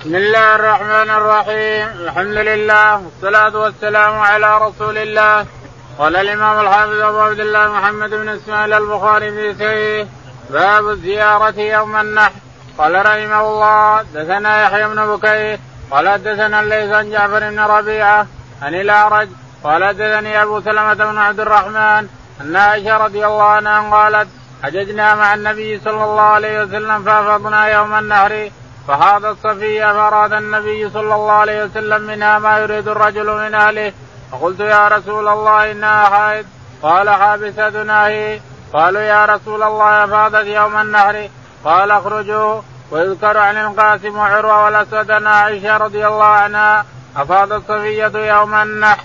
بسم 0.00 0.14
الله 0.14 0.54
الرحمن 0.54 1.10
الرحيم. 1.10 1.88
الحمد 2.04 2.36
لله 2.50 3.02
والصلاة 3.04 3.56
والسلام 3.56 4.18
على 4.18 4.58
رسول 4.58 4.98
الله. 4.98 5.46
قال 5.98 6.16
الإمام 6.16 6.60
الحافظ 6.60 7.00
أبو 7.00 7.20
عبد 7.20 7.40
الله 7.40 7.72
محمد 7.72 8.10
بن 8.10 8.28
إسماعيل 8.28 8.72
البخاري 8.72 9.30
في 9.30 9.54
سيه 9.54 10.06
باب 10.50 10.88
الزيارة 10.88 11.60
يوم 11.60 11.96
النحر. 11.96 12.32
قال 12.78 12.94
رحمه 12.94 13.40
الله 13.40 14.02
دثنا 14.14 14.62
يحيى 14.62 14.88
بن 14.88 15.06
بكير. 15.06 15.58
قال 15.90 16.22
دثنا 16.22 16.60
الليث 16.60 16.92
عن 16.92 17.10
جعفر 17.10 17.50
بن 17.50 17.60
ربيعة 17.60 18.26
عن 18.62 18.74
الأعرج. 18.74 19.28
قال 19.64 19.82
دثني 19.96 20.42
أبو 20.42 20.60
سلمة 20.60 20.94
بن 20.94 21.18
عبد 21.18 21.40
الرحمن 21.40 22.08
أن 22.40 22.56
عائشة 22.56 22.96
رضي 22.96 23.26
الله 23.26 23.44
عنها 23.44 23.90
قالت 23.96 24.28
حججنا 24.62 25.14
مع 25.14 25.34
النبي 25.34 25.80
صلى 25.84 26.04
الله 26.04 26.22
عليه 26.22 26.62
وسلم 26.62 27.02
فأفضنا 27.02 27.68
يوم 27.68 27.94
النهر 27.94 28.50
فهذا 28.88 29.28
الصفية 29.28 29.92
فأراد 29.92 30.32
النبي 30.32 30.90
صلى 30.90 31.14
الله 31.14 31.32
عليه 31.32 31.64
وسلم 31.64 32.02
منها 32.02 32.38
ما 32.38 32.58
يريد 32.58 32.88
الرجل 32.88 33.26
من 33.26 33.54
أهله. 33.54 33.92
فقلت 34.32 34.60
يا 34.60 34.88
رسول 34.88 35.28
الله 35.28 35.70
إنها 35.70 36.04
حائض. 36.04 36.46
قال 36.82 37.10
حابستنا 37.10 38.06
هي 38.06 38.40
قالوا 38.74 39.00
يا 39.00 39.24
رسول 39.24 39.62
الله 39.62 40.04
أفاضت 40.04 40.46
يوم 40.46 40.76
النهر. 40.76 41.28
قال 41.64 41.90
اخرجوا. 41.90 42.60
ويذكر 42.90 43.38
عن 43.38 43.56
القاسم 43.56 44.16
وعروة 44.16 44.64
والأسود 44.64 45.10
أن 45.10 45.26
عائشة 45.26 45.76
رضي 45.76 46.06
الله 46.06 46.24
عنها 46.24 46.84
أفاضت 47.16 47.62
صفية 47.68 48.12
يوم 48.14 48.54
النحر. 48.54 49.04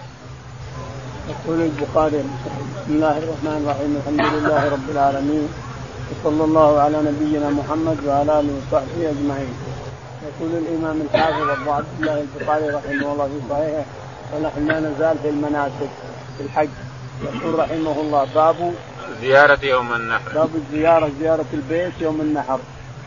يقول 1.29 1.61
البخاري 1.61 2.17
بسم 2.17 2.89
الله 2.89 3.17
الرحمن 3.17 3.63
الرحيم 3.63 4.01
الحمد 4.01 4.33
لله 4.33 4.71
رب 4.71 4.89
العالمين. 4.89 5.70
وصلى 6.11 6.43
الله 6.43 6.79
على 6.79 6.97
نبينا 7.01 7.49
محمد 7.49 7.97
وعلى 8.07 8.39
آله 8.39 8.53
وصحبه 8.57 9.09
أجمعين. 9.09 9.53
يقول 10.27 10.51
الإمام 10.63 11.01
الحافظ 11.01 11.49
أبو 11.49 11.71
عبد 11.71 11.85
الله 11.99 12.21
البخاري 12.21 12.69
رحمه 12.69 13.13
الله 13.13 13.27
في 13.27 13.39
صحيحه 13.49 13.85
ونحن 14.33 14.67
لا 14.67 14.79
نزال 14.79 15.15
في 15.23 15.29
المناسك 15.29 15.91
في 16.37 16.43
الحج. 16.43 16.69
يقول 17.23 17.59
رحمه 17.59 18.01
الله 18.01 18.27
باب 18.35 18.73
زيارة 19.21 19.65
يوم 19.65 19.93
النحر. 19.93 20.31
باب 20.35 20.49
الزيارة 20.55 21.11
زيارة 21.19 21.45
البيت 21.53 21.93
يوم 22.01 22.21
النحر. 22.21 22.59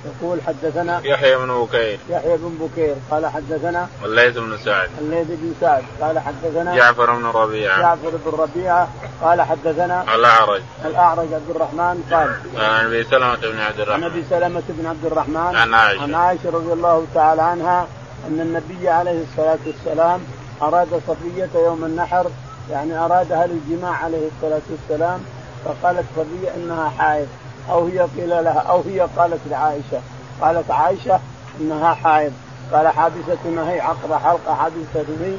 يقول 0.04 0.38
حدثنا 0.46 1.00
يحيى 1.04 1.36
بن 1.36 1.64
بكير. 1.64 1.98
يحيى 2.08 2.36
بن 2.36 2.58
بكير. 2.60 2.94
قال 3.10 3.26
حدثنا 3.26 3.88
والليث 4.02 4.36
بن 4.36 4.56
سعد. 4.64 4.88
الليث 5.00 5.26
بن 5.28 5.54
سعد. 5.60 5.82
قال 6.00 6.18
حدثنا 6.18 6.76
جعفر 6.76 7.14
بن 7.14 7.26
ربيعة. 7.26 7.80
جعفر 7.80 8.10
بن 8.26 8.38
ربيعة. 8.38 8.88
قال 9.22 9.42
حدثنا 9.42 10.14
الأعرج. 10.14 10.62
الأعرج 10.84 11.32
عبد 11.32 11.50
الرحمن. 11.50 12.04
قال 12.12 12.34
عن 12.56 12.86
أبي 12.86 13.04
سلمة 13.04 13.36
بن 13.36 13.60
عبد 13.60 13.80
عن 13.80 13.82
الرحمن. 13.82 14.04
ابي 14.04 14.24
سلمة 14.30 14.62
بن 14.68 14.86
عبد 14.86 15.04
الرحمن. 15.04 15.56
عن 15.56 15.74
عائشة. 15.74 16.02
عن 16.02 16.14
عائشة 16.14 16.50
رضي 16.50 16.72
الله 16.72 17.06
تعالى 17.14 17.42
عنها 17.42 17.86
أن 18.28 18.40
النبي 18.40 18.88
عليه 18.88 19.22
الصلاة 19.22 19.58
والسلام 19.66 20.20
أراد 20.62 21.00
صفيه 21.08 21.48
يوم 21.54 21.84
النحر 21.84 22.26
يعني 22.70 22.98
أرادها 22.98 23.46
للجماع 23.46 24.04
عليه 24.04 24.28
الصلاة 24.36 24.62
والسلام 24.70 25.20
فقالت 25.64 26.04
صفيه 26.16 26.54
إنها 26.56 26.88
حائض. 26.88 27.28
أو 27.70 27.86
هي 27.86 27.98
قيل 27.98 28.30
لها 28.30 28.58
أو 28.58 28.80
هي 28.80 29.00
قالت 29.16 29.40
لعائشة. 29.50 30.00
قالت 30.40 30.70
عائشة 30.70 31.20
إنها 31.60 31.94
حائض. 31.94 32.32
قال 32.72 32.88
حابستنا 32.88 33.70
هي؟ 33.70 33.80
عقد 33.80 34.12
حلقة 34.12 34.54
حابستنا 34.54 35.26
هي 35.26 35.34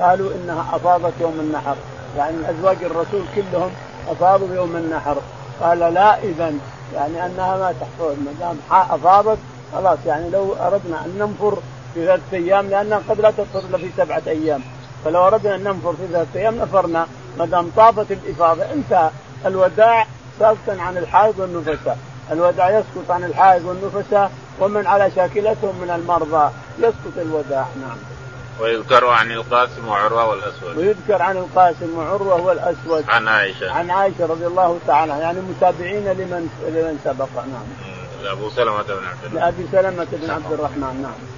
قالوا 0.00 0.30
إنها 0.34 0.76
أفاضت 0.76 1.12
يوم 1.20 1.40
النحر. 1.40 1.76
يعني 2.16 2.50
أزواج 2.50 2.76
الرسول 2.84 3.22
كلهم 3.34 3.70
أفاضوا 4.10 4.54
يوم 4.54 4.76
النحر. 4.76 5.16
قال 5.62 5.78
لا 5.78 6.18
اذا 6.18 6.52
يعني 6.94 7.26
أنها 7.26 7.56
ما 7.56 7.74
تحفظ. 7.80 8.14
ما 8.24 8.32
دام 8.40 8.58
أفاضت 8.70 9.38
خلاص. 9.72 9.98
يعني 10.06 10.30
لو 10.30 10.54
أردنا 10.60 11.04
أن 11.04 11.18
ننفر 11.18 11.58
في 11.94 12.06
ثلاثة 12.06 12.36
أيام 12.36 12.66
لأنها 12.66 13.00
قد 13.08 13.20
لا 13.20 13.30
تفطر 13.30 13.68
إلا 13.68 13.78
في 13.78 13.90
سبعة 13.96 14.22
أيام. 14.26 14.60
فلو 15.04 15.26
أردنا 15.26 15.54
أن 15.54 15.64
ننفر 15.64 15.92
في 15.92 16.06
ثلاثة 16.12 16.40
أيام 16.40 16.54
نفرنا. 16.54 17.06
ما 17.38 17.46
دام 17.46 17.70
طافت 17.76 18.12
الإفاضة 18.12 18.62
انتهى. 18.72 19.10
الوداع 19.46 20.06
ساقطا 20.38 20.82
عن 20.82 20.96
الحائض 20.96 21.38
والنفساء 21.38 21.98
الوداع 22.32 22.70
يسقط 22.70 23.10
عن 23.10 23.24
الحائض 23.24 23.64
والنفساء 23.64 24.32
ومن 24.60 24.86
على 24.86 25.10
شاكلتهم 25.16 25.78
من 25.82 25.90
المرضى. 25.90 26.52
يسقط 26.78 27.18
الوداع 27.18 27.66
نعم. 27.80 27.96
ويذكر 28.60 29.06
عن 29.06 29.30
القاسم 29.30 29.88
وعروة 29.88 30.26
والأسود. 30.26 30.76
ويذكر 30.76 31.22
عن 31.22 31.36
القاسم 31.36 31.98
وعروة 31.98 32.42
والأسود. 32.42 33.04
عن 33.08 33.28
عائشة. 33.28 33.72
عن 33.72 33.90
عائشة 33.90 34.26
رضي 34.26 34.46
الله 34.46 34.78
تعالى 34.86 35.12
عنها، 35.12 35.24
يعني 35.24 35.40
متابعين 35.40 36.04
لمن 36.04 36.48
لمن 36.66 36.98
سبق 37.04 37.28
نعم. 37.36 37.46
مم. 37.46 38.28
أبو 38.30 38.50
سلمة 38.50 38.82
بن 38.82 39.06
عبد 39.06 39.24
الرحمن. 39.24 39.40
لأبي 39.40 39.66
سلمة 39.72 40.06
بن 40.12 40.30
عبد 40.30 40.52
الرحمن 40.52 41.02
نعم. 41.02 41.34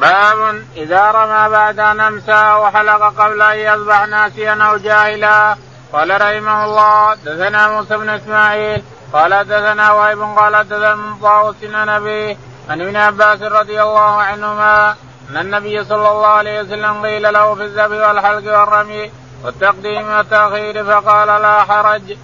باب 0.00 0.62
إذا 0.76 1.10
رمى 1.10 1.48
بعد 1.48 1.78
أن 1.78 2.00
أمسى 2.00 2.54
وحلق 2.60 3.22
قبل 3.22 3.42
أن 3.42 3.58
يذبح 3.58 4.06
ناسيا 4.06 4.52
أو 4.52 4.76
جاهلا. 4.76 5.56
قال 5.92 6.10
رحمه 6.10 6.64
الله 6.64 7.14
دثنا 7.14 7.68
موسى 7.68 7.96
بن 7.96 8.08
إسماعيل 8.08 8.82
قال 9.12 9.44
دثنا 9.44 9.92
وهيب 9.92 10.22
قال 10.22 10.68
دثنا 10.68 10.94
من 10.94 11.14
طاووس 11.22 11.56
عن 11.64 11.88
أبيه 11.88 12.36
عن 12.68 12.80
ابن 12.80 12.96
عباس 12.96 13.42
رضي 13.42 13.82
الله 13.82 14.22
عنهما 14.22 14.94
أن 15.30 15.36
النبي 15.36 15.84
صلى 15.84 16.10
الله 16.10 16.26
عليه 16.26 16.60
وسلم 16.62 17.02
قيل 17.02 17.32
له 17.32 17.54
في 17.54 17.62
الذبح 17.62 18.08
والحلق 18.08 18.58
والرمي 18.60 19.10
والتقديم 19.44 20.08
والتأخير 20.10 20.84
فقال 20.84 21.42
لا 21.42 21.64
حرج. 21.64 22.16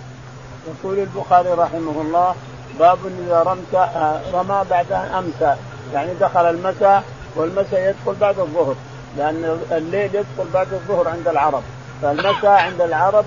يقول 0.67 0.99
البخاري 0.99 1.49
رحمه 1.49 2.01
الله 2.01 2.35
باب 2.79 2.99
إذا 3.27 3.43
رمت 3.43 3.75
آه، 3.75 4.21
رمى 4.35 4.65
بعد 4.71 4.93
أن 4.93 5.15
أمسى 5.19 5.57
يعني 5.93 6.15
دخل 6.15 6.51
المساء 6.51 7.05
والمساء 7.37 7.81
يدخل 7.81 8.21
بعد 8.21 8.39
الظهر 8.39 8.75
لأن 9.17 9.61
الليل 9.73 10.15
يدخل 10.15 10.51
بعد 10.55 10.73
الظهر 10.73 11.09
عند 11.09 11.29
العرب 11.29 11.63
فالمساء 12.03 12.51
عند 12.51 12.81
العرب 12.81 13.25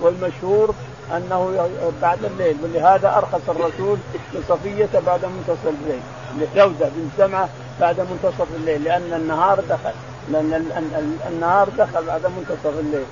والمشهور 0.00 0.74
أنه 1.16 1.68
بعد 2.02 2.24
الليل 2.24 2.56
ولهذا 2.62 3.16
أرخص 3.16 3.48
الرسول 3.48 3.98
لصفية 4.34 4.88
بعد 5.06 5.20
منتصف 5.24 5.66
الليل 5.66 6.00
لجوده 6.38 6.86
بن 6.88 7.10
سمعة 7.18 7.48
بعد 7.80 8.00
منتصف 8.00 8.46
الليل 8.56 8.84
لأن 8.84 9.12
النهار 9.12 9.60
دخل 9.60 9.92
لأن 10.30 10.54
ال- 10.54 10.72
ال- 10.72 10.94
ال- 10.94 11.32
النهار 11.32 11.68
دخل 11.78 12.04
بعد 12.06 12.22
منتصف 12.26 12.78
الليل. 12.78 13.04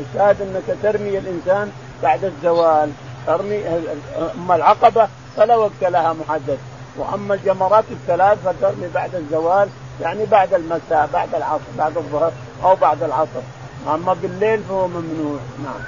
الشاهد 0.00 0.36
أنك 0.42 0.76
ترمي 0.82 1.18
الإنسان 1.18 1.72
بعد 2.02 2.24
الزوال 2.24 2.90
ترمي 3.26 3.62
أما 4.38 4.56
العقبة 4.56 5.08
فلا 5.36 5.56
وقت 5.56 5.80
لها 5.82 6.12
محدد 6.12 6.58
وأما 6.96 7.34
الجمرات 7.34 7.84
الثلاث 7.90 8.38
فترمي 8.44 8.88
بعد 8.94 9.14
الزوال 9.14 9.68
يعني 10.00 10.24
بعد 10.26 10.54
المساء 10.54 11.08
بعد 11.12 11.34
العصر 11.34 11.62
بعد 11.78 11.96
الظهر 11.96 12.32
أو 12.64 12.74
بعد 12.74 13.02
العصر. 13.02 13.40
أما 13.88 14.14
بالليل 14.22 14.62
فهو 14.62 14.88
ممنوع. 14.88 15.38
نعم. 15.64 15.80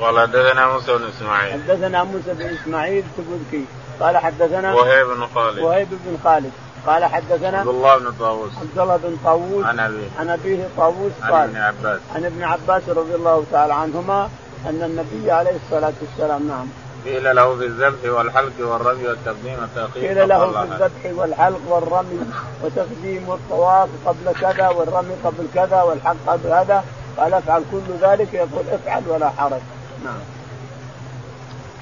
قال 0.00 0.20
حدثنا 0.20 0.72
موسى 0.72 0.98
بن 0.98 1.04
إسماعيل. 1.04 1.52
حدثنا 1.52 2.04
موسى 2.04 2.34
بن 2.34 2.46
إسماعيل 2.46 3.04
التبوذكي 3.04 3.64
قال 4.00 4.16
حدثنا 4.16 4.74
وهيب 4.74 5.06
بن 5.06 5.26
خالد. 5.34 5.58
وهيب 5.58 5.88
بن 5.90 6.18
خالد. 6.24 6.52
قال 6.86 7.04
حدثنا 7.04 7.58
عبد 7.58 7.68
الله 7.68 7.98
بن 7.98 8.12
طاووس. 8.18 8.50
عبد 8.60 8.78
الله 8.78 8.96
بن 8.96 9.16
طاووس. 9.24 9.64
عن 9.64 9.80
أبيه. 9.80 10.08
عن 10.18 10.28
أبيه 10.28 10.68
طاووس 10.76 11.12
عن 11.22 11.32
قال 11.32 11.48
ابن 11.48 11.56
عباس. 11.56 12.00
عن 12.14 12.24
ابن 12.24 12.42
عباس 12.42 12.82
رضي 12.88 13.14
الله 13.14 13.44
تعالى 13.52 13.74
عنهما 13.74 14.28
أن 14.66 14.82
النبي 14.82 15.30
عليه 15.30 15.56
الصلاة 15.64 15.92
والسلام 16.00 16.48
نعم. 16.48 16.66
قيل 17.04 17.36
له 17.36 17.56
في 17.56 17.64
الذبح 17.64 18.12
والحلق 18.12 18.52
والرمي 18.60 19.08
والتقديم 19.08 19.56
والتأخير 19.60 20.08
قيل 20.08 20.28
له 20.28 20.52
في. 20.52 20.62
الذبح 20.62 21.20
والحلق 21.20 21.60
والرمي 21.68 22.20
وتقديم 22.64 23.28
والطواف 23.28 23.88
قبل 24.06 24.32
كذا 24.40 24.68
والرمي 24.68 25.14
قبل 25.24 25.46
كذا 25.54 25.82
والحلق 25.82 26.16
قبل 26.26 26.48
هذا. 26.48 26.84
قال 27.18 27.34
افعل 27.34 27.62
كل 27.72 28.06
ذلك 28.08 28.34
يقول 28.34 28.64
افعل 28.72 29.02
ولا 29.08 29.28
حرج. 29.28 29.60
نعم. 30.04 30.20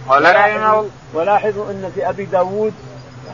ولاحظوا, 0.08 0.88
ولاحظوا 1.14 1.70
إن 1.70 1.90
في 1.94 2.08
أبي 2.08 2.24
داود 2.24 2.72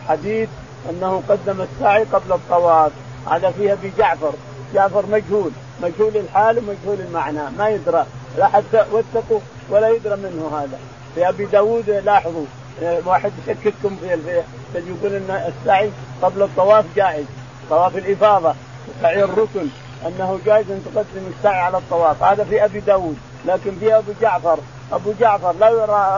حديث 0.09 0.49
أنه 0.91 1.23
قدم 1.29 1.61
السعي 1.61 2.05
قبل 2.05 2.33
الطواف. 2.33 2.93
هذا 3.31 3.51
في 3.51 3.73
أبي 3.73 3.93
جعفر. 3.99 4.33
جعفر 4.75 5.07
مجهول. 5.07 5.51
مجهول 5.83 6.17
الحال 6.17 6.59
ومجهول 6.59 7.01
المعنى. 7.07 7.51
ما 7.59 7.69
يدرى. 7.69 8.07
لا 8.39 8.47
حتى 8.47 8.85
واتقوا 8.93 9.41
ولا 9.71 9.89
يدرى 9.89 10.17
منه 10.17 10.59
هذا. 10.59 10.79
في 11.15 11.29
أبي 11.29 11.45
داود 11.45 11.91
لاحظوا. 11.91 12.45
آه، 12.83 13.01
واحد 13.07 13.33
يشكككم 13.47 13.97
في 13.97 14.43
يقول 14.75 15.15
إن 15.15 15.53
السعي 15.53 15.91
قبل 16.23 16.43
الطواف 16.43 16.85
جائز. 16.97 17.27
طواف 17.71 17.97
الإفاضة. 17.97 18.55
سعي 19.03 19.25
الركن. 19.25 19.69
أنه 20.07 20.41
جائز 20.47 20.71
أن 20.71 20.85
تقدم 20.85 21.33
السعي 21.39 21.61
على 21.61 21.79
الطواف. 21.79 22.23
هذا 22.23 22.45
في 22.45 22.65
أبي 22.65 22.81
داود 22.81 23.19
لكن 23.47 23.73
في 23.81 23.97
أبو 23.97 24.13
جعفر. 24.21 24.59
أبو 24.93 25.13
جعفر 25.21 25.53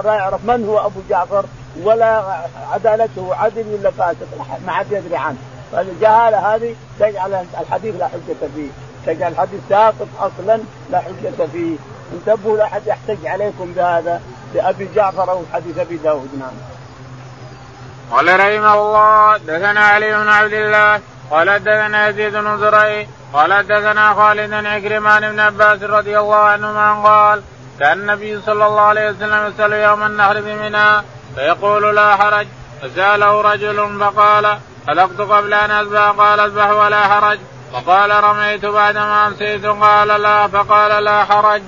لا 0.04 0.14
يعرف 0.14 0.44
من 0.44 0.68
هو 0.68 0.86
أبو 0.86 1.00
جعفر 1.10 1.44
ولا 1.82 2.22
عدالته 2.72 3.34
عدل 3.34 3.64
ولا 3.78 3.90
فاسق 3.90 4.28
ما 4.66 4.72
حد 4.72 4.92
يدري 4.92 5.16
عنه. 5.16 5.36
فالجهاله 5.72 6.54
هذه 6.54 6.76
تجعل 7.00 7.46
الحديث 7.60 7.94
لا 7.98 8.08
حجة 8.08 8.48
فيه. 8.56 8.68
تجعل 9.06 9.32
الحديث 9.32 9.60
ساقط 9.68 10.08
أصلا 10.20 10.60
لا 10.90 10.98
حجة 10.98 11.46
فيه. 11.52 11.76
انتبهوا 12.12 12.56
لا 12.56 12.64
أحد 12.64 12.86
يحتج 12.86 13.26
عليكم 13.26 13.72
بهذا 13.72 14.22
بأبي 14.54 14.88
جعفر 14.94 15.30
أو 15.30 15.42
حديث 15.52 15.78
أبي 15.78 15.96
داود. 15.96 16.28
نعم. 16.38 16.52
قال 18.10 18.40
رحمه 18.40 18.74
الله 18.74 19.36
دثنا 19.36 19.80
علي 19.80 20.14
بن 20.14 20.28
عبد 20.28 20.52
الله 20.52 21.00
قال 21.30 21.64
دثنا 21.64 22.08
يزيد 22.08 22.32
بن 22.32 22.60
قال 23.34 23.66
دثنا 23.66 24.14
خالد 24.14 24.50
بن 24.50 24.66
عكرمان 24.66 25.32
بن 25.32 25.40
عباس 25.40 25.82
رضي 25.82 26.18
الله 26.18 26.36
عنهما 26.36 27.08
قال 27.08 27.42
كان 27.80 28.00
النبي 28.00 28.40
صلى 28.40 28.66
الله 28.66 28.80
عليه 28.80 29.10
وسلم 29.10 29.46
يسأل 29.46 29.72
يوم 29.72 30.02
النحر 30.02 30.40
بمنى 30.40 31.02
فيقول 31.34 31.96
لا 31.96 32.16
حرج. 32.16 32.46
فسأله 32.82 33.40
رجل 33.40 33.98
فقال 34.00 34.58
حلقت 34.88 35.20
قبل 35.20 35.54
أن 35.54 35.70
أذبح؟ 35.70 36.10
قال 36.10 36.40
أذبح 36.40 36.70
ولا 36.70 37.00
حرج. 37.00 37.38
وقال 37.72 38.24
رميت 38.24 38.66
بعدما 38.66 39.26
أمسيت؟ 39.26 39.66
قال 39.66 40.08
لا. 40.08 40.48
فقال 40.48 41.04
لا 41.04 41.24
حرج. 41.24 41.62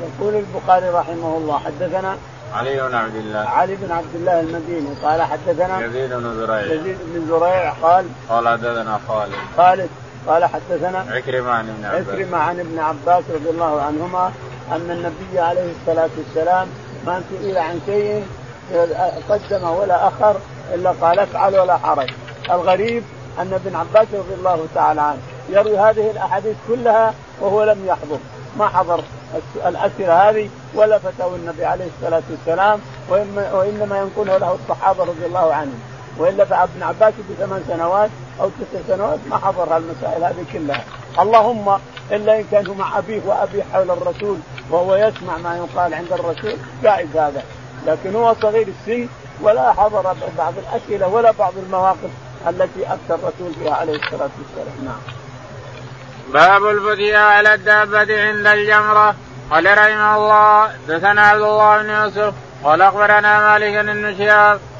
يقول 0.00 0.34
البخاري 0.34 0.88
رحمه 0.88 1.36
الله 1.36 1.58
حدثنا 1.58 2.16
علي 2.54 2.80
بن 2.88 2.94
عبد 2.94 3.14
الله. 3.14 3.48
علي 3.48 3.76
بن 3.76 3.92
عبد 3.92 4.14
الله 4.14 4.40
المديني 4.40 4.94
قال 5.02 5.22
حدثنا 5.22 5.84
يزيد 5.84 6.12
بن 6.12 6.34
زريع. 6.34 6.62
يزيد 6.62 6.98
بن 7.02 7.26
زريع 7.28 7.72
قال 7.82 8.06
قال 8.28 8.48
حدثنا 8.48 9.00
خالد. 9.08 9.34
خالد 9.56 9.90
قال 10.28 10.44
حدثنا 10.44 10.98
عكرمة 10.98 11.50
عن 11.50 11.68
ابن 11.68 11.84
عباس. 11.84 12.08
عكرمة 12.08 12.38
عن 12.38 12.60
ابن 12.60 12.78
عباس 12.78 13.24
رضي 13.34 13.50
الله 13.50 13.82
عنهما 13.82 14.32
أن 14.72 14.90
النبي 14.90 15.40
عليه 15.40 15.72
الصلاة 15.80 16.10
والسلام 16.18 16.68
ما 17.06 17.22
سئل 17.30 17.58
عن 17.58 17.80
شيء 17.86 18.26
قدم 19.28 19.64
ولا 19.64 20.08
أخر 20.08 20.36
إلا 20.74 20.90
قال 20.90 21.18
افعل 21.18 21.58
ولا 21.58 21.76
حرج. 21.76 22.10
الغريب 22.50 23.02
أن 23.38 23.52
ابن 23.52 23.76
عباس 23.76 24.06
رضي 24.12 24.34
الله 24.34 24.66
تعالى 24.74 25.00
عنه 25.00 25.18
يروي 25.48 25.78
هذه 25.78 26.10
الأحاديث 26.10 26.56
كلها 26.68 27.14
وهو 27.40 27.64
لم 27.64 27.86
يحضر. 27.86 28.18
ما 28.58 28.68
حضر 28.68 29.04
الأسئلة 29.66 30.30
هذه 30.30 30.48
ولا 30.74 30.98
فتاوى 30.98 31.36
النبي 31.36 31.64
عليه 31.64 31.86
الصلاة 31.96 32.22
والسلام 32.30 32.80
وإنما 33.52 33.98
ينقله 33.98 34.38
له 34.38 34.58
الصحابة 34.62 35.04
رضي 35.04 35.26
الله 35.26 35.54
عنهم. 35.54 35.80
وإلا 36.18 36.44
فابن 36.44 36.82
عباس 36.82 37.14
بثمان 37.30 37.64
سنوات 37.68 38.10
أو 38.40 38.48
تسع 38.48 38.96
سنوات 38.96 39.18
ما 39.30 39.36
حضر 39.36 39.76
المسائل 39.76 40.24
هذه 40.24 40.44
كلها. 40.52 40.84
اللهم 41.18 41.78
إلا 42.10 42.38
إن 42.38 42.44
كان 42.50 42.76
مع 42.78 42.98
أبيه 42.98 43.20
وابيه 43.26 43.62
حول 43.72 43.90
الرسول 43.90 44.38
وهو 44.70 44.96
يسمع 44.96 45.36
ما 45.36 45.56
يقال 45.56 45.94
عند 45.94 46.12
الرسول 46.12 46.56
جائز 46.82 47.16
هذا. 47.16 47.42
لكن 47.86 48.14
هو 48.14 48.34
صغير 48.42 48.66
السن 48.68 49.08
ولا 49.42 49.72
حضر 49.72 50.14
بعض 50.38 50.54
الأسئلة 50.58 51.08
ولا 51.08 51.30
بعض 51.30 51.52
المواقف 51.66 52.10
التي 52.48 52.86
أفتى 52.86 53.14
الرسول 53.14 53.54
فيها 53.54 53.74
عليه 53.74 53.96
الصلاة 53.96 54.30
والسلام. 54.38 54.84
نعم. 54.84 55.00
باب 56.32 56.66
الفتيا 56.66 57.18
على 57.18 57.54
الدابة 57.54 57.98
عند 57.98 58.46
الجمرة. 58.46 59.14
قال 59.50 59.78
رحمه 59.78 60.16
الله 60.16 60.70
دثنا 60.88 61.22
عبد 61.22 61.42
الله 61.42 61.82
بن 61.82 61.90
يوسف 61.90 62.34
قال 62.64 62.82
أخبرنا 62.82 63.48
مالك 63.48 63.84
بن 63.84 63.90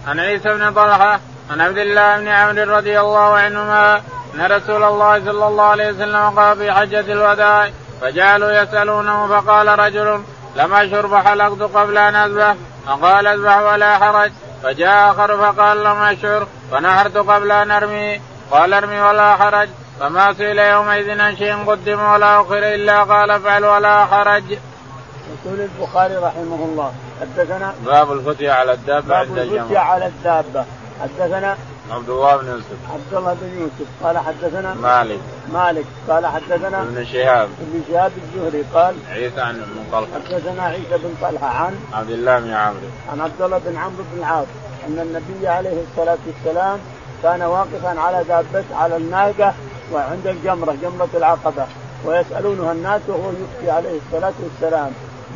عن 0.09 0.21
عيسى 0.21 0.49
بن 0.49 0.73
طلحة 0.73 1.21
عن 1.51 1.61
عبد 1.61 1.79
الله 1.79 2.17
بن 2.17 2.29
عمرو 2.29 2.77
رضي 2.77 3.01
الله 3.01 3.35
عنهما 3.35 3.97
أن 4.35 4.53
رسول 4.53 4.83
الله 4.85 5.25
صلى 5.25 5.47
الله 5.47 5.65
عليه 5.65 5.89
وسلم 5.89 6.31
قال 6.39 6.57
في 6.57 6.73
حجة 6.73 7.13
الوداع 7.13 7.71
فجعلوا 8.01 8.53
يسألونه 8.63 9.27
فقال 9.27 9.79
رجل 9.79 10.23
لم 10.57 10.75
اشر 10.75 11.09
فحلقت 11.09 11.63
قبل 11.63 11.99
أن 11.99 12.15
أذبح؟ 12.15 12.55
فقال 12.87 13.27
أذبح 13.27 13.59
ولا 13.59 13.99
حرج. 13.99 14.33
فجاء 14.63 15.11
آخر 15.11 15.37
فقال 15.37 15.85
لم 15.85 15.97
اشعر 15.97 16.47
فنحرت 16.73 17.17
قبل 17.17 17.53
أن 17.53 17.71
أرمي. 17.71 18.21
قال 18.51 18.75
أرمي 18.75 19.01
ولا 19.01 19.37
حرج 19.37 19.69
فما 20.01 20.33
سئل 20.33 20.59
يومئذ 20.59 21.21
عن 21.21 21.37
شيء 21.37 21.65
قدم 21.67 22.01
ولا 22.01 22.41
أخر 22.41 22.59
إلا 22.59 23.03
قال 23.03 23.31
افعل 23.31 23.65
ولا 23.65 24.07
حرج. 24.07 24.45
يقول 24.51 25.61
البخاري 25.61 26.17
رحمه 26.17 26.65
الله 26.65 26.93
حدثنا 27.21 27.75
باب 27.87 28.13
الفتية 28.13 28.51
على 28.51 28.73
الدابة 28.73 29.09
باب 29.09 29.39
الفتية 29.39 29.79
على 29.79 30.07
الدابة. 30.07 30.65
حدثنا 31.03 31.57
عبد 31.91 32.09
الله 32.09 32.37
بن 32.37 32.47
يوسف. 32.47 32.79
عبد 32.93 33.15
الله 33.15 33.37
بن 33.41 33.61
يوسف. 33.61 33.89
قال 34.03 34.19
حدثنا 34.19 34.75
مالك. 34.75 35.21
مالك. 35.53 35.85
قال 36.09 36.27
حدثنا 36.27 36.83
ابن 36.83 37.05
شهاب. 37.05 37.49
ابن 37.61 37.83
شهاب 37.89 38.13
الزهري 38.17 38.65
قال 38.75 38.95
عيسى 39.11 39.41
عن 39.41 39.55
ابن 39.55 39.85
طلحة. 39.93 40.13
حدثنا 40.29 40.63
عيسى 40.63 40.99
بن 40.99 41.15
طلحة 41.23 41.47
عن 41.47 41.75
عبد 41.93 42.11
الله 42.11 42.39
بن 42.41 42.53
عمرو. 42.53 42.89
عن 43.13 43.21
عبد 43.21 43.43
الله 43.43 43.59
بن 43.59 43.77
عمرو 43.77 44.05
بن 44.13 44.19
العاص 44.19 44.47
أن 44.89 44.99
النبي 44.99 45.49
عليه 45.49 45.83
الصلاة 45.91 46.19
والسلام 46.27 46.79
كان 47.23 47.43
واقفا 47.43 48.01
على 48.01 48.25
دابته 48.25 48.77
على 48.77 48.97
الناقة 48.97 49.55
وعند 49.93 50.27
الجمرة 50.27 50.77
جمرة 50.83 51.09
العقبة 51.15 51.67
ويسالونه 52.05 52.73
الناس 52.73 53.01
وهو 53.09 53.31
يفتي 53.31 53.71
عليه 53.71 53.99
الصلاة 54.07 54.33
والسلام. 54.43 54.91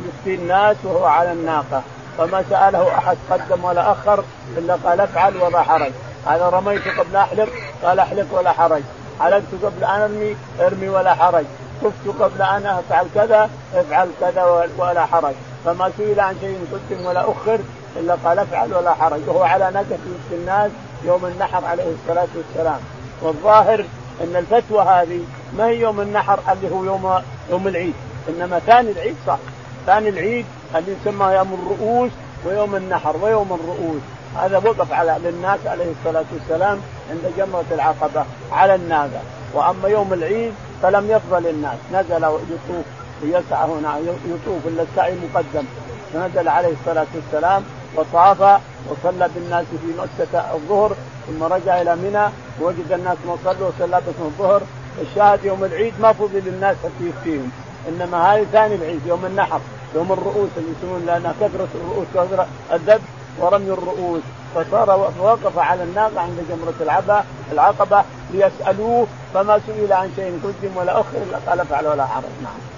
يفتي 0.07 0.35
الناس 0.35 0.77
وهو 0.83 1.05
على 1.05 1.31
الناقة. 1.31 1.81
فما 2.17 2.43
سأله 2.49 2.97
أحد 2.97 3.17
قدم 3.31 3.63
ولا 3.63 3.91
أخر 3.91 4.23
إلا 4.57 4.75
قال 4.85 5.01
افعل 5.01 5.37
ولا 5.37 5.61
حرج. 5.61 5.91
هذا 6.25 6.49
رميت 6.49 6.87
قبل 6.99 7.15
أحلق 7.15 7.49
قال 7.83 7.99
أحلق 7.99 8.25
ولا 8.31 8.51
حرج. 8.51 8.81
حلقت 9.19 9.43
قبل 9.63 9.83
أن 9.83 10.01
أرمي 10.01 10.35
ارمي 10.59 10.89
ولا 10.89 11.13
حرج. 11.13 11.45
خفت 11.83 12.21
قبل 12.21 12.41
أن 12.41 12.65
أفعل 12.65 13.05
كذا 13.15 13.49
افعل 13.75 14.09
كذا 14.21 14.67
ولا 14.77 15.05
حرج. 15.05 15.33
فما 15.65 15.91
سئل 15.97 16.19
عن 16.19 16.35
شيء 16.41 16.67
قدم 16.73 17.05
ولا 17.05 17.21
أخر 17.31 17.59
إلا 17.95 18.17
قال 18.25 18.39
افعل 18.39 18.73
ولا 18.73 18.93
حرج. 18.93 19.21
وهو 19.27 19.43
على 19.43 19.71
نكت 19.73 19.99
في 20.29 20.35
الناس 20.35 20.71
يوم 21.05 21.25
النحر 21.25 21.65
عليه 21.65 21.93
الصلاة 21.93 22.27
والسلام. 22.35 22.79
والظاهر 23.21 23.85
أن 24.21 24.35
الفتوى 24.35 24.83
هذه 24.83 25.21
ما 25.57 25.65
هي 25.65 25.79
يوم 25.79 26.01
النحر 26.01 26.39
اللي 26.51 26.71
هو 26.71 26.83
يوم 26.83 27.21
يوم 27.49 27.67
العيد. 27.67 27.93
إنما 28.29 28.59
ثاني 28.59 28.91
العيد 28.91 29.15
صح. 29.27 29.37
ثاني 29.85 30.09
العيد 30.09 30.45
اللي 30.75 30.95
يسمى 31.01 31.25
يوم 31.25 31.53
الرؤوس 31.53 32.11
ويوم 32.45 32.75
النحر 32.75 33.17
ويوم 33.21 33.53
الرؤوس. 33.53 34.01
هذا 34.37 34.57
وقف 34.57 34.91
على 34.91 35.17
للناس 35.23 35.59
عليه 35.65 35.91
الصلاة 35.91 36.25
والسلام 36.33 36.79
عند 37.09 37.33
جمرة 37.37 37.65
العقبة 37.71 38.25
على 38.51 38.75
الناقه 38.75 39.21
وأما 39.53 39.87
يوم 39.87 40.13
العيد 40.13 40.53
فلم 40.81 41.11
يفضل 41.11 41.47
الناس. 41.47 41.77
نزل 41.93 42.23
يطوف 42.23 42.85
ويسعى 43.23 43.69
هنا 43.69 43.99
يطوف 44.25 44.67
الا 44.67 44.83
السعي 44.83 45.15
مقدم 45.33 45.65
فنزل 46.13 46.47
عليه 46.47 46.73
الصلاة 46.81 47.07
والسلام 47.15 47.63
وطاف 47.95 48.61
وصلى 48.89 49.29
بالناس 49.35 49.65
في 49.65 49.93
مكه 49.97 50.53
الظهر 50.53 50.95
ثم 51.27 51.43
رجع 51.43 51.81
إلى 51.81 51.95
منى. 51.95 52.25
ووجد 52.61 52.91
الناس 52.91 53.17
ما 53.27 53.37
صلوا 53.45 53.67
وصلى 53.67 54.01
بهم 54.01 54.25
الظهر. 54.25 54.61
الشاهد 55.01 55.45
يوم 55.45 55.63
العيد 55.63 55.93
ما 56.01 56.13
فضل 56.13 56.41
للناس 56.45 56.75
حتى 56.77 57.09
يفتيهم. 57.09 57.51
إنما 57.89 58.33
هذه 58.33 58.45
ثاني 58.51 58.75
العيد 58.75 59.01
يوم 59.05 59.25
النحر 59.25 59.59
يوم 59.95 60.11
الرؤوس 60.11 60.49
اللي 60.57 60.69
يسمون 60.77 61.05
لأنها 61.05 61.33
كثرة 61.41 61.67
الرؤوس 61.75 62.07
كثرة 62.15 62.47
الذبح 62.73 63.03
ورمي 63.39 63.71
الرؤوس 63.71 64.21
فصار 64.55 65.11
وقف 65.19 65.57
على 65.57 65.83
الناقة 65.83 66.21
عند 66.21 66.45
جمرة 66.49 66.73
العبا 66.81 67.23
العقبة 67.51 68.03
ليسألوه 68.31 69.07
فما 69.33 69.59
سئل 69.67 69.93
عن 69.93 70.11
شيء 70.15 70.39
قدم 70.43 70.77
ولا 70.77 70.91
أخر 70.91 71.17
إلا 71.17 71.37
قال 71.47 71.59
افعل 71.59 71.87
ولا 71.87 72.05
حرج 72.05 72.23
نعم. 72.43 72.73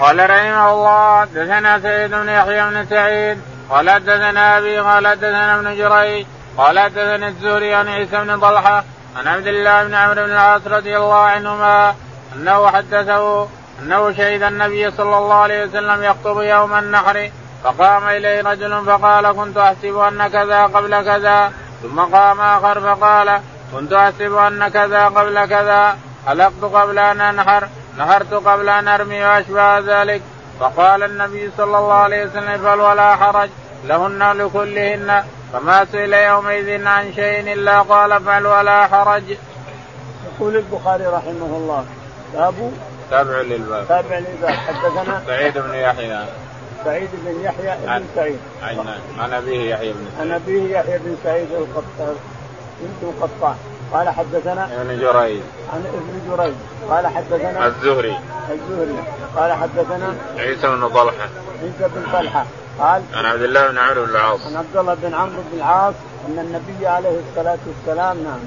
قال 0.00 0.30
رحمه 0.30 0.72
الله 0.72 1.24
دثنا 1.24 1.80
سيد 1.80 2.10
بن 2.10 2.28
يحيى 2.28 2.70
بن 2.70 2.86
سعيد 2.90 3.38
قال 3.70 3.86
دثنا 4.04 4.58
أبي 4.58 4.78
قال 4.78 5.16
دثنا 5.16 5.54
ابن 5.54 5.76
جريج 5.76 6.26
قال 6.58 6.88
دثنا 6.88 7.28
الزهري 7.28 7.74
عن 7.74 7.88
عيسى 7.88 8.16
بن 8.16 8.40
طلحة 8.40 8.84
عن 9.16 9.26
عبد 9.26 9.46
الله 9.46 9.84
بن 9.84 9.94
عمرو 9.94 10.24
بن 10.24 10.30
العاص 10.30 10.66
رضي 10.66 10.96
الله 10.96 11.14
عنهما 11.14 11.94
أنه 12.34 12.70
حدثه 12.70 13.48
أنه 13.82 14.12
شهد 14.12 14.42
النبي 14.42 14.90
صلى 14.90 15.18
الله 15.18 15.34
عليه 15.34 15.64
وسلم 15.64 16.02
يخطب 16.02 16.40
يوم 16.40 16.74
النحر 16.74 17.30
فقام 17.64 18.08
إليه 18.08 18.42
رجل 18.42 18.84
فقال 18.84 19.32
كنت 19.32 19.56
أحسب 19.56 19.98
أن 19.98 20.28
كذا 20.28 20.62
قبل 20.62 21.04
كذا 21.04 21.52
ثم 21.82 22.00
قام 22.00 22.40
آخر 22.40 22.80
فقال 22.80 23.40
كنت 23.72 23.92
أحسب 23.92 24.34
أن 24.34 24.68
كذا 24.68 25.04
قبل 25.04 25.46
كذا 25.46 25.98
حلقت 26.26 26.62
قبل 26.62 26.98
أن 26.98 27.20
أنحر 27.20 27.68
نحرت 27.98 28.34
قبل 28.34 28.68
أن 28.68 28.88
أرمي 28.88 29.24
وأشبه 29.24 29.78
ذلك 29.78 30.22
فقال 30.60 31.02
النبي 31.02 31.50
صلى 31.56 31.78
الله 31.78 31.94
عليه 31.94 32.26
وسلم 32.26 32.58
فل 32.58 32.80
ولا 32.80 33.16
حرج 33.16 33.50
لهن 33.84 34.32
لكلهن 34.32 35.24
فما 35.52 35.84
سئل 35.92 36.14
يومئذ 36.14 36.86
عن 36.86 37.12
شيء 37.12 37.52
إلا 37.52 37.80
قال 37.80 38.12
افعل 38.12 38.46
ولا 38.46 38.86
حرج. 38.86 39.22
يقول 40.26 40.56
البخاري 40.56 41.06
رحمه 41.06 41.56
الله 41.56 41.84
باب 42.34 42.72
تابع 43.10 43.40
للباب. 43.40 43.88
تابع 43.88 44.18
للباب. 44.18 44.50
حدثنا؟ 44.50 45.22
سعيد 45.26 45.58
بن 45.58 45.74
يحيى. 45.74 46.24
سعيد 46.84 47.08
بن 47.24 47.40
يحيى 47.40 47.76
بن 47.86 48.04
سعيد. 48.14 48.38
عن 49.18 49.32
أبيه 49.32 49.70
يحيى 49.74 49.92
بن 49.92 50.06
سعيد. 50.16 50.30
عن 50.30 50.32
أبيه 50.32 50.78
يحيى 50.78 50.98
بن 50.98 51.16
سعيد 51.24 51.48
القطان 51.52 52.16
بنت 52.80 53.02
القطان. 53.02 53.56
قال 53.92 54.08
حدثنا؟ 54.08 54.64
ابن 54.64 54.98
جريج. 54.98 55.40
عن 55.72 55.84
ابن 55.86 56.36
جريج. 56.36 56.54
قال 56.90 57.06
حدثنا؟ 57.06 57.66
الزهري. 57.66 58.18
الزهري. 58.50 58.98
قال 59.36 59.52
حدثنا؟ 59.52 60.14
عيسى 60.38 60.68
بن 60.68 60.88
طلحة. 60.88 61.28
عيسى 61.62 61.94
بن 61.94 62.02
طلحة. 62.12 62.44
قال؟ 62.78 63.02
عن 63.14 63.24
عبد 63.24 63.42
الله 63.42 63.68
بن 63.68 63.78
عمرو 63.78 64.04
بن 64.04 64.10
العاص. 64.10 64.46
عن 64.46 64.56
عبد 64.56 64.76
الله 64.76 64.94
بن 64.94 65.14
عمرو 65.14 65.42
بن 65.52 65.58
العاص 65.58 65.94
أن 66.28 66.38
النبي 66.38 66.86
عليه 66.86 67.20
الصلاة 67.30 67.58
والسلام 67.66 68.16
نعم. 68.24 68.40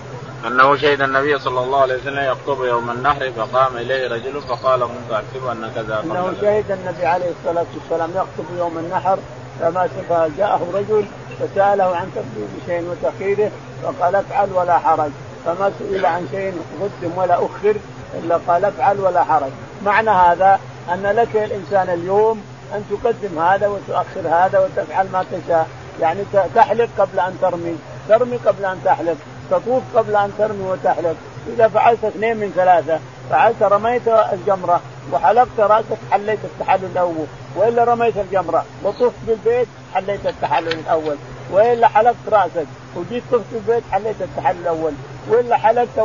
أنه 0.47 0.75
شهد 0.75 1.01
النبي 1.01 1.39
صلى 1.39 1.59
الله 1.59 1.81
عليه 1.81 1.95
وسلم 1.95 2.23
يخطب 2.23 2.63
يوم 2.65 2.89
النحر 2.89 3.31
فقام 3.31 3.77
إليه 3.77 4.07
رجل 4.07 4.41
فقال 4.41 4.79
كنت 4.79 5.12
احسب 5.12 5.47
ان 5.47 5.71
كذا 5.75 6.00
إنه 6.03 6.33
شهد 6.41 6.71
النبي 6.71 7.05
عليه 7.05 7.31
الصلاة 7.39 7.65
والسلام 7.75 8.09
يخطب 8.09 8.57
يوم 8.57 8.77
النحر 8.77 9.17
فما 9.59 9.89
جاءه 10.38 10.67
رجل 10.73 11.05
فسأله 11.39 11.95
عن 11.95 12.12
تقديم 12.15 12.59
شيء 12.65 12.89
وتاخيره 12.89 13.51
فقال 13.83 14.15
افعل 14.15 14.50
ولا 14.53 14.77
حرج 14.79 15.12
فما 15.45 15.71
سئل 15.79 16.05
عن 16.05 16.27
شيء 16.31 16.62
قدم 16.81 17.17
ولا 17.17 17.35
أخر 17.35 17.75
إلا 18.19 18.39
قال 18.47 18.65
افعل 18.65 19.00
ولا 19.00 19.23
حرج 19.23 19.51
معنى 19.85 20.09
هذا 20.09 20.59
أن 20.93 21.03
لك 21.03 21.35
الإنسان 21.35 21.89
اليوم 21.89 22.43
أن 22.73 22.83
تقدم 22.91 23.39
هذا 23.39 23.67
وتؤخر 23.67 24.27
هذا 24.29 24.59
وتفعل 24.59 25.07
ما 25.13 25.25
تشاء. 25.31 25.67
يعني 26.01 26.23
تحلق 26.55 26.89
قبل 26.97 27.19
أن 27.19 27.38
ترمي 27.41 27.77
ترمي 28.09 28.38
قبل 28.38 28.65
أن 28.65 28.79
تحلق. 28.85 29.17
تطوف 29.51 29.83
قبل 29.95 30.15
أن 30.15 30.31
ترمي 30.38 30.63
وتحلق. 30.63 31.15
إذا 31.47 31.67
فعلت 31.67 32.05
اثنين 32.05 32.38
من 32.38 32.51
ثلاثة 32.55 33.00
فعلت 33.29 33.63
رميت 33.63 34.07
الجمرة 34.07 34.81
وحلقت 35.12 35.59
رأسك 35.59 35.97
حليت 36.12 36.39
التحلل 36.43 36.85
الأول 36.85 37.25
وإلا 37.55 37.83
رميت 37.83 38.17
الجمرة 38.17 38.65
وطفت 38.83 39.13
بالبيت 39.27 39.67
حليت 39.93 40.25
التحلل 40.25 40.67
الأول 40.67 41.15
وإلا 41.51 41.88
حلقت 41.88 42.15
رأسك 42.31 42.65
وجيت 42.95 43.23
طفت 43.31 43.43
بالبيت 43.53 43.83
حليت 43.91 44.21
التحلل 44.21 44.62
الأول 44.62 44.91
وإلا 45.29 45.57
حلقت 45.57 46.00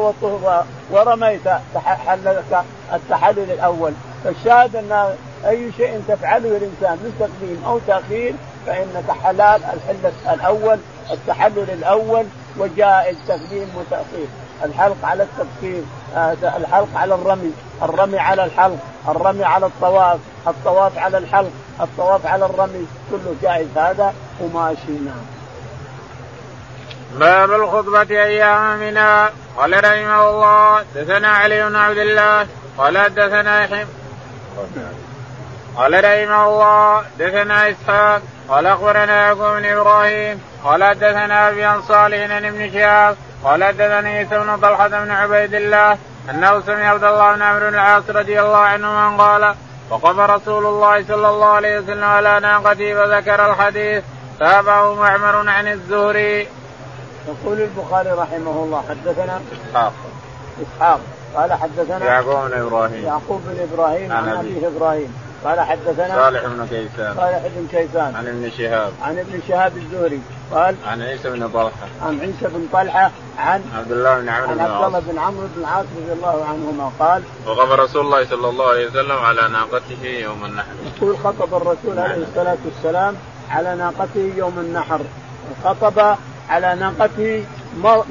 ورميت 0.90 1.49
حلقت 2.07 2.64
التحلل 2.92 3.50
الأول. 3.50 3.92
فالشاهد 4.25 4.76
أن 4.76 5.14
أي 5.47 5.73
شيء 5.76 6.02
تفعله 6.09 6.49
الإنسان 6.49 6.92
من 6.92 7.12
تقديم 7.21 7.62
أو 7.66 7.78
تأخير 7.87 8.35
فإنك 8.66 9.11
حلال 9.25 9.61
الحلة 9.64 10.35
الأول 10.35 10.78
التحلل 11.11 11.71
الأول 11.71 12.25
وجائز 12.59 13.17
تقديم 13.29 13.69
وتأخير. 13.77 14.29
الحلق 14.65 14.97
على 15.03 15.23
التفسير 15.23 15.83
آه، 16.17 16.33
الحلق 16.33 16.88
على 16.95 17.15
الرمي 17.15 17.53
الرمي 17.83 18.19
على 18.19 18.45
الحلق 18.45 18.79
الرمي 19.09 19.45
على 19.45 19.67
الطواف 19.67 20.19
الطواف 20.47 20.99
على 20.99 21.19
الحلق 21.19 21.50
الطواف 21.81 22.27
على 22.27 22.47
الرمي 22.47 22.87
كله 23.11 23.35
جائز. 23.43 23.69
هذا 23.77 24.15
وماشي 24.41 24.93
نعم. 24.93 25.25
باب 27.19 27.53
الخطبة 27.53 28.11
أيام 28.11 28.79
منا 28.79 29.31
قال 29.57 29.85
رحمه 29.85 30.31
الله 30.31 30.85
دثنا 30.95 31.29
علي 31.29 31.69
بن 31.69 31.77
عبد 31.77 31.99
الله 31.99 32.47
قال 32.79 33.15
دثنا 33.15 33.65
يحيى. 33.65 33.87
قال 35.78 36.04
رحمه 36.04 36.44
الله 36.47 37.02
دثنا 37.18 37.70
إسحاق 37.70 38.23
قال 38.49 38.66
أخبرنا 38.66 39.26
يعقوب 39.26 39.56
بن 39.56 39.64
إبراهيم 39.64 40.42
قال 40.64 40.94
دثنا 40.94 41.49
أبي 41.49 41.64
عن 41.64 41.82
صالح 41.82 42.26
بن 42.26 42.44
ابن 42.44 42.73
شهاب 42.73 43.16
قال 43.44 43.64
حدثني 43.64 44.18
عيسى 44.18 44.38
بن 44.38 44.56
طلحة 44.56 44.88
بن 44.88 45.11
عبيد 45.11 45.54
الله 45.54 45.99
أنه 46.30 46.61
سمع 46.61 46.90
عبد 46.90 47.04
الله 47.04 47.35
بن 47.35 47.42
عمرو 47.42 47.68
بن 47.68 47.75
العاص 47.75 48.02
رضي 48.11 48.40
الله 48.40 48.58
عنهما 48.58 49.25
قال 49.25 49.54
وقف 49.90 50.18
رسول 50.18 50.66
الله 50.66 51.04
صلى 51.04 51.28
الله 51.28 51.47
عليه 51.47 51.78
وسلم 51.78 52.04
على 52.04 52.40
ناقته 52.40 52.94
فذكر 52.94 53.50
الحديث 53.50 54.04
تابعه 54.40 54.94
معمر 54.94 55.50
عن 55.50 55.68
الزهري. 55.68 56.49
يقول 57.28 57.61
البخاري 57.61 58.11
رحمه 58.11 58.50
الله 58.50 58.85
حدثنا 58.88 59.40
اسحاق 59.52 59.92
إسحاق 60.62 61.00
قال 61.35 61.52
حدثنا 61.52 62.04
يعقوب 62.04 62.50
بن 62.50 62.61
إبراهيم. 62.61 63.04
يعقوب 63.04 63.42
بن 63.47 63.68
إبراهيم 63.73 64.12
عن 64.12 64.28
أبيه 64.28 64.68
إبراهيم. 64.68 65.27
قال 65.45 65.61
حدثنا 65.61 66.14
صالح 66.14 66.47
بن 66.47 66.66
كيسان. 66.66 67.14
صالح 67.16 67.42
بن 67.57 67.66
كيسان. 67.71 68.14
عن 68.16 68.26
ابن 68.26 68.50
شهاب. 68.59 68.92
عن 69.02 69.18
ابن 69.18 69.40
شهاب 69.49 69.76
الزهري. 69.76 70.21
قال 70.52 70.76
عن 70.87 71.02
عيسى 71.02 71.30
بن 71.30 71.49
طلحة. 71.49 71.87
عن 72.02 72.21
عيسى 72.21 72.54
بن 72.54 72.68
طلحة 72.73 73.11
عن 73.38 73.62
عبد 73.76 73.92
الله 73.92 74.21
بن 74.21 74.28
عمرو 74.28 74.54
بن 74.54 74.61
عبد 74.61 74.85
الله 74.85 75.00
بن 75.00 75.18
عمرو 75.18 75.47
بن 75.57 75.61
العاص 75.61 75.87
رضي 75.97 76.12
الله 76.12 76.45
عنهما 76.45 76.92
قال 76.99 77.23
وقف 77.47 77.73
رسول 77.73 78.04
الله 78.04 78.25
صلى 78.25 78.49
الله 78.49 78.68
عليه 78.68 78.87
وسلم 78.87 79.12
على 79.12 79.49
ناقته 79.49 80.04
يوم 80.04 80.45
النحر. 80.45 80.66
يقول 80.97 81.18
خطب 81.18 81.54
الرسول 81.54 81.99
عليه 81.99 82.23
الصلاة 82.23 82.59
والسلام 82.64 83.14
على 83.50 83.75
ناقته 83.75 84.33
يوم 84.37 84.59
النحر. 84.59 85.00
خطب 85.64 86.16
على 86.49 86.75
ناقته 86.75 87.45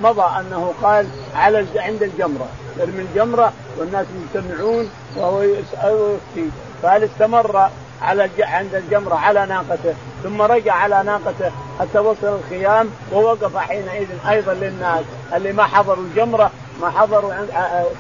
مضى 0.04 0.40
أنه 0.40 0.74
قال 0.84 1.08
على 1.36 1.66
عند 1.76 2.04
الجمرة. 2.04 2.48
يرمي 2.78 3.02
الجمرة 3.02 3.54
والناس 3.78 4.06
مجتمعون 4.16 4.90
وهو 5.16 5.42
يسال 5.42 5.94
ويفتي 5.94 6.50
قال 6.84 7.04
استمر 7.04 7.70
على 8.02 8.30
عند 8.40 8.76
الجمرة 8.76 9.16
على 9.16 9.46
ناقته 9.46 9.94
ثم 10.24 10.42
رجع 10.42 10.74
على 10.74 11.04
ناقته 11.04 11.52
حتى 11.80 12.00
وصل 12.00 12.28
الخيام 12.28 12.90
ووقف 13.12 13.58
حينئذ 13.58 14.08
أيضا 14.30 14.54
للناس 14.54 15.04
اللي 15.36 15.54
ما 15.54 15.64
حضروا 15.64 16.04
الجمرة 16.04 16.52
ما 16.82 16.90
حضروا 16.90 17.34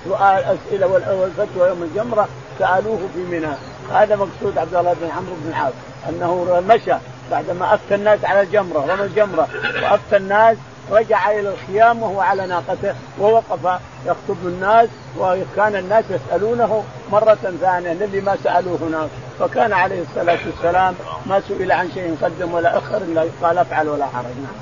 سؤال 0.05 0.43
أسئلة 0.43 0.87
والفتوى 0.87 1.67
يوم 1.67 1.83
الجمرة 1.83 2.27
سألوه 2.59 2.99
في 3.13 3.19
منى. 3.19 3.55
هذا 3.93 4.15
مقصود 4.15 4.57
عبد 4.57 4.75
الله 4.75 4.93
بن 4.93 5.09
عمرو 5.09 5.35
بن 5.43 5.49
العاص 5.49 5.73
أنه 6.09 6.61
مشى 6.67 6.93
بعدما 7.31 7.73
أفتى 7.73 7.95
الناس 7.95 8.25
على 8.25 8.41
الجمرة 8.41 8.85
رمى 8.89 9.03
الجمرة؟ 9.03 9.47
وأفتى 9.83 10.17
الناس 10.17 10.57
رجع 10.91 11.31
إلى 11.31 11.49
الخيام 11.53 12.03
وهو 12.03 12.21
على 12.21 12.47
ناقته 12.47 12.95
ووقف 13.19 13.79
يخطب 14.05 14.37
الناس 14.45 14.89
وكان 15.17 15.75
الناس 15.75 16.05
يسألونه 16.09 16.83
مرة 17.11 17.37
ثانية 17.61 17.93
للي 17.93 18.21
ما 18.21 18.37
سألوه 18.43 18.79
هناك 18.81 19.09
فكان 19.39 19.73
عليه 19.73 20.01
الصلاة 20.01 20.39
والسلام 20.45 20.95
ما 21.25 21.41
سئل 21.47 21.71
عن 21.71 21.91
شيء 21.93 22.17
قدم 22.21 22.53
ولا 22.53 22.77
أخر 22.77 22.97
إلا 22.97 23.25
قال 23.41 23.57
افعل 23.57 23.89
ولا 23.89 24.05
حرج 24.05 24.25
نعم. 24.25 24.55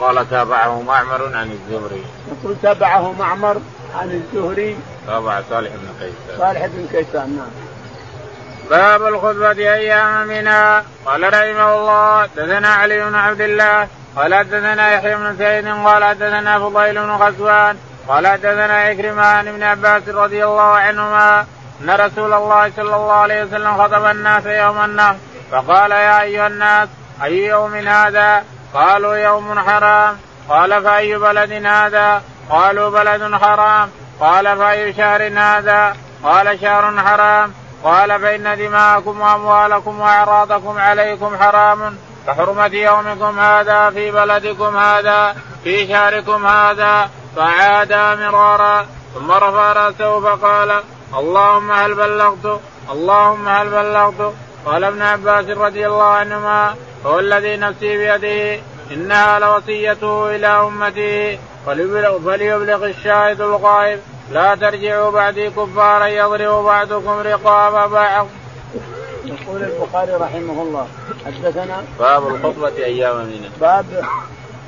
قال 0.00 0.30
تابعه 0.30 0.82
معمر 0.82 1.36
عن 1.36 1.50
الزهري. 1.50 2.02
يقول 2.28 2.56
تابعه 2.62 3.12
معمر 3.12 3.60
عن 3.94 4.10
الزهري. 4.10 4.76
تابع 5.06 5.42
صالح 5.50 5.70
بن 5.70 5.88
كيسان. 6.00 6.38
صالح 6.38 6.66
بن 6.66 6.86
كيسان 6.92 7.36
نعم. 7.36 7.68
باب 8.70 9.02
الخطبة 9.02 9.50
أيام 9.50 10.26
منا 10.26 10.84
قال 11.06 11.22
رحمه 11.22 11.74
الله 11.74 12.26
دثنا 12.36 12.68
علي 12.68 13.04
بن 13.04 13.14
عبد 13.14 13.40
الله 13.40 13.88
قال 14.16 14.34
حدثنا 14.34 14.92
يحيى 14.92 15.16
بن 15.16 15.36
سعيد 15.38 15.68
قال 15.68 16.04
حدثنا 16.04 16.58
فضيل 16.58 16.94
بن 16.94 17.10
غزوان 17.10 17.76
قال 18.08 18.26
حدثنا 18.26 18.78
عكرمة 18.78 19.26
عن 19.26 19.48
ابن 19.48 19.62
عباس 19.62 20.08
رضي 20.08 20.44
الله 20.44 20.62
عنهما 20.62 21.46
أن 21.80 21.90
رسول 21.90 22.32
الله 22.32 22.72
صلى 22.76 22.96
الله 22.96 23.12
عليه 23.12 23.44
وسلم 23.44 23.82
خطب 23.82 24.04
الناس 24.04 24.46
يوم 24.46 24.84
النهر 24.84 25.16
فقال 25.52 25.90
يا 25.90 26.22
أيها 26.22 26.46
الناس 26.46 26.88
أي 27.24 27.46
يوم 27.46 27.74
هذا؟ 27.74 28.44
قالوا 28.74 29.16
يوم 29.16 29.58
حرام 29.60 30.16
قال 30.48 30.82
فأي 30.82 31.18
بلد 31.18 31.66
هذا؟ 31.66 32.22
قالوا 32.50 32.90
بلد 32.90 33.34
حرام 33.34 33.90
قال 34.20 34.58
فأي 34.58 34.92
شهر 34.92 35.32
هذا؟ 35.38 35.96
قال 36.24 36.60
شهر 36.60 37.00
حرام 37.00 37.52
قال 37.84 38.20
فإن 38.20 38.58
دماءكم 38.58 39.20
وأموالكم 39.20 40.00
وأعراضكم 40.00 40.78
عليكم 40.78 41.36
حرام 41.36 41.98
كحرمة 42.28 42.74
يومكم 42.74 43.40
هذا 43.40 43.90
في 43.90 44.10
بلدكم 44.10 44.76
هذا 44.76 45.36
في 45.64 45.88
شهركم 45.88 46.46
هذا. 46.46 47.10
فعادا 47.36 48.14
مرارا. 48.14 48.86
ثم 49.14 49.30
رفع 49.32 49.72
رأسه 49.72 50.20
فقال 50.20 50.82
اللهم 51.18 51.72
هل 51.72 51.94
بلغت؟ 51.94 52.60
اللهم 52.90 53.48
هل 53.48 53.68
بلغت؟ 53.68 54.34
قال 54.66 54.84
ابن 54.84 55.02
عباس 55.02 55.46
رضي 55.46 55.86
الله 55.86 56.04
عنهما 56.04 56.74
هو 57.06 57.18
الذي 57.18 57.56
نفسي 57.56 57.96
بيده 57.96 58.62
إنها 58.90 59.38
لوصيته 59.38 60.36
إلى 60.36 60.46
امته 60.46 61.38
فليبلغ 61.66 62.84
الشاهد 62.86 63.40
الغائب. 63.40 64.00
لا 64.30 64.54
ترجعوا 64.54 65.10
بعدي 65.10 65.50
كفارا 65.50 66.06
يضرب 66.06 66.64
بعضكم 66.64 67.20
رقاب 67.20 67.90
بعض. 67.90 68.26
يقول 69.28 69.62
البخاري 69.62 70.12
رحمه 70.12 70.62
الله 70.62 70.88
حدثنا 71.26 71.82
باب 71.98 72.28
الخطبة 72.28 72.76
أيام 72.76 73.16
منى. 73.16 73.50
باب 73.60 74.04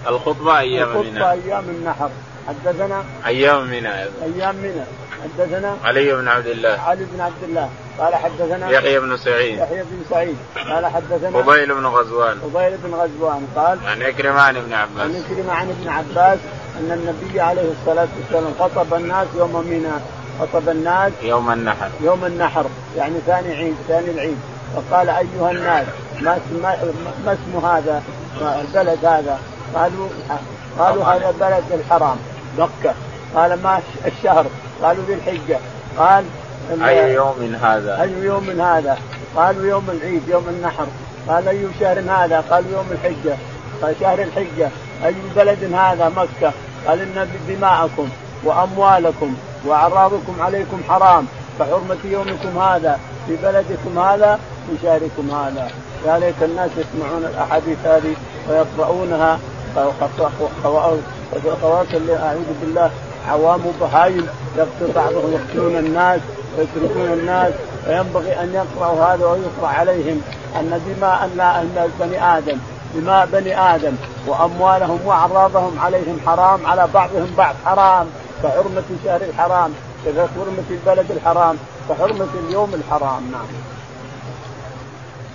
الخطبة 0.06 0.58
أيام 0.58 0.88
منى. 0.88 1.08
الخطبة 1.08 1.30
أيام 1.30 1.64
النحر. 1.68 2.10
حدثنا 2.48 3.04
أيام 3.26 3.66
منى 3.66 3.88
أيام 4.22 4.56
منى. 4.56 4.84
حدثنا 5.22 5.76
علي 5.84 6.14
بن 6.14 6.28
عبد 6.28 6.46
الله. 6.46 6.80
علي 6.80 7.04
بن 7.04 7.20
عبد 7.20 7.42
الله. 7.42 7.68
قال 7.98 8.14
حدثنا 8.14 8.70
يحيى 8.70 9.00
بن 9.00 9.16
سعيد. 9.16 9.58
يحيى 9.58 9.82
بن 9.82 10.04
سعيد. 10.10 10.36
قال 10.70 10.86
حدثنا 10.86 11.42
فضيل 11.42 11.74
بن 11.74 11.86
غزوان. 11.86 12.38
فضيل 12.38 12.76
بن 12.76 12.94
غزوان 12.94 13.46
قال 13.56 13.78
عن 13.86 14.02
عكرمة 14.02 14.40
عن 14.40 14.56
ابن 14.56 14.72
عباس. 14.72 15.00
عن 15.00 15.22
عكرمة 15.24 15.52
عن 15.52 15.70
ابن 15.70 15.88
عباس 15.88 16.38
أن 16.80 16.92
النبي 16.92 17.40
عليه 17.40 17.72
الصلاة 17.80 18.08
والسلام 18.20 18.54
خطب 18.58 18.94
الناس 18.94 19.26
يوم 19.38 19.66
منى. 19.66 20.19
خطب 20.40 20.68
الناس 20.68 21.12
يوم 21.22 21.52
النحر. 21.52 21.88
يوم 22.00 22.24
النحر 22.24 22.66
يعني 22.96 23.14
ثاني 23.26 23.54
عيد 23.54 23.74
ثاني 23.88 24.10
العيد. 24.10 24.38
فقال 24.76 25.10
أيها 25.10 25.50
الناس 25.50 25.86
ما 26.22 26.36
اسم 26.36 26.62
ما 27.24 27.32
اسم 27.32 27.66
هذا؟ 27.66 28.02
البلد 28.40 29.04
هذا. 29.04 29.38
قالوا 29.74 30.08
قالوا 30.78 31.04
هذا 31.04 31.34
بلد 31.40 31.64
الحرام. 31.80 32.16
مكة. 32.58 32.94
قال 33.34 33.62
ما 33.62 33.80
الشهر؟ 34.06 34.46
قالوا 34.82 35.04
ذي 35.04 35.14
الحجة. 35.14 35.58
قال 35.98 36.24
أي 36.82 37.14
يوم 37.14 37.58
هذا؟ 37.62 38.02
أي 38.02 38.12
يوم 38.12 38.60
هذا؟ 38.60 38.98
قالوا 39.36 39.66
يوم 39.66 39.90
العيد 39.90 40.22
يوم 40.28 40.48
النحر. 40.48 40.86
قال 41.28 41.48
أي 41.48 41.66
شهر 41.80 41.98
هذا؟ 41.98 42.44
قالوا 42.50 42.70
يوم 42.72 42.86
الحجة. 42.90 43.36
قال 43.82 43.94
شهر 44.00 44.22
الحجة. 44.22 44.68
أي 45.06 45.14
بلد 45.36 45.74
هذا؟ 45.74 46.08
مكة. 46.08 46.52
قال 46.86 47.00
إن 47.00 47.28
دماءكم 47.48 48.08
وأموالكم 48.44 49.34
وأعراضكم 49.66 50.34
عليكم 50.40 50.80
حرام 50.88 51.26
كحرمه 51.58 51.98
يومكم 52.04 52.58
هذا 52.58 52.98
في 53.26 53.36
بلدكم 53.36 53.98
هذا 53.98 54.38
في 54.66 54.76
شهركم 54.82 55.30
هذا. 55.30 55.70
يا 56.06 56.18
ليت 56.18 56.42
الناس 56.42 56.70
يسمعون 56.70 57.24
الأحاديث 57.24 57.78
هذه 57.84 58.14
ويقرؤونها. 58.48 59.38
خواص 61.62 61.86
اللي 61.94 62.16
أعوذ 62.16 62.50
بالله. 62.60 62.90
عوام 63.28 63.60
بهايم 63.80 64.26
يقتل 64.56 64.92
بعضهم 64.96 65.32
يقتلون 65.32 65.76
الناس 65.76 66.20
ويتركون 66.58 67.12
الناس 67.12 67.52
فينبغي 67.84 68.40
أن 68.40 68.54
يقرأوا 68.54 69.04
هذا 69.04 69.26
ويقرأ 69.26 69.68
عليهم. 69.68 70.22
أن 70.56 70.80
دماء 70.86 71.24
أن 71.60 71.90
بني 72.00 72.38
آدم 72.38 72.58
دماء 72.94 73.28
بني 73.32 73.74
آدم. 73.74 73.92
وأموالهم 74.26 74.98
وأعراضهم 75.04 75.78
عليهم 75.78 76.20
حرام 76.26 76.66
على 76.66 76.88
بعضهم 76.94 77.34
بعض 77.38 77.54
حرام. 77.64 78.06
كحرمة 78.42 78.88
شهر 79.04 79.20
الحرام 79.20 79.74
كحرمة 80.06 80.68
البلد 80.70 81.10
الحرام 81.10 81.56
كحرمة 81.88 82.28
اليوم 82.34 82.74
الحرام. 82.74 83.30
نعم. 83.32 83.46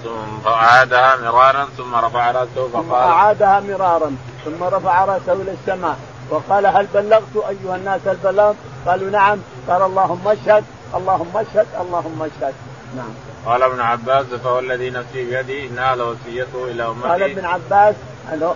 ثم 0.03 0.47
أعادها 0.47 1.15
مرارا 1.15 1.67
ثم 1.77 1.95
رفع 1.95 2.31
رأسه 2.31 2.67
فقال 2.73 2.91
أعادها 2.91 3.59
مرارا 3.59 4.15
ثم 4.45 4.63
رفع 4.63 5.05
رأسه 5.05 5.33
إلى 5.33 5.51
السماء 5.51 5.97
وقال 6.29 6.65
هل 6.65 6.87
بلغت 6.93 7.35
أيها 7.49 7.75
الناس 7.75 8.01
هل 8.07 8.17
بلغت؟ 8.23 8.55
قالوا 8.87 9.09
نعم. 9.09 9.39
قال 9.69 9.81
اللهم 9.81 10.27
اشهد 10.27 10.63
اللهم 10.95 11.31
اشهد 11.35 11.67
اللهم 11.81 12.21
اشهد. 12.21 12.53
نعم. 12.95 13.13
قال 13.45 13.63
ابن 13.63 13.79
عباس 13.79 14.25
فوالذي 14.25 14.89
نفسي 14.89 15.25
بيده 15.25 15.65
انها 15.65 15.95
لوصيته 15.95 16.65
إلى 16.71 16.85
أمتي. 16.85 17.07
قال 17.07 17.23
ابن 17.23 17.45
عباس 17.45 17.95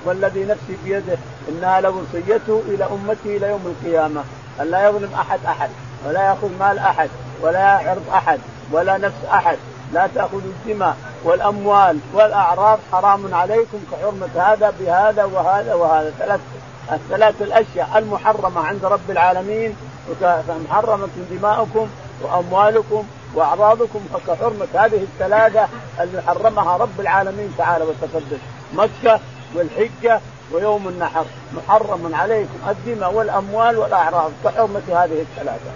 والذي 0.06 0.46
نفسي 0.46 0.78
بيده 0.84 1.18
انها 1.50 1.82
لوصيته 1.82 2.64
إلى 2.68 2.84
أمتي 2.84 3.38
إلى 3.38 3.48
يوم 3.48 3.76
القيامة. 3.76 4.24
أن 4.62 4.72
لا 4.72 4.90
يظلم 4.90 5.14
أحد 5.14 5.40
أحد 5.48 5.70
ولا 6.06 6.22
يأخذ 6.22 6.50
مال 6.60 6.80
أحد 6.80 7.10
ولا 7.42 7.60
يعرض 7.60 8.10
أحد 8.14 8.40
ولا 8.72 8.98
نفس 8.98 9.26
أحد 9.34 9.58
لا 9.94 10.08
تاخذوا 10.16 10.42
الدماء 10.42 10.98
والأموال 11.24 12.00
والأعراض 12.14 12.80
حرام 12.92 13.34
عليكم 13.34 13.80
كحرمة 13.92 14.30
هذا 14.36 14.74
بهذا 14.80 15.24
وهذا 15.24 15.74
وهذا. 15.74 16.14
ثلاث 16.20 16.40
الثلاث 16.92 17.42
الأشياء 17.42 17.98
المحرمة 17.98 18.62
عند 18.62 18.86
رب 18.86 19.12
العالمين 19.12 19.76
محرمه 20.70 21.10
دماؤكم 21.32 21.88
وأموالكم 22.22 23.04
وأعراضكم 23.36 24.00
كحرمه 24.28 24.68
هذه 24.74 25.04
الثلاثة 25.04 25.68
اللي 26.00 26.22
حرمها 26.22 26.78
رب 26.78 27.00
العالمين 27.00 27.54
تعالى 27.58 27.86
وتقدس. 27.86 28.40
مكة 28.74 29.20
والحجة 29.56 30.20
ويوم 30.52 30.88
النحر 30.88 31.26
محرم 31.54 32.16
عليكم 32.16 32.58
الدماء 32.70 33.14
والأموال 33.14 33.78
والأعراض 33.78 34.32
كحرمة 34.44 34.82
هذه 34.88 35.22
الثلاثة. 35.22 35.72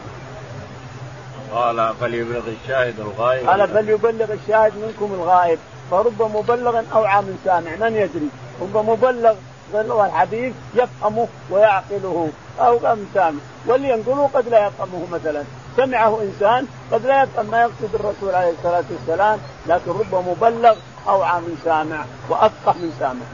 قال 1.53 1.93
فليبلغ 2.01 2.41
الشاهد 2.47 2.99
الغائب. 2.99 3.49
قال 3.49 3.67
فليبلغ 3.67 4.33
الشاهد 4.33 4.73
منكم 4.77 5.13
الغائب. 5.13 5.59
فرب 5.91 6.21
مبلغ 6.21 6.81
اوعى 6.93 7.21
من 7.21 7.39
سامع 7.45 7.75
من 7.75 7.95
يدري؟ 7.95 8.29
رب 8.61 8.77
مبلغ 8.89 9.35
بلغ 9.73 10.05
الحديث 10.05 10.53
يفهمه 10.75 11.27
ويعقله 11.51 12.29
أو 12.59 12.79
سامع. 13.13 13.39
واللي 13.67 13.89
ينقله 13.89 14.29
قد 14.33 14.47
لا 14.47 14.67
يفهمه 14.67 15.07
مثلا. 15.11 15.43
سمعه 15.77 16.21
إنسان 16.21 16.67
قد 16.91 17.05
لا 17.05 17.23
يفهم 17.23 17.45
ما 17.45 17.61
يقصد 17.61 17.95
الرسول 17.95 18.35
عليه 18.35 18.49
الصلاة 18.49 18.83
والسلام 18.91 19.39
لكن 19.67 19.91
رب 19.91 20.15
مبلغ 20.27 20.75
اوعى 21.07 21.41
من 21.41 21.57
سامع 21.65 22.05
وأفقه 22.29 22.73
من 22.73 22.93
سامع 22.99 23.25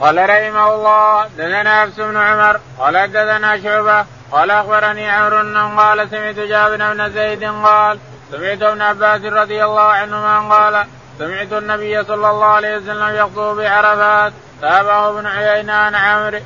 قال 0.00 0.30
رحمه 0.30 0.74
الله 0.74 1.26
دثنا 1.26 1.84
نفس 1.84 2.00
بن 2.00 2.16
عمر 2.16 2.60
قال 2.78 3.12
دثنا 3.12 3.62
شعبة 3.62 4.04
قال 4.32 4.50
أخبرني 4.50 5.10
عمرو 5.10 5.40
أنه 5.40 5.76
قال 5.76 6.10
سمعت 6.10 6.34
جابر 6.34 6.76
بن 6.76 7.12
زيد 7.12 7.44
قال 7.44 7.98
سمعت 8.32 8.62
ابن 8.62 8.82
عباس 8.82 9.20
رضي 9.20 9.64
الله 9.64 9.82
عنهما 9.82 10.54
قال 10.54 10.86
سمعت 11.18 11.52
النبي 11.52 12.04
صلى 12.04 12.30
الله 12.30 12.46
عليه 12.46 12.76
وسلم 12.76 13.16
يخطب 13.16 13.56
بعرفات 13.56 14.32
تابعه 14.60 15.10
ابن 15.10 15.26
عيينة 15.26 15.72
عن 15.72 15.94
عمرو. 15.94 16.40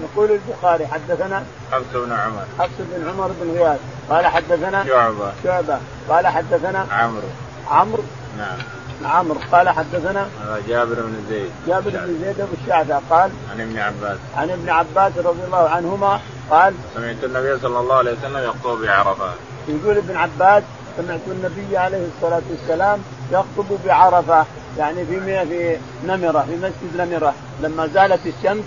يقول 0.00 0.30
البخاري 0.30 0.86
حدثنا 0.86 1.44
حفص 1.72 1.92
بن 1.94 2.12
عمر. 2.12 2.44
حفص 2.58 2.78
بن 2.78 3.08
عمر 3.08 3.30
بن 3.40 3.58
غياث 3.58 3.80
قال 4.10 4.26
حدثنا 4.26 4.84
شعبة. 4.86 5.32
شعبة 5.44 5.78
قال 6.08 6.26
حدثنا 6.26 6.86
عمرو. 6.92 7.28
عمرو. 7.70 8.04
نعم. 8.38 8.58
عمرو 9.06 9.40
قال 9.52 9.68
حدثنا 9.68 10.28
جابر 10.68 10.94
بن 10.94 11.24
زيد. 11.28 11.50
جابر 11.66 11.90
بن 11.90 12.18
زيد 12.24 12.36
بن 12.36 12.46
الشعثة 12.62 13.00
قال 13.10 13.30
عن 13.52 13.60
ابن 13.60 13.78
عباس. 13.78 14.18
عن 14.36 14.50
ابن 14.50 14.68
عباس 14.70 15.12
رضي 15.18 15.44
الله 15.46 15.68
عنهما 15.68 16.20
قال 16.50 16.74
سمعت 16.94 17.24
النبي 17.24 17.58
صلى 17.58 17.80
الله 17.80 17.94
عليه 17.94 18.12
وسلم 18.12 18.38
يخطب 18.38 18.78
بعرفات 18.82 19.34
يقول 19.68 19.96
ابن 19.96 20.16
عباس 20.16 20.62
سمعت 20.96 21.20
النبي 21.28 21.76
عليه 21.76 22.06
الصلاة 22.16 22.42
والسلام 22.50 22.98
يخطب 23.32 23.78
بعرفة 23.86 24.44
يعني 24.78 25.04
في 25.04 25.20
في 25.20 25.78
نمرة 26.06 26.40
في 26.48 26.56
مسجد 26.56 27.00
نمرة. 27.00 27.34
لما 27.62 27.86
زالت 27.86 28.26
الشمس 28.26 28.64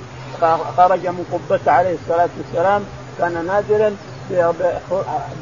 خرج 0.77 1.07
من 1.07 1.25
قبته 1.49 1.71
عليه 1.71 1.95
الصلاة 2.03 2.29
والسلام 2.37 2.83
كان 3.19 3.45
نازلا 3.45 3.91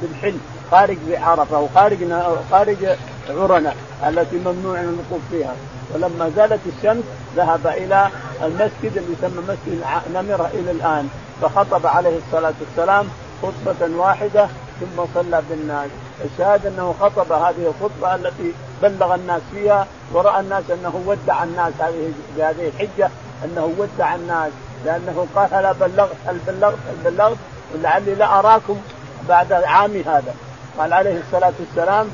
بالحل 0.02 0.38
خارج 0.72 0.98
بعرفة 1.10 1.60
وخارج 1.60 1.98
خارج 2.52 2.78
عرنة 3.30 3.74
التي 4.08 4.36
ممنوع 4.36 4.80
الوقوف 4.80 5.22
فيها. 5.32 5.56
ولما 5.94 6.32
زالت 6.36 6.60
الشمس 6.78 7.04
ذهب 7.36 7.68
إلى 7.68 8.10
المسجد 8.44 8.98
اللي 8.98 9.14
يسمى 9.14 9.44
مسجد 9.48 9.84
نمره 10.14 10.50
إلى 10.54 10.72
الآن 10.72 11.10
فخطب 11.42 11.88
عليه 11.88 12.18
الصلاة 12.18 12.54
والسلام 12.62 13.08
خطبة 13.42 13.98
واحدة 13.98 14.48
ثم 14.80 15.04
صلى 15.16 15.42
بالناس. 15.50 15.90
الشاهد 16.26 16.66
أنه 16.66 16.96
خطب 17.00 17.32
هذه 17.32 17.74
الخطبة 17.74 18.16
التي 18.16 18.54
بلغ 18.82 19.16
الناس 19.16 19.42
فيها 19.54 19.88
ورأى 20.14 20.40
الناس 20.40 20.64
أنه 20.72 21.04
ودع 21.06 21.44
الناس 21.44 21.74
هذه 21.80 22.12
بهذه 22.38 22.68
الحجة 22.68 23.10
أنه 23.46 23.74
ودع 23.78 24.16
الناس 24.16 24.52
لأنه 24.86 25.28
قال 25.36 25.54
هل 25.54 25.74
بلغت 25.74 26.16
هل 26.26 26.38
بلغت 26.48 26.78
هل 26.88 27.12
بلغت؟ 27.12 27.38
ولعلي 27.74 28.16
لا 28.16 28.40
أراكم 28.40 28.78
بعد 29.30 29.54
عامي 29.54 30.02
هذا. 30.02 30.34
قال 30.78 30.94
عليه 30.94 31.22
الصلاة 31.28 31.54
والسلام 31.60 32.10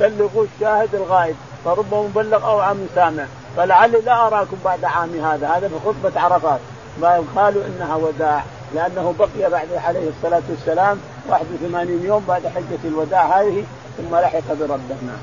بلغوا 0.00 0.44
الشاهد 0.54 0.94
الغائب 0.94 1.36
فرب 1.64 1.94
مبلغ 1.94 2.44
أو 2.44 2.60
عام 2.60 2.86
سامع 2.94 3.24
فلعلي 3.56 4.00
لا 4.00 4.26
أراكم 4.26 4.56
بعد 4.64 4.84
عامي 4.84 5.20
هذا 5.20 5.48
هذا 5.48 5.68
في 5.68 5.74
خطبة 5.86 6.20
عرفات 6.20 6.60
ما 7.00 7.24
قالوا 7.36 7.62
إنها 7.64 7.96
وداع 7.96 8.44
لأنه 8.74 9.14
بقي 9.18 9.50
بعد 9.50 9.68
عليه 9.86 10.08
الصلاة 10.08 10.42
والسلام 10.48 11.00
81 11.28 12.04
يوم 12.04 12.24
بعد 12.28 12.46
حجة 12.46 12.78
الوداع 12.84 13.40
هذه 13.40 13.64
ثم 13.96 14.16
لحق 14.16 14.52
بربه 14.60 14.96
نعم. 15.02 15.18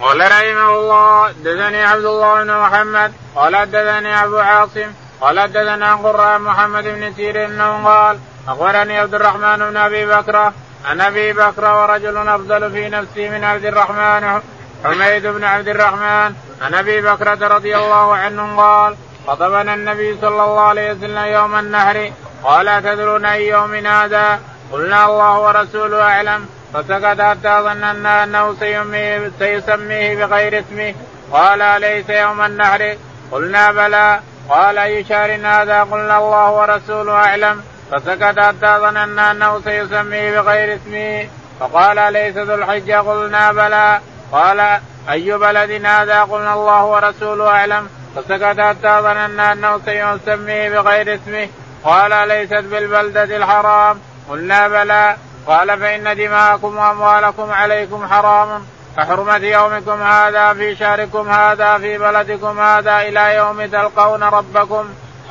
قال 0.00 0.20
رحمه 0.20 0.70
الله 0.74 1.32
دثني 1.32 1.82
عبد 1.82 2.04
الله 2.04 2.44
بن 2.44 2.56
محمد 2.56 3.12
قال 3.34 3.70
دثني 3.70 4.24
أبو 4.24 4.38
عاصم 4.38 4.92
قال 5.20 5.52
دثنا 5.52 5.94
قراء 5.94 6.38
محمد 6.38 6.84
بن 6.84 7.14
سيرين 7.14 7.50
أنه 7.50 7.84
قال 7.84 8.18
أخبرني 8.50 8.98
عبد 8.98 9.14
الرحمن 9.14 9.58
بن 9.58 9.76
أبي 9.76 10.06
بكر 10.06 10.52
عن 10.84 11.00
أبي 11.00 11.32
بكر 11.32 11.64
ورجل 11.64 12.28
أفضل 12.28 12.70
في 12.70 12.88
نفسي 12.88 13.28
من 13.28 13.44
عبد 13.44 13.64
الرحمن 13.64 14.40
حميد 14.84 15.26
بن 15.26 15.44
عبد 15.44 15.68
الرحمن 15.68 16.34
عن 16.62 16.74
أبي 16.74 17.00
بكرة 17.00 17.48
رضي 17.48 17.76
الله 17.76 18.16
عنه 18.16 18.56
قال 18.56 18.96
خطبنا 19.26 19.74
النبي 19.74 20.16
صلى 20.20 20.44
الله 20.44 20.60
عليه 20.60 20.92
وسلم 20.92 21.24
يوم 21.24 21.58
النهر 21.58 22.12
قال 22.44 22.68
أتدرون 22.68 23.24
أي 23.24 23.48
يوم 23.48 23.74
هذا؟ 23.74 24.40
قلنا 24.72 25.06
الله 25.06 25.38
ورسوله 25.40 26.02
أعلم. 26.02 26.48
فسكت 26.74 27.20
حتى 27.20 27.60
ظننا 27.62 28.24
أنه 28.24 28.54
سيسميه, 28.54 29.30
سيسميه 29.38 30.26
بغير 30.26 30.58
اسمه. 30.58 30.94
قال 31.32 31.80
ليس 31.80 32.08
يوم 32.10 32.40
النهر؟ 32.42 32.96
قلنا 33.32 33.72
بلى. 33.72 34.20
قال 34.48 34.78
أي 34.78 35.04
شهر 35.04 35.30
هذا؟ 35.46 35.82
قلنا 35.82 36.18
الله 36.18 36.50
ورسوله 36.50 37.12
أعلم. 37.12 37.62
فسكت 37.92 38.40
حتى 38.40 38.78
ظننا 38.80 39.30
أنه 39.30 39.60
سيسميه 39.60 40.40
بغير 40.40 40.74
اسمه. 40.74 41.28
فقال 41.60 42.12
ليس 42.12 42.36
ذو 42.36 42.54
الحجة 42.54 43.00
قلنا 43.00 43.52
بلى. 43.52 44.00
قال 44.32 44.80
أي 45.10 45.38
بلد 45.38 45.86
هذا؟ 45.86 46.22
قلنا 46.22 46.54
الله 46.54 46.84
ورسوله 46.84 47.48
أعلم. 47.48 47.88
فسكت 48.16 48.60
حتى 48.60 49.00
ظننا 49.02 49.52
أنه 49.52 49.80
سيسميه 49.84 50.70
بغير 50.70 51.14
اسمه. 51.14 51.48
قال 51.84 52.28
ليست 52.28 52.64
بالبلدة 52.64 53.36
الحرام؟ 53.36 54.00
قلنا 54.30 54.68
بلى. 54.68 55.16
قال 55.46 55.80
فإن 55.80 56.16
دماءكم 56.16 56.76
وأموالكم 56.76 57.52
عليكم 57.52 58.06
حرام. 58.08 58.66
كحرمة 58.96 59.36
يومكم 59.36 60.02
هذا 60.02 60.54
في 60.54 60.76
شهركم 60.76 61.30
هذا 61.30 61.78
في 61.78 61.98
بلدكم 61.98 62.60
هذا 62.60 63.00
إلى 63.00 63.34
يوم 63.34 63.66
تلقون 63.66 64.22
ربكم. 64.22 64.84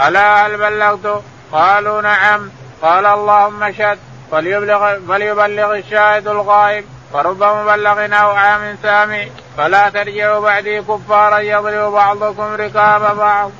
ألا 0.07 0.47
هل 0.47 0.57
بلغت؟ 0.57 1.23
قالوا 1.51 2.01
نعم. 2.01 2.49
قال 2.81 3.05
اللهم 3.05 3.63
اشهد 3.63 3.97
فليبلغ, 4.31 4.99
فليبلغ 5.07 5.75
الشاهد 5.75 6.27
الغائب. 6.27 6.85
فرب 7.13 7.43
مبلغ 7.43 8.21
أو 8.21 8.29
عام 8.29 8.77
سامي. 8.83 9.31
فلا 9.57 9.89
ترجعوا 9.89 10.39
بعدي 10.39 10.81
كفارا 10.81 11.39
يضرب 11.39 11.91
بعضكم 11.91 12.53
ركاب 12.53 13.17
بعض. 13.17 13.51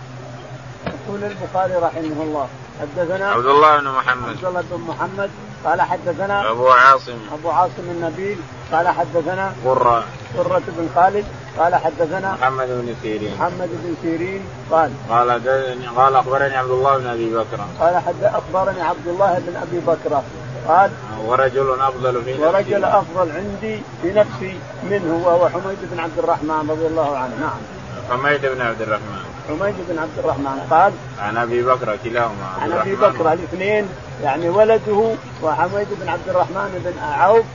يقول 0.88 1.24
البخاري 1.24 1.74
رحمه 1.74 2.24
الله. 2.24 2.48
حدثنا 2.82 3.32
عبد 3.32 3.46
الله 3.46 3.78
بن 3.78 3.88
محمد. 3.88 4.30
عبد 4.30 4.46
الله 4.46 4.64
بن 4.72 4.82
محمد. 4.88 5.30
قال 5.66 5.82
حدثنا 5.82 6.50
أبو 6.50 6.70
عاصم. 6.70 7.20
أبو 7.34 7.50
عاصم 7.50 7.72
النبيل. 7.80 8.40
قال 8.72 8.88
حدثنا 8.88 9.54
قرة. 9.66 10.04
قرة 10.38 10.62
بن 10.68 10.90
خالد. 10.96 11.26
قال 11.60 11.76
حدثنا 11.76 12.34
محمد 12.34 12.68
بن 12.68 12.96
سيرين. 13.02 13.34
محمد 13.40 13.70
بن 13.84 13.96
سيرين 14.02 14.42
قال 14.72 14.92
قال 15.10 15.30
قال 15.98 16.16
أخبرني 16.16 16.56
عبد 16.58 16.72
الله 16.72 16.98
بن 16.98 17.08
أبي 17.08 17.30
بكر. 17.36 17.60
قال 17.80 17.98
حد 17.98 18.24
أخبرني 18.24 18.82
عبد 18.82 19.08
الله 19.08 19.40
بن 19.48 19.56
أبي 19.56 19.80
بكر. 19.88 20.22
قال 20.68 20.92
ورجل 21.26 21.82
أفضل 21.82 22.24
في 22.24 22.32
نفسي. 22.32 22.44
ورجل 22.44 22.84
أفضل 22.84 23.32
عندي 23.32 23.82
في 24.02 24.14
نفسي 24.14 24.60
منه 24.90 25.22
وهو 25.26 25.50
حميد 25.50 25.78
بن 25.92 26.00
عبد 26.00 26.20
الرحمن 26.20 26.68
رضي 26.70 26.88
الله 26.88 27.18
عنه. 27.18 27.36
نعم. 27.42 27.62
حميد 28.10 28.42
بن 28.46 28.62
عبد 28.62 28.82
الرحمن. 28.82 29.24
حميد 29.50 29.76
بن 29.90 30.00
عبد 30.00 30.20
الرحمن 30.20 30.68
قال 30.70 30.94
عن 31.20 31.38
أبي 31.38 31.64
بكر 31.64 31.98
كلاهما. 32.04 32.48
عن 32.62 32.72
أبي 32.72 32.96
بكر 32.96 33.34
الاثنين 33.34 33.90
يعني 34.24 34.50
ولده 34.50 35.12
وحميد 35.44 35.88
بن 36.02 36.10
عبد 36.10 36.30
الرحمن 36.30 36.82
بن 36.86 36.94
عوف 37.04 37.46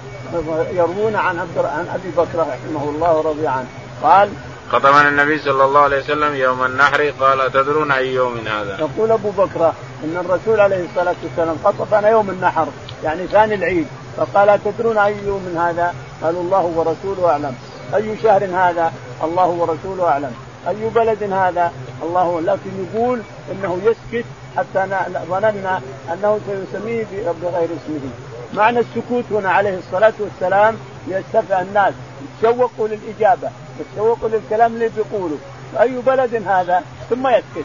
يروون 0.73 1.17
عن 1.17 1.39
عبد 1.39 1.59
عن 1.59 1.87
أبي 1.95 2.11
بكر 2.17 2.39
رحمه 2.39 2.91
الله 2.91 3.17
ورضي 3.17 3.47
عنه. 3.47 3.67
قال 4.05 4.29
خطبنا 4.73 5.09
النبي 5.09 5.39
صلى 5.39 5.65
الله 5.65 5.81
عليه 5.81 5.99
وسلم 5.99 6.35
يوم 6.35 6.65
النحر 6.65 7.11
قال 7.21 7.53
تدرون 7.53 7.91
أي 7.91 8.15
يوم 8.15 8.39
هذا؟ 8.47 8.77
يقول 8.81 9.11
أبو 9.13 9.31
بكر 9.31 9.73
إن 10.05 10.17
الرسول 10.17 10.61
عليه 10.61 10.85
الصلاة 10.85 11.15
والسلام 11.23 11.57
خطبنا 11.65 12.09
يوم 12.09 12.31
النحر 12.31 12.67
يعني 13.05 13.27
ثاني 13.27 13.55
العيد 13.55 13.87
فقال 14.17 14.61
تدرون 14.65 14.99
أي 14.99 15.17
يوم 15.27 15.57
هذا؟ 15.59 15.95
قالوا 16.23 16.43
الله 16.43 16.65
ورسوله 16.77 17.31
أعلم. 17.31 17.55
أي 17.95 18.17
شهر 18.23 18.45
هذا؟ 18.45 18.93
الله 19.25 19.47
ورسوله 19.47 20.09
أعلم. 20.09 20.33
أي 20.69 20.89
بلد 20.95 21.23
هذا؟ 21.33 21.73
الله 22.03 22.41
لكن 22.41 22.71
يقول 22.85 23.23
إنه 23.53 23.81
يسكت 23.85 24.27
حتى 24.57 24.87
ظننا 25.29 25.81
أنه 26.13 26.41
سيسميه 26.47 27.07
بغير 27.43 27.65
اسمه. 27.65 28.11
معنى 28.55 28.79
السكوت 28.79 29.25
هنا 29.31 29.51
عليه 29.51 29.79
الصلاة 29.79 30.13
والسلام 30.21 30.77
ليسترفع 31.09 31.61
الناس 31.61 31.95
يتشوقوا 32.43 32.89
للإجابة 32.89 33.51
يتشوقوا 33.81 34.29
للكلام 34.29 34.75
اللي 34.75 34.89
بيقولوا 34.89 35.39
أي 35.81 35.97
بلد 36.07 36.43
هذا؟ 36.47 36.83
ثم 37.11 37.29
يسكت. 37.29 37.65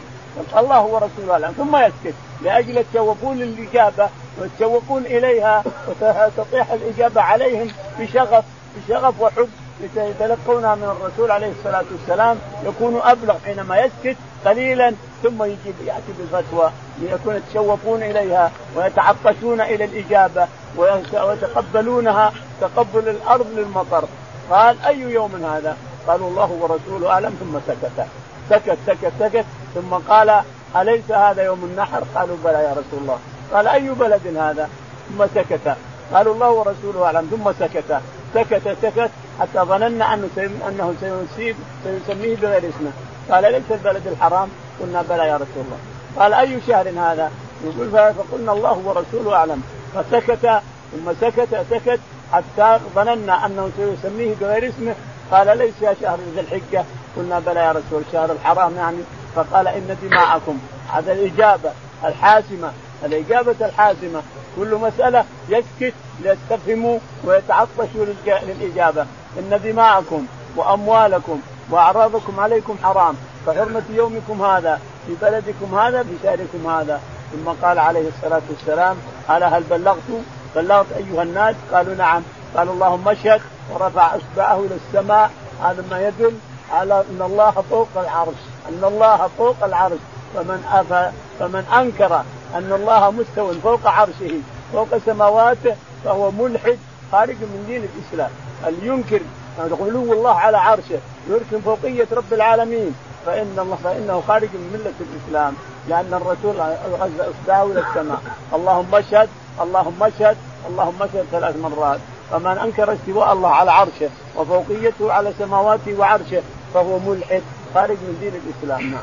الله 0.56 0.82
ورسوله 0.82 1.32
اعلم 1.32 1.52
ثم 1.56 1.76
يسكت. 1.76 2.14
لأجل 2.42 2.76
يتشوقون 2.76 3.36
للاجابه 3.36 4.08
ويتشوقون 4.40 5.06
إليها 5.06 5.64
وتطيح 5.88 6.72
الإجابة 6.72 7.20
عليهم 7.20 7.68
بشغف 7.98 8.44
بشغف 8.76 9.20
وحب. 9.20 9.48
يتلقونها 9.96 10.74
من 10.74 10.84
الرسول 10.84 11.30
عليه 11.30 11.52
الصلاة 11.58 11.84
والسلام. 11.92 12.38
يكون 12.64 13.00
أبلغ 13.04 13.38
حينما 13.44 13.78
يسكت 13.78 14.16
قليلا 14.44 14.94
ثم 15.22 15.42
يجيب 15.42 15.74
يأتي 15.86 16.12
بالفتوى 16.18 16.70
ليكون 16.98 17.36
يتشوقون 17.36 18.02
إليها 18.02 18.52
ويتعطشون 18.76 19.60
إلى 19.60 19.84
الإجابة 19.84 20.46
ويتقبلونها 20.76 22.32
تقبل 22.60 23.08
الأرض 23.08 23.46
للمطر. 23.56 24.04
قال 24.50 24.76
أي 24.86 25.00
يوم 25.00 25.44
هذا؟ 25.44 25.76
قالوا 26.06 26.30
الله 26.30 26.50
ورسوله 26.60 27.10
أعلم 27.10 27.36
ثم 27.40 27.72
سكت. 27.72 28.06
سكت 28.50 28.78
سكت 28.86 29.12
سكت 29.20 29.44
ثم 29.74 29.94
قال 29.94 30.40
أليس 30.76 31.10
هذا 31.10 31.42
يوم 31.42 31.64
النحر؟ 31.64 32.02
قالوا 32.14 32.36
بلى 32.44 32.52
يا 32.52 32.70
رسول 32.70 33.00
الله. 33.02 33.18
قال 33.52 33.68
أي 33.68 33.90
بلد 33.90 34.36
هذا؟ 34.36 34.68
ثم 35.08 35.26
سكت. 35.34 35.76
قالوا 36.14 36.34
الله 36.34 36.50
ورسوله 36.50 37.04
أعلم 37.04 37.28
ثم 37.30 37.52
سكت. 37.66 38.00
سكت 38.34 38.76
سكت 38.82 39.10
حتى 39.40 39.58
ظننا 39.58 40.14
أنه 40.14 40.28
أنه 40.68 40.94
سيسيب 41.00 41.56
سيسميه 41.84 42.36
بغير 42.36 42.58
اسمه. 42.68 42.92
قال 43.30 43.52
ليس 43.52 43.62
البلد 43.70 44.06
الحرام؟ 44.06 44.48
قلنا 44.80 45.02
بلى 45.02 45.28
يا 45.28 45.34
رسول 45.34 45.64
الله. 45.64 45.78
قال 46.18 46.34
أي 46.34 46.60
شهر 46.66 46.88
هذا؟ 46.88 47.30
يقول 47.64 47.90
فقلنا 47.90 48.52
الله 48.52 48.82
ورسوله 48.84 49.36
أعلم. 49.36 49.62
فسكت 49.94 50.62
ثم 50.92 51.12
سكت 51.20 51.66
سكت 51.70 52.00
حتى 52.32 52.78
ظننا 52.94 53.46
أنه 53.46 53.70
سيسميه 53.76 54.34
بغير 54.40 54.68
اسمه. 54.68 54.94
قال 55.32 55.58
ليس 55.58 55.74
يا 55.82 55.94
شهر 56.02 56.18
ذي 56.34 56.40
الحجة. 56.40 56.84
قلنا 57.16 57.38
بلى 57.38 57.60
يا 57.60 57.72
رسول 57.72 58.02
شهر 58.12 58.32
الحرام 58.32 58.76
يعني. 58.76 58.98
فقال 59.34 59.68
إن 59.68 59.96
دماءكم. 60.02 60.58
هذا 60.92 61.12
الإجابة 61.12 61.70
الحاسمة. 62.04 62.72
الإجابة 63.04 63.66
الحاسمة. 63.66 64.22
كل 64.56 64.74
مسألة 64.74 65.24
يسكت 65.48 65.94
ليستفهموا 66.20 66.98
ويتعطشوا 67.24 68.06
للإجابة. 68.26 69.06
إن 69.38 69.60
دماءكم 69.64 70.26
وأموالكم 70.56 71.40
وأعراضكم 71.70 72.40
عليكم 72.40 72.76
حرام. 72.82 73.14
كحرمه 73.46 73.82
يومكم 73.90 74.42
هذا. 74.42 74.80
في 75.06 75.14
بلدكم 75.22 75.78
هذا 75.78 76.02
في 76.02 76.12
شهركم 76.22 76.70
هذا. 76.70 77.00
ثم 77.32 77.50
قال 77.62 77.78
عليه 77.78 78.08
الصلاة 78.08 78.42
والسلام 78.50 78.96
ألا 79.30 79.58
هل 79.58 79.62
بلغت 79.62 80.22
بلغت 80.56 80.86
أيها 80.96 81.22
الناس. 81.22 81.56
قالوا 81.72 81.94
نعم. 81.94 82.22
قال 82.56 82.68
اللهم 82.68 83.08
اشهد 83.08 83.40
ورفع 83.72 84.16
اصبعه 84.16 84.60
إلى 84.60 84.74
السماء 84.74 85.30
هذا 85.62 85.84
ما 85.90 86.08
يدل 86.08 86.34
على 86.72 87.00
ان 87.00 87.22
الله 87.22 87.50
فوق 87.50 87.88
العرش 87.96 88.40
ان 88.68 88.84
الله 88.84 89.30
فوق 89.38 89.64
العرش. 89.64 89.98
فمن 90.34 90.64
أفى 90.72 91.10
فمن 91.38 91.64
أنكر 91.80 92.22
أن 92.54 92.72
الله 92.72 93.10
مستو 93.10 93.52
فوق 93.52 93.86
عرشه 93.86 94.40
فوق 94.72 94.88
سماواته 95.06 95.74
فهو 96.04 96.30
ملحد 96.30 96.78
خارج 97.12 97.36
من 97.36 97.64
دين 97.66 97.88
الإسلام. 97.88 98.30
اللي 98.66 98.86
ينكر 98.86 99.20
علو 99.58 100.12
الله 100.12 100.34
على 100.34 100.58
عرشه 100.58 100.98
يركن 101.30 101.60
فوقية 101.60 102.06
رب 102.12 102.32
العالمين؟ 102.32 102.94
فإن 103.26 103.58
الله 103.58 103.78
فإنه 103.84 104.22
خارج 104.28 104.48
من 104.54 104.70
ملة 104.72 104.94
الإسلام 105.00 105.54
لأن 105.88 106.14
الرسول 106.14 106.56
غزا 107.00 107.30
أصبعه 107.30 107.64
إلى 107.64 107.80
السماء. 107.80 108.20
اللهم 108.54 108.94
اشهد 108.94 109.28
اللهم 109.60 110.02
اشهد 110.02 110.36
اللهم 110.68 111.02
اشهد 111.02 111.24
ثلاث 111.32 111.56
مرات. 111.56 112.00
فمن 112.30 112.58
أنكر 112.58 112.92
استواء 112.92 113.32
الله 113.32 113.48
على 113.48 113.70
عرشه 113.72 114.10
وفوقيته 114.36 115.12
على 115.12 115.32
سماواته 115.38 115.98
وعرشه 115.98 116.42
فهو 116.74 116.98
ملحد 116.98 117.42
خارج 117.74 117.96
من 117.96 118.18
دين 118.20 118.32
الإسلام. 118.34 118.90
نعم. 118.90 119.02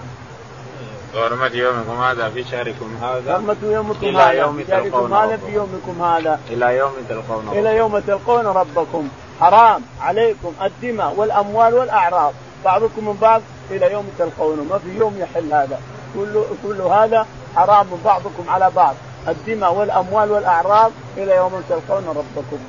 حرمة 1.13 1.51
يومكم 1.53 2.01
هذا؟ 2.01 2.29
في 2.29 2.43
شهركم 2.43 2.97
هذا؟ 3.01 3.33
حرمة 3.33 3.57
يومكم 3.63 4.07
إلى 4.07 4.17
هذا؟ 4.17 4.31
يوم 4.31 4.57
في 4.57 4.65
شهركم 4.67 5.13
هذا 5.13 5.37
في 5.37 5.53
يومكم 5.53 6.01
هذا. 6.01 6.39
إلى 6.49 6.77
يوم 6.77 6.91
تلقون 7.09 7.49
إلى 7.51 7.75
يوم 7.75 7.99
تلقون 7.99 8.47
ربكم. 8.47 9.09
حرام 9.39 9.81
عليكم 10.01 10.53
الدماء 10.61 11.13
والأموال 11.17 11.73
والأعراض. 11.73 12.33
بعضكم 12.65 13.07
من 13.07 13.17
بعض 13.21 13.41
إلى 13.71 13.91
يوم 13.91 14.09
تلقونه. 14.19 14.63
ما 14.63 14.77
في 14.77 14.97
يوم 14.97 15.17
يحل 15.17 15.53
هذا. 15.53 15.79
كل 16.15 16.41
كل 16.63 16.81
هذا 16.81 17.25
حرام 17.55 17.87
بعضكم 18.05 18.49
على 18.49 18.71
بعض. 18.75 18.95
الدماء 19.27 19.73
والأموال 19.73 20.31
والأعراض 20.31 20.91
إلى 21.17 21.35
يوم 21.35 21.63
تلقون 21.69 22.05
ربكم. 22.07 22.59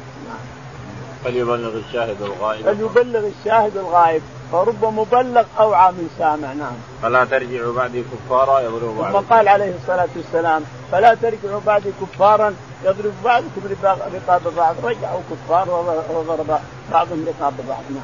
فليبلغ 1.24 1.72
الشاهد 1.88 2.22
الغائب 2.22 2.64
فليبلغ 2.64 3.28
الشاهد 3.38 3.76
الغائب 3.76 4.22
فرب 4.52 4.84
مبلغ 4.84 5.44
اوعى 5.58 5.92
من 5.92 6.10
سامع 6.18 6.52
نعم. 6.52 6.72
فلا 7.02 7.24
ترجعوا 7.24 7.74
بعدي 7.74 8.04
كفارا 8.12 8.60
يضرب 8.60 8.96
بعضكم. 8.98 9.20
ثم 9.20 9.34
قال 9.34 9.48
عليه 9.48 9.74
الصلاة 9.82 10.08
والسلام 10.16 10.62
فلا 10.92 11.14
ترجعوا 11.14 11.60
بعدي 11.66 11.90
كفارا 12.00 12.54
يضرب 12.84 13.12
بعضكم 13.24 13.60
رقاب 14.14 14.54
بعض 14.56 14.74
رجعوا 14.84 15.20
كفار 15.30 15.70
وضرب 16.10 16.60
بعضهم 16.92 17.26
رقاب 17.28 17.54
بعض 17.68 17.84
نعم. 17.90 18.02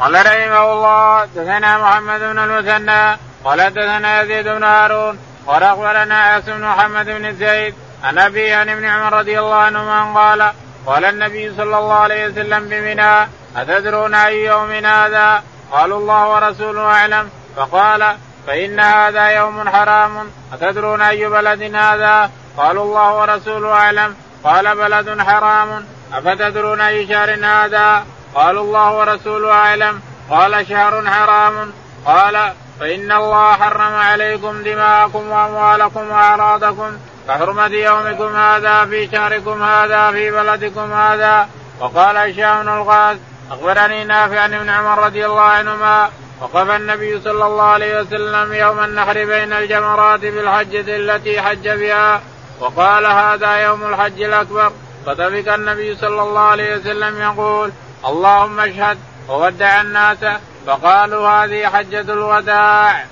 قال 0.00 0.14
رحمه 0.14 0.72
الله 0.72 1.24
دثنا 1.24 1.78
محمد 1.78 2.20
بن 2.20 2.38
المثنى 2.38 3.18
قال 3.44 3.70
دثنا 3.70 4.22
يزيد 4.22 4.48
بن 4.48 4.64
هارون 4.64 5.18
قال 5.46 5.62
أخبرنا 5.62 6.14
عاصم 6.14 6.52
بن 6.52 6.64
محمد 6.64 7.06
بن 7.06 7.34
زيد 7.36 7.74
عن 8.04 8.18
أبي 8.18 8.52
عن 8.52 8.68
ابن 8.68 8.84
عمر 8.84 9.18
رضي 9.18 9.38
الله 9.38 9.54
عنهما 9.54 10.20
قال 10.20 10.52
قال 10.86 11.04
النبي 11.04 11.54
صلى 11.56 11.78
الله 11.78 11.94
عليه 11.94 12.26
وسلم 12.26 12.68
بمنى 12.68 13.28
أتدرون 13.56 14.14
أي 14.14 14.44
يوم 14.44 14.70
هذا؟ 14.70 15.42
قالوا 15.72 15.98
الله 15.98 16.28
ورسوله 16.34 16.80
أعلم 16.80 17.30
فقال 17.56 18.16
فإن 18.46 18.80
هذا 18.80 19.28
يوم 19.28 19.68
حرام 19.68 20.30
أتدرون 20.52 21.02
أي 21.02 21.28
بلد 21.28 21.62
هذا؟ 21.74 22.30
قالوا 22.56 22.84
الله 22.84 23.20
ورسوله 23.20 23.72
أعلم 23.72 24.16
قال 24.44 24.76
بلد 24.76 25.20
حرام 25.20 25.86
أفتدرون 26.12 26.80
أي 26.80 27.06
شهر 27.06 27.34
هذا؟ 27.44 28.04
قالوا 28.34 28.62
الله 28.62 28.98
ورسوله 28.98 29.52
أعلم 29.52 30.00
قال 30.30 30.66
شهر 30.68 31.06
حرام 31.06 31.72
قال 32.06 32.52
فإن 32.80 33.12
الله 33.12 33.52
حرم 33.52 33.94
عليكم 33.94 34.62
دماءكم 34.62 35.30
وأموالكم 35.30 36.10
وأعراضكم 36.10 36.98
كحرمة 37.28 37.66
يومكم 37.66 38.36
هذا 38.36 38.86
في 38.86 39.08
شهركم 39.12 39.62
هذا 39.62 40.10
في 40.10 40.30
بلدكم 40.30 40.92
هذا. 40.92 41.48
وقال 41.80 42.16
هشام 42.16 42.62
بن 42.62 42.68
الغاز 42.68 43.16
أخبرني 43.50 44.04
نافع 44.04 44.40
عن 44.40 44.54
ابن 44.54 44.70
عمر 44.70 45.04
رضي 45.04 45.26
الله 45.26 45.40
عنهما 45.40 46.10
وقف 46.40 46.70
النبي 46.70 47.20
صلى 47.20 47.46
الله 47.46 47.64
عليه 47.64 48.00
وسلم 48.00 48.52
يوم 48.52 48.84
النحر 48.84 49.24
بين 49.24 49.52
الجمرات 49.52 50.20
بالحجة 50.20 50.96
التي 50.96 51.40
حج 51.40 51.68
بها 51.68 52.20
وقال 52.60 53.06
هذا 53.06 53.56
يوم 53.56 53.86
الحج 53.86 54.22
الأكبر. 54.22 54.72
فطفق 55.06 55.54
النبي 55.54 55.96
صلى 55.96 56.22
الله 56.22 56.40
عليه 56.40 56.76
وسلم 56.76 57.22
يقول 57.22 57.72
اللهم 58.06 58.60
اشهد 58.60 58.98
وودع 59.28 59.80
الناس. 59.80 60.18
فقالوا 60.66 61.28
هذه 61.28 61.66
حجة 61.66 62.00
الوداع. 62.00 63.06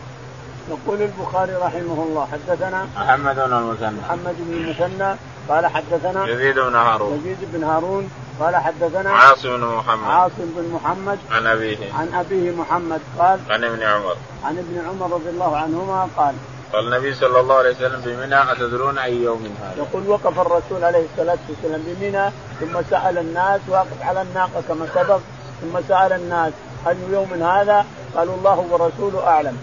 يقول 0.68 1.03
البخاري 1.03 1.55
رحمه 1.55 2.03
الله 2.03 2.29
حدثنا 2.33 2.87
محمد 2.96 3.35
بن 3.35 3.53
المثنى. 3.53 4.01
محمد 4.01 4.35
بن 4.38 4.53
المثنى 4.53 5.16
قال 5.49 5.66
حدثنا 5.66 6.29
يزيد 6.29 6.59
بن 6.59 6.75
هارون. 6.75 7.18
يزيد 7.18 7.38
بن 7.53 7.64
هارون 7.64 8.11
قال 8.40 8.57
حدثنا 8.57 9.11
عاصم 9.11 9.57
بن 9.57 9.64
محمد. 9.64 10.11
عاصم 10.11 10.46
بن 10.57 10.70
محمد 10.73 11.18
عن 11.31 11.46
أبيه. 11.46 11.79
عن 11.94 12.14
أبيه 12.14 12.51
محمد 12.51 13.01
قال 13.18 13.40
عن 13.51 13.64
ابن 13.64 13.83
عمر. 13.83 14.16
عن 14.44 14.59
ابن 14.59 14.88
عمر 14.88 15.14
رضي 15.14 15.29
الله 15.29 15.57
عنهما 15.57 16.09
قال 16.16 16.35
قال 16.73 16.87
النبي 16.87 17.14
صلى 17.14 17.40
الله 17.40 17.55
عليه 17.55 17.70
وسلم 17.70 18.01
بمنى 18.05 18.53
أتدرون 18.53 18.99
أي 18.99 19.16
يوم 19.23 19.55
هذا؟ 19.62 19.75
يقول 19.77 20.09
وقف 20.09 20.38
الرسول 20.40 20.85
عليه 20.85 21.05
الصلاة 21.12 21.38
والسلام 21.49 21.83
بمنى 21.87 22.31
ثم 22.61 22.83
سأل 22.90 23.18
الناس 23.18 23.61
واقف 23.68 24.03
على 24.03 24.23
الناقة 24.23 24.62
كما 24.68 24.87
سبق 24.94 25.20
ثم 25.61 25.81
سأل 25.88 26.12
الناس 26.12 26.53
اي 26.87 26.96
يوم 27.12 27.42
هذا؟ 27.42 27.87
قالوا 28.16 28.35
الله 28.35 28.66
ورسوله 28.70 29.27
أعلم. 29.27 29.57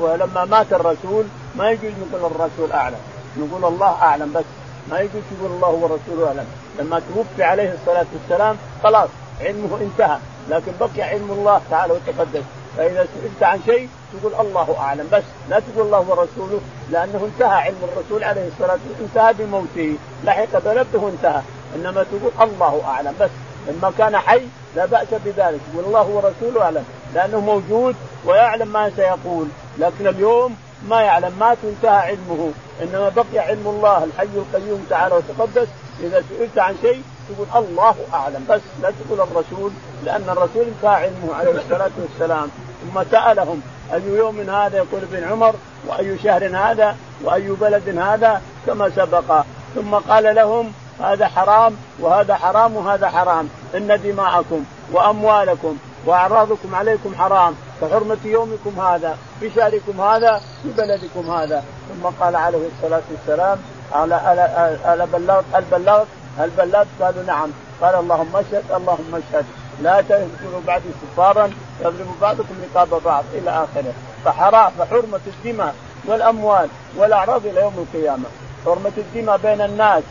ولما 0.00 0.44
مات 0.44 0.72
الرسول 0.72 1.24
ما 1.56 1.70
يجوز 1.70 1.92
نقول 2.12 2.30
الرسول 2.30 2.72
أعلم. 2.72 2.98
نقول 3.36 3.64
الله 3.72 3.92
أعلم 4.02 4.32
بس. 4.32 4.44
ما 4.90 5.00
يجوز 5.00 5.22
تقول 5.38 5.50
الله 5.50 5.70
ورسوله 5.70 6.28
أعلم. 6.28 6.46
لما 6.78 7.02
توفي 7.14 7.42
عليه 7.42 7.74
الصلاة 7.74 8.06
والسلام 8.12 8.56
خلاص 8.82 9.08
علمه 9.40 9.78
انتهى. 9.80 10.18
لكن 10.50 10.72
بقي 10.80 11.02
علم 11.02 11.30
الله 11.30 11.60
تعالى 11.70 11.92
وتقدس. 11.92 12.42
فإذا 12.76 13.06
سئلت 13.14 13.42
عن 13.42 13.60
شيء 13.66 13.88
تقول 14.12 14.46
الله 14.46 14.76
أعلم 14.78 15.08
بس. 15.12 15.22
لا 15.48 15.60
تقول 15.60 15.86
الله 15.86 16.00
ورسوله 16.00 16.60
لأنه 16.90 17.28
انتهى 17.34 17.60
علم 17.60 17.78
الرسول 17.82 18.24
عليه 18.24 18.48
الصلاة 18.48 18.78
والسلام. 18.88 19.30
انتهى 19.30 19.46
بموته. 19.46 19.96
لحق 20.24 20.58
بلده 20.64 21.08
انتهى. 21.08 21.42
إنما 21.76 22.04
تقول 22.04 22.50
الله 22.50 22.82
أعلم 22.84 23.14
بس. 23.20 23.30
لما 23.68 23.92
كان 23.98 24.16
حي 24.16 24.42
لا 24.76 24.86
بأس 24.86 25.08
بذلك. 25.24 25.60
يقول 25.74 25.84
الله 25.84 26.06
ورسوله 26.08 26.62
أعلم. 26.62 26.84
لأنه 27.14 27.40
موجود 27.40 27.96
ويعلم 28.24 28.68
ما 28.68 28.90
سيقول 28.96 29.46
لكن 29.78 30.06
اليوم 30.06 30.56
ما 30.88 31.00
يعلم 31.00 31.32
مات 31.40 31.58
وانتهى 31.64 31.96
علمه. 31.96 32.52
إنما 32.82 33.08
بقي 33.08 33.38
علم 33.38 33.66
الله 33.66 34.04
الحي 34.04 34.24
القيوم 34.24 34.86
تعالى 34.90 35.14
وتقدس. 35.14 35.68
إذا 36.00 36.24
سئلت 36.28 36.58
عن 36.58 36.74
شيء 36.82 37.02
تقول 37.28 37.64
الله 37.64 37.94
أعلم 38.14 38.44
بس 38.48 38.60
لا 38.82 38.90
تقول 38.90 39.20
الرسول 39.20 39.72
لأن 40.04 40.24
الرسول 40.28 40.62
انتهى 40.62 40.94
علمه 40.94 41.34
عليه 41.34 41.50
الصلاة 41.50 41.90
والسلام. 41.98 42.48
ثم 42.82 43.02
سألهم 43.10 43.60
أي 43.94 44.02
يوم 44.06 44.50
هذا؟ 44.50 44.76
يقول 44.76 45.02
ابن 45.02 45.24
عمر 45.24 45.54
وأي 45.86 46.18
شهر 46.18 46.56
هذا؟ 46.56 46.96
وأي 47.24 47.48
بلد 47.48 47.98
هذا؟ 47.98 48.42
كما 48.66 48.90
سبق. 48.90 49.44
ثم 49.74 49.94
قال 49.94 50.34
لهم 50.34 50.72
هذا 51.00 51.26
حرام 51.26 51.76
وهذا 52.00 52.34
حرام 52.34 52.76
وهذا 52.76 53.08
حرام. 53.08 53.48
إن 53.74 54.00
دماءكم 54.04 54.64
وأموالكم 54.92 55.76
وأعراضكم 56.06 56.74
عليكم 56.74 57.14
حرام 57.14 57.54
كحرمة 57.80 58.16
يومكم 58.24 58.80
هذا 58.80 59.16
في 59.40 59.50
شهركم 59.50 60.00
هذا 60.00 60.40
في 60.62 60.68
بلدكم 60.68 61.30
هذا. 61.30 61.64
ثم 61.88 62.06
قال 62.20 62.36
عليه 62.36 62.68
الصلاة 62.76 63.02
والسلام 63.10 63.58
ألا 63.96 64.94
ألا 64.94 65.04
بلغت 65.04 65.44
هل 65.52 65.64
بلغت؟ 65.72 66.06
هل 66.38 66.50
بلغت؟ 66.50 66.86
قالوا 67.00 67.22
نعم. 67.22 67.50
قال 67.82 67.94
اللهم 67.94 68.36
اشهد 68.36 68.64
اللهم 68.76 69.14
اشهد. 69.14 69.44
لا 69.82 70.00
تكونوا 70.00 70.60
بعد 70.66 70.82
كفارا 71.02 71.50
يضرب 71.80 72.20
بعضكم 72.20 72.54
رقاب 72.64 73.02
بعض 73.04 73.24
إلى 73.34 73.50
آخره. 73.50 73.92
فحرام 74.24 74.72
فحرمة 74.78 75.20
الدماء 75.26 75.74
والأموال 76.04 76.68
والأعراض 76.96 77.46
إلى 77.46 77.60
يوم 77.60 77.86
القيامة. 77.94 78.28
حرمة 78.64 78.92
الدماء 78.98 79.36
بين 79.36 79.60
الناس 79.60 80.02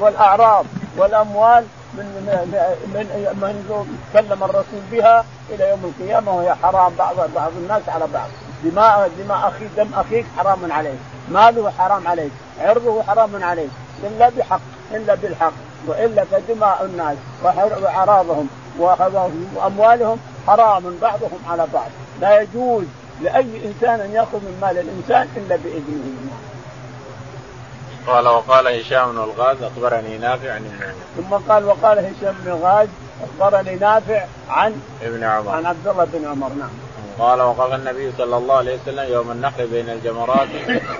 والأعراض 0.00 0.64
والأموال 0.96 1.64
من 1.94 2.06
من 2.94 3.06
من 3.42 3.54
كلم 4.12 4.44
الرسول 4.44 4.82
بها 4.92 5.24
إلى 5.50 5.68
يوم 5.68 5.84
القيامة 5.84 6.36
وهي 6.36 6.54
حرام 6.54 6.92
بعض 6.98 7.16
بعض 7.34 7.52
الناس 7.56 7.82
على 7.88 8.06
بعض. 8.14 8.28
دماء 8.64 9.10
دماء 9.18 9.48
اخيك 9.48 9.68
دم 9.76 9.94
أخيك 9.94 10.26
حرام 10.36 10.72
عليك. 10.72 10.98
ماله 11.28 11.70
حرام 11.70 12.08
عليك. 12.08 12.32
عرضه 12.60 13.02
حرام 13.02 13.44
عليك. 13.44 13.70
إلا 14.04 14.28
بحق 14.28 14.60
إلا 14.94 15.14
بالحق 15.14 15.52
وإلا 15.86 16.24
فدماء 16.24 16.84
الناس 16.84 17.16
وأعراضهم 17.42 18.48
وأموالهم 18.78 20.18
حرام 20.46 20.98
بعضهم 21.02 21.38
على 21.48 21.66
بعض. 21.74 21.90
لا 22.20 22.40
يجوز 22.40 22.84
لأي 23.20 23.66
إنسان 23.66 24.00
أن 24.00 24.10
يأخذ 24.10 24.38
من 24.38 24.58
مال 24.62 24.78
الإنسان 24.78 25.28
إلا 25.36 25.56
بإذنه. 25.56 26.02
قال 28.06 28.28
وقال 28.28 28.66
هشام 28.80 29.12
بن 29.12 29.18
الغاز 29.18 29.62
أخبرني 29.62 30.18
نافع 30.18 30.52
عن 30.52 30.64
ابن 30.64 30.82
عمر. 30.82 30.94
ثم 31.16 31.52
قال 31.52 31.64
وقال 31.64 31.98
هشام 31.98 32.34
بن 32.44 32.50
الغاز 32.50 32.88
أخبرني 33.22 33.76
نافع 33.76 34.24
عن 34.48 34.80
ابن 35.02 35.24
عمر. 35.24 35.50
عن 35.50 35.66
عبد 35.66 35.88
الله 35.88 36.04
بن 36.04 36.24
عمر 36.24 36.48
نعم. 36.48 36.70
قال 37.18 37.40
وقال 37.40 37.72
النبي 37.72 38.12
صلى 38.18 38.36
الله 38.36 38.54
عليه 38.54 38.78
وسلم 38.82 39.12
يوم 39.12 39.30
النحر 39.30 39.66
بين 39.66 39.90
الجمرات 39.90 40.48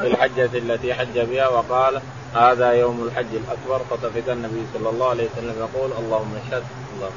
في 0.01 0.07
الحجة 0.07 0.51
التي 0.59 0.95
حج 0.95 1.21
بها 1.21 1.49
وقال 1.49 2.01
هذا 2.35 2.73
يوم 2.73 3.05
الحج 3.07 3.35
الأكبر 3.35 3.85
فطفق 3.91 4.33
النبي 4.33 4.63
صلى 4.75 4.91
الله 4.91 5.11
عليه 5.11 5.29
وسلم 5.33 5.55
يقول 5.59 5.91
اللهم 5.99 6.35
اشهد 6.47 6.63
الله. 6.95 7.11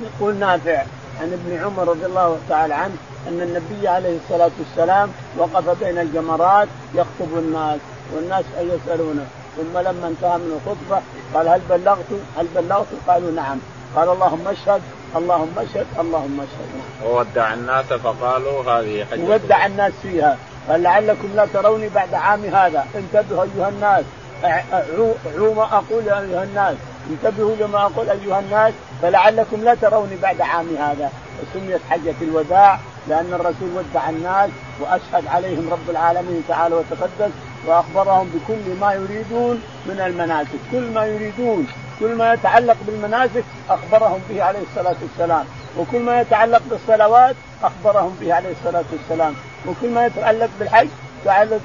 يقول 0.00 0.34
نافع 0.34 0.84
عن 1.20 1.32
ابن 1.32 1.64
عمر 1.64 1.88
رضي 1.88 2.06
الله 2.06 2.38
تعالى 2.48 2.74
عنه 2.74 2.94
أن 3.28 3.40
النبي 3.40 3.88
عليه 3.88 4.18
الصلاة 4.24 4.50
والسلام 4.58 5.12
وقف 5.38 5.84
بين 5.84 5.98
الجمرات 5.98 6.68
يخطب 6.94 7.38
الناس. 7.38 7.80
والناس 8.14 8.44
يسالونه 8.60 9.26
ثم 9.56 9.78
لما 9.78 10.08
انتهى 10.08 10.38
من 10.38 10.60
الخطبة 10.60 11.02
قال 11.34 11.48
هل 11.48 11.60
بلغت؟ 11.70 12.06
هل 12.38 12.46
بلغت؟ 12.56 12.86
قالوا 13.08 13.30
نعم. 13.30 13.58
قال 13.96 14.08
اللهم 14.08 14.48
اشهد 14.48 14.82
اللهم 15.16 15.52
اشهد 15.58 15.86
اللهم 16.00 16.40
اشهد. 16.40 16.68
وودع 17.04 17.54
الناس 17.54 17.86
فقالوا 17.86 18.62
هذه 18.62 19.04
حجة. 19.04 19.24
ودع 19.24 19.66
الناس 19.66 19.92
فيها. 20.02 20.36
قال 20.68 20.82
لعلكم 20.82 21.28
لا 21.34 21.46
تروني 21.46 21.88
بعد 21.88 22.14
عام 22.14 22.44
هذا. 22.44 22.86
انتبهوا 22.94 23.42
أيها 23.42 23.68
الناس. 23.68 24.04
عو 25.38 25.54
ما 25.54 25.62
أقول 25.62 26.08
أيها 26.08 26.44
الناس. 26.44 26.76
انتبهوا 27.10 27.56
لما 27.60 27.82
أقول 27.82 28.10
أيها 28.10 28.40
الناس. 28.40 28.74
فلعلكم 29.02 29.64
لا 29.64 29.74
تروني 29.74 30.16
بعد 30.22 30.40
عام 30.40 30.76
هذا. 30.76 31.10
وسميت 31.42 31.80
حجة 31.90 32.14
الوداع 32.22 32.78
لأن 33.08 33.32
الرسول 33.32 33.70
ودع 33.76 34.10
الناس 34.10 34.50
وأشهد 34.80 35.26
عليهم 35.26 35.68
رب 35.72 35.90
العالمين 35.90 36.44
تعالى 36.48 36.74
وتقدس. 36.74 37.32
وأخبرهم 37.66 38.30
بكل 38.34 38.80
ما 38.80 38.92
يريدون 38.92 39.62
من 39.86 40.00
المناسك، 40.00 40.58
كل 40.72 40.90
ما 40.90 41.06
يريدون، 41.06 41.66
كل 42.00 42.14
ما 42.14 42.32
يتعلق 42.32 42.76
بالمناسك 42.86 43.44
أخبرهم 43.70 44.20
به 44.30 44.42
عليه 44.42 44.62
الصلاة 44.70 44.96
والسلام، 45.02 45.44
وكل 45.78 45.98
ما 45.98 46.20
يتعلق 46.20 46.62
بالصلوات 46.70 47.36
أخبرهم 47.62 48.16
به 48.20 48.34
عليه 48.34 48.50
الصلاة 48.50 48.84
والسلام، 48.92 49.34
وكل 49.66 49.90
ما 49.90 50.06
يتعلق 50.06 50.50
بالحج 50.60 50.88
يتعلق 51.22 51.60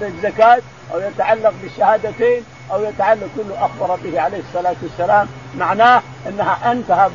بالزكاة 0.00 0.62
أو 0.94 1.00
يتعلق 1.00 1.52
بالشهادتين 1.62 2.42
أو 2.72 2.82
يتعلق 2.84 3.28
كله 3.36 3.64
أخبر 3.64 3.98
به 4.04 4.20
عليه 4.20 4.38
الصلاة 4.38 4.76
والسلام. 4.82 5.28
معناه 5.58 6.02
إنها 6.28 6.72
انتهى 6.72 7.10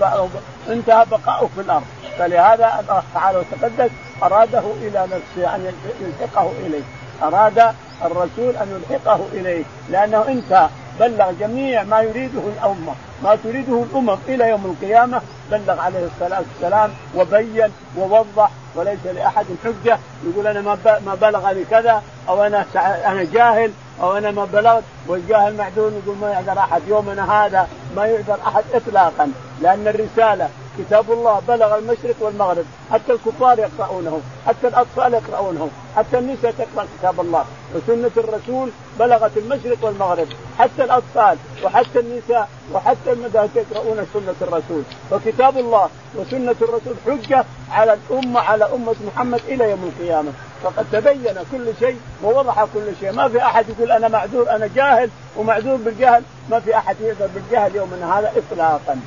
انتهى 0.69 1.05
بقاؤه 1.11 1.49
في 1.55 1.61
الأرض. 1.61 1.83
فلهذا 2.17 2.79
الله 2.79 3.03
تعالى 3.13 3.37
وتقدس. 3.37 3.89
أراده 4.23 4.63
إلى 4.81 5.07
نفسه 5.11 5.55
أن 5.55 5.73
يلحقه 6.01 6.51
إليه. 6.65 6.83
أراد 7.23 7.75
الرسول 8.03 8.55
أن 8.55 8.81
يلحقه 8.91 9.19
إليه 9.33 9.63
لأنه 9.89 10.27
انتهى 10.27 10.69
بلغ 10.99 11.31
جميع 11.39 11.83
ما 11.83 12.01
يريده 12.01 12.41
الأمة 12.57 12.93
ما 13.23 13.35
تريده 13.35 13.83
الأمم 13.83 14.17
إلى 14.27 14.49
يوم 14.49 14.65
القيامة 14.65 15.21
بلغ 15.51 15.79
عليه 15.79 16.05
الصلاة 16.05 16.39
والسلام 16.39 16.91
وبين 17.15 17.69
ووضح 17.97 18.49
وليس 18.75 19.05
لأحد 19.15 19.45
حجة 19.63 19.97
يقول 20.27 20.47
أنا 20.47 20.61
ما 21.05 21.15
بلغني 21.21 21.63
كذا 21.63 22.03
أو 22.29 22.43
أنا 22.43 22.65
أنا 23.05 23.23
جاهل 23.33 23.71
أو 24.01 24.17
أنا 24.17 24.31
ما 24.31 24.45
بلغت 24.45 24.83
والجاهل 25.07 25.57
معدول 25.57 25.93
يقول 25.93 26.17
ما 26.17 26.29
يعذر 26.29 26.59
أحد 26.59 26.81
يومنا 26.87 27.45
هذا 27.45 27.67
ما 27.95 28.05
يعذر 28.05 28.37
أحد 28.47 28.63
اطلاقا 28.73 29.31
لأن 29.61 29.87
الرسالة 29.87 30.49
كتاب 30.77 31.11
الله 31.11 31.41
بلغ 31.47 31.77
المشرق 31.77 32.15
والمغرب. 32.19 32.65
حتى 32.91 33.11
الكفار 33.11 33.59
يقرؤونه 33.59 34.21
حتى 34.47 34.67
الأطفال 34.67 35.13
يقرؤونه 35.13 35.69
حتى 35.95 36.17
النساء 36.17 36.51
تقرأ 36.51 36.87
كتاب 36.99 37.19
الله. 37.19 37.45
وسنة 37.75 38.11
الرسول 38.17 38.69
بلغت 38.99 39.37
المشرق 39.37 39.77
والمغرب 39.81 40.27
حتى 40.59 40.83
الأطفال 40.83 41.37
وحتى 41.63 41.99
النساء 41.99 42.49
وحتى 42.73 43.11
المدارس 43.11 43.49
يقرؤون 43.55 44.07
سنة 44.13 44.35
الرسول. 44.41 44.83
فكتاب 45.11 45.57
الله 45.57 45.89
وسنة 46.15 46.55
الرسول 46.61 46.95
حجة 47.05 47.45
على 47.71 47.93
الأمة 47.93 48.39
على 48.39 48.65
أمة 48.73 48.95
محمد 49.07 49.41
إلى 49.47 49.69
يوم 49.69 49.91
القيامة. 49.99 50.31
فقد 50.63 50.85
تبين 50.91 51.35
كل 51.51 51.73
شيء 51.79 51.99
ووضح 52.23 52.65
كل 52.73 52.91
شيء. 52.99 53.11
ما 53.11 53.27
في 53.29 53.37
أحد 53.45 53.65
يقول 53.69 53.91
أنا 53.91 54.07
معذور 54.07 54.49
أنا 54.49 54.69
جاهل 54.75 55.09
ومعذور 55.37 55.75
بالجهل. 55.75 56.23
ما 56.49 56.59
في 56.59 56.77
أحد 56.77 56.95
يقدر 57.01 57.29
بالجهل 57.35 57.75
يومنا 57.75 58.19
هذا 58.19 58.33
اطلاقا. 58.37 58.99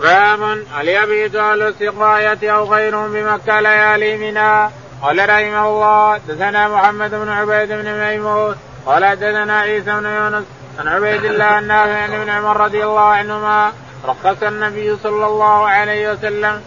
باب 0.00 0.42
هل 0.74 0.88
يبيت 0.88 1.34
أهل 1.34 1.62
السقاية 1.62 2.50
أو 2.50 2.64
غيرهم 2.64 3.12
بمكة 3.12 3.60
ليالي 3.60 4.16
منى 4.16 4.70
قال 5.02 5.28
رحمه 5.28 5.68
الله 5.68 6.20
دثنا 6.28 6.68
محمد 6.68 7.10
بن 7.10 7.28
عبيد 7.28 7.68
بن 7.68 7.92
ميمون 7.92 8.56
قال 8.86 9.16
دثنا 9.16 9.60
عيسى 9.60 9.90
بن 9.90 10.06
يونس 10.06 10.44
عن 10.78 10.88
عبيد 10.88 11.24
الله 11.24 11.58
النافع 11.58 12.02
عن 12.02 12.14
ابن 12.14 12.28
عمر 12.28 12.56
رضي 12.56 12.84
الله 12.84 13.00
عنهما 13.00 13.72
رخص 14.04 14.42
النبي 14.42 14.96
صلى 14.96 15.26
الله 15.26 15.68
عليه 15.68 16.12
وسلم 16.12 16.62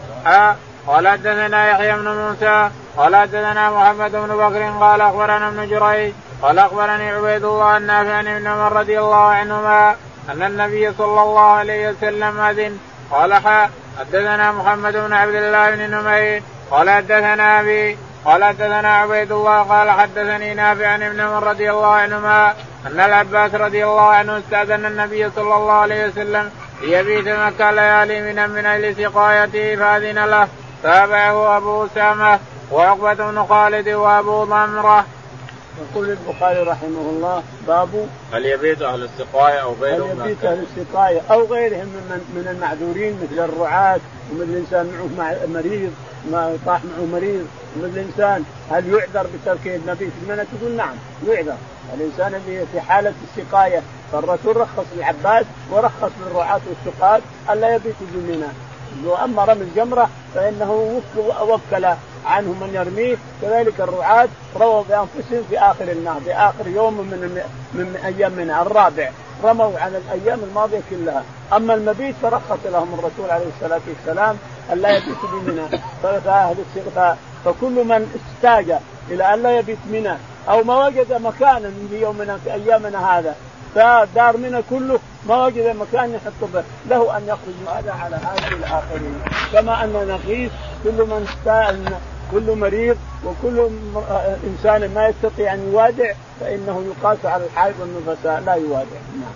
قال 0.88 1.08
حدثنا 1.08 1.72
يحيى 1.72 1.96
بن 1.96 2.08
موسى 2.08 2.70
قال 2.98 3.16
حدثنا 3.16 3.72
محمد 3.72 4.12
بن 4.12 4.28
بكر 4.28 4.72
قال 4.80 5.02
اخبرنا 5.02 5.48
ابن 5.48 5.70
جريج 5.70 6.14
قال 6.42 6.60
اخبرني 6.60 7.10
عبيد 7.10 7.44
الله 7.44 7.78
النافع 7.78 8.14
عن 8.14 8.28
ابن 8.28 8.48
عمر 8.48 8.74
رضي 8.74 9.00
الله 9.00 9.26
عنهما 9.26 9.96
ان 10.30 10.44
النبي 10.44 10.94
صلى 10.94 11.22
الله 11.22 11.50
عليه 11.50 11.90
وسلم 11.90 12.40
اذن 12.40 12.78
قال 13.12 13.34
حا 13.34 13.70
حدثنا 14.00 14.52
محمد 14.52 14.94
بن 14.94 15.14
عبد 15.14 15.36
الله 15.36 15.72
بن 15.72 15.92
نمير 15.92 16.44
قال 16.72 16.90
حدثنا 16.90 17.60
أبي 17.60 17.98
قال 18.26 18.44
حدثنا 18.44 18.98
عبيد 18.98 19.32
الله 19.32 19.62
قال 19.62 19.92
حدثني 19.92 20.54
نافع 20.54 20.88
عن 20.88 21.04
ابن 21.04 21.20
عمر 21.20 21.48
رضي 21.48 21.72
الله 21.72 21.88
عنهما 21.88 22.54
أن 22.88 23.00
العباس 23.00 23.56
رضي 23.56 23.86
الله 23.86 24.08
عنه 24.10 24.38
استأذن 24.38 24.86
النبي 24.86 25.30
صلى 25.30 25.56
الله 25.56 25.74
عليه 25.74 26.08
وسلم 26.08 26.52
ليبيت 26.82 27.28
مكة 27.28 27.72
ليالي 27.72 28.22
من 28.22 28.50
من 28.50 28.66
أجل 28.66 28.96
سقايته 28.96 29.76
فأذن 29.76 30.26
له 30.26 30.48
تابعه 30.84 31.58
أبو 31.58 31.86
أسامة 31.86 32.40
وعقبة 32.72 33.14
بن 33.14 33.46
خالد 33.46 33.90
وأبو 33.90 34.44
ضمرة. 34.44 35.06
يقول 35.82 36.10
البخاري 36.10 36.60
رحمه 36.60 37.10
الله 37.10 37.44
باب 37.68 38.08
هل 38.34 38.46
يبيت 38.46 38.82
أهل 38.82 39.04
السقاية 39.04 39.60
أو 39.60 39.74
غيرهم؟ 39.82 40.22
هل 40.22 40.30
يبيت 40.30 40.46
أهل 40.46 40.64
السقاية 40.78 41.22
أو 41.32 41.46
غيرهم 41.46 41.86
من 41.86 42.22
من 42.36 42.48
المعذورين 42.48 43.20
مثل 43.24 43.44
الرعاة 43.44 44.00
ومثل 44.32 44.56
انسان 44.56 45.12
معه 45.18 45.38
مريض 45.54 45.92
ما 46.32 46.58
طاح 46.66 46.82
معه 46.86 47.06
مريض 47.06 47.48
مثل 47.78 47.98
انسان 47.98 48.44
هل 48.72 48.88
يعذر 48.94 49.28
بترك 49.34 49.68
النبي 49.68 50.06
في 50.06 50.12
المنى؟ 50.24 50.44
تقول 50.60 50.72
نعم 50.72 50.96
يعذر. 51.28 51.56
الإنسان 51.94 52.36
اللي 52.36 52.66
في 52.72 52.82
حالة 52.82 53.14
السقاية 53.24 53.82
فالرسول 54.12 54.58
رخص 54.58 54.86
للعباس 54.96 55.46
ورخص 55.72 56.12
للرعاة 56.22 56.62
والسقاة 56.70 57.22
ألا 57.50 57.76
يبيتوا 57.76 58.08
بمنى 58.14 58.48
واما 59.06 59.46
رمي 59.46 59.62
الجمره 59.62 60.10
فإنه 60.36 61.02
وكل 61.40 61.86
عنه 62.26 62.48
من 62.48 62.70
يرميه 62.74 63.18
كذلك 63.42 63.82
الرعاة 63.82 64.28
رووا 64.56 64.84
بأنفسهم 64.90 65.44
في 65.50 65.60
آخر 65.60 65.92
النهر 65.92 66.22
في 66.22 66.34
آخر 66.34 66.68
يوم 66.68 66.94
من 66.94 67.42
من 67.74 67.96
أيام 68.06 68.32
من 68.32 68.52
الرابع. 68.52 69.10
رموا 69.44 69.80
عن 69.80 69.96
الأيام 69.96 70.40
الماضية 70.50 70.82
كلها، 70.90 71.24
أما 71.54 71.74
المبيت 71.74 72.16
فرخص 72.22 72.60
لهم 72.66 72.94
الرسول 72.94 73.32
عليه 73.32 73.46
الصلاة 73.56 73.82
والسلام 73.88 74.38
الا 74.74 74.98
يبيتوا 74.98 75.30
بمنى 75.30 75.80
فاهل 76.04 76.56
فكل 77.46 77.86
من 77.86 78.20
احتاج 78.20 78.80
إلى 79.10 79.34
أن 79.34 79.44
لا 79.44 79.60
يبيت 79.60 79.78
منى 79.92 80.14
أو 80.50 80.64
ما 80.64 80.88
وجد 80.88 81.14
مكانا 81.14 81.72
في 81.90 82.02
يومنا 82.02 82.38
في 82.38 82.54
أيامنا 82.54 83.20
هذا 83.20 83.36
فدار 83.76 84.38
منى 84.38 84.62
كله 84.70 85.00
ما 85.28 85.46
وجد 85.46 85.76
مكان 85.76 86.14
يحط 86.14 86.52
به. 86.54 86.64
له 86.90 87.18
أن 87.18 87.24
يخرج 87.24 87.78
هذا 87.78 87.92
على 87.92 88.16
هذا 88.16 88.48
الآخرين. 88.56 89.16
كما 89.54 89.84
أن 89.84 90.08
نقيس 90.08 90.52
كل 90.84 90.92
من 90.92 91.28
كل 92.32 92.56
مريض 92.56 92.98
وكل 93.26 93.70
إنسان 94.44 94.94
ما 94.94 95.08
يستطيع 95.08 95.54
أن 95.54 95.72
يوادع 95.72 96.14
فإنه 96.40 96.84
يقاس 96.88 97.26
على 97.26 97.46
الحائض 97.46 97.76
والنفساء 97.80 98.44
لا 98.46 98.54
يوادع. 98.54 99.00
نعم. 99.20 99.34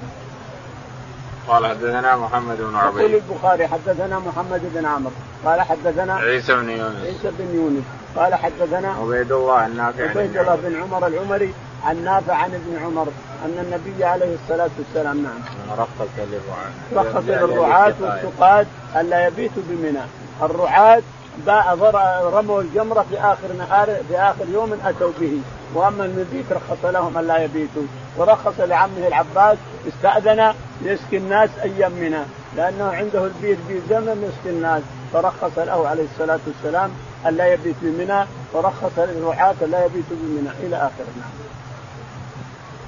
قال 1.48 1.66
حدثنا 1.66 2.16
محمد 2.16 2.58
بن 2.58 2.76
عبيد. 2.76 3.00
يقول 3.00 3.16
البخاري 3.16 3.68
حدثنا 3.68 4.20
محمد 4.20 4.62
بن 4.76 4.86
عمرو. 4.86 5.12
قال 5.46 5.62
حدثنا 5.62 6.16
عيسى 6.16 6.56
بن 6.56 6.70
يونس. 6.70 7.06
عيسى 7.06 7.32
بن 7.40 7.56
يونس. 7.56 7.84
قال 8.18 8.36
حدثنا 8.36 8.94
عبيد 8.94 9.32
الله 9.32 9.66
النافع 9.66 10.10
عبيد 10.10 10.38
الله 10.38 10.56
بن 10.56 10.82
عمر 10.82 11.08
العمري 11.08 11.54
عن 11.86 12.04
نافع 12.04 12.34
عن 12.34 12.54
ابن 12.54 12.86
عمر 12.86 13.08
أن 13.46 13.66
النبي 13.66 14.04
عليه 14.04 14.36
الصلاة 14.44 14.70
والسلام 14.78 15.24
نعم. 15.24 15.40
رخص 15.80 16.12
للرعاة 16.18 16.72
رخص 16.96 17.24
للرعاة 17.28 17.94
والسقاة 18.02 18.66
ألا 18.96 19.28
يبيتوا 19.28 19.64
بمنى. 19.70 20.00
الرعاة 20.42 21.02
رموا 22.34 22.62
الجمرة 22.62 23.06
في 23.10 23.20
آخر 23.20 23.54
نهار 23.58 23.88
في 24.08 24.18
آخر 24.18 24.46
يوم 24.54 24.80
أتوا 24.86 25.12
به. 25.20 25.42
وأما 25.74 26.06
المبيت 26.06 26.46
رخص 26.52 26.86
لهم 26.86 27.18
الا 27.18 27.38
يبيتوا. 27.44 27.84
ورخص 28.18 28.60
لعمه 28.60 29.08
العباس 29.08 29.58
استأذن 29.88 30.54
يسقي 30.82 31.18
الناس 31.18 31.50
أيام 31.64 31.92
منى. 31.92 32.24
لأنه 32.56 32.92
عنده 32.92 33.26
البيت 33.26 33.58
بيت 33.68 33.82
زمن 33.90 34.30
يسقي 34.30 34.56
الناس. 34.56 34.82
فرخص 35.14 35.58
له 35.58 35.88
عليه 35.88 36.06
الصلاة 36.14 36.40
والسلام 36.48 36.90
الا 37.30 37.54
يبيت 37.54 37.76
بمنى 37.82 38.26
ورخص 38.54 38.98
للرعاة 38.98 39.56
الا 39.62 39.86
يبيتوا 39.86 40.18
بمنى 40.22 40.50
إلى 40.64 40.76
اخره 40.76 41.12
نعم. 41.20 41.48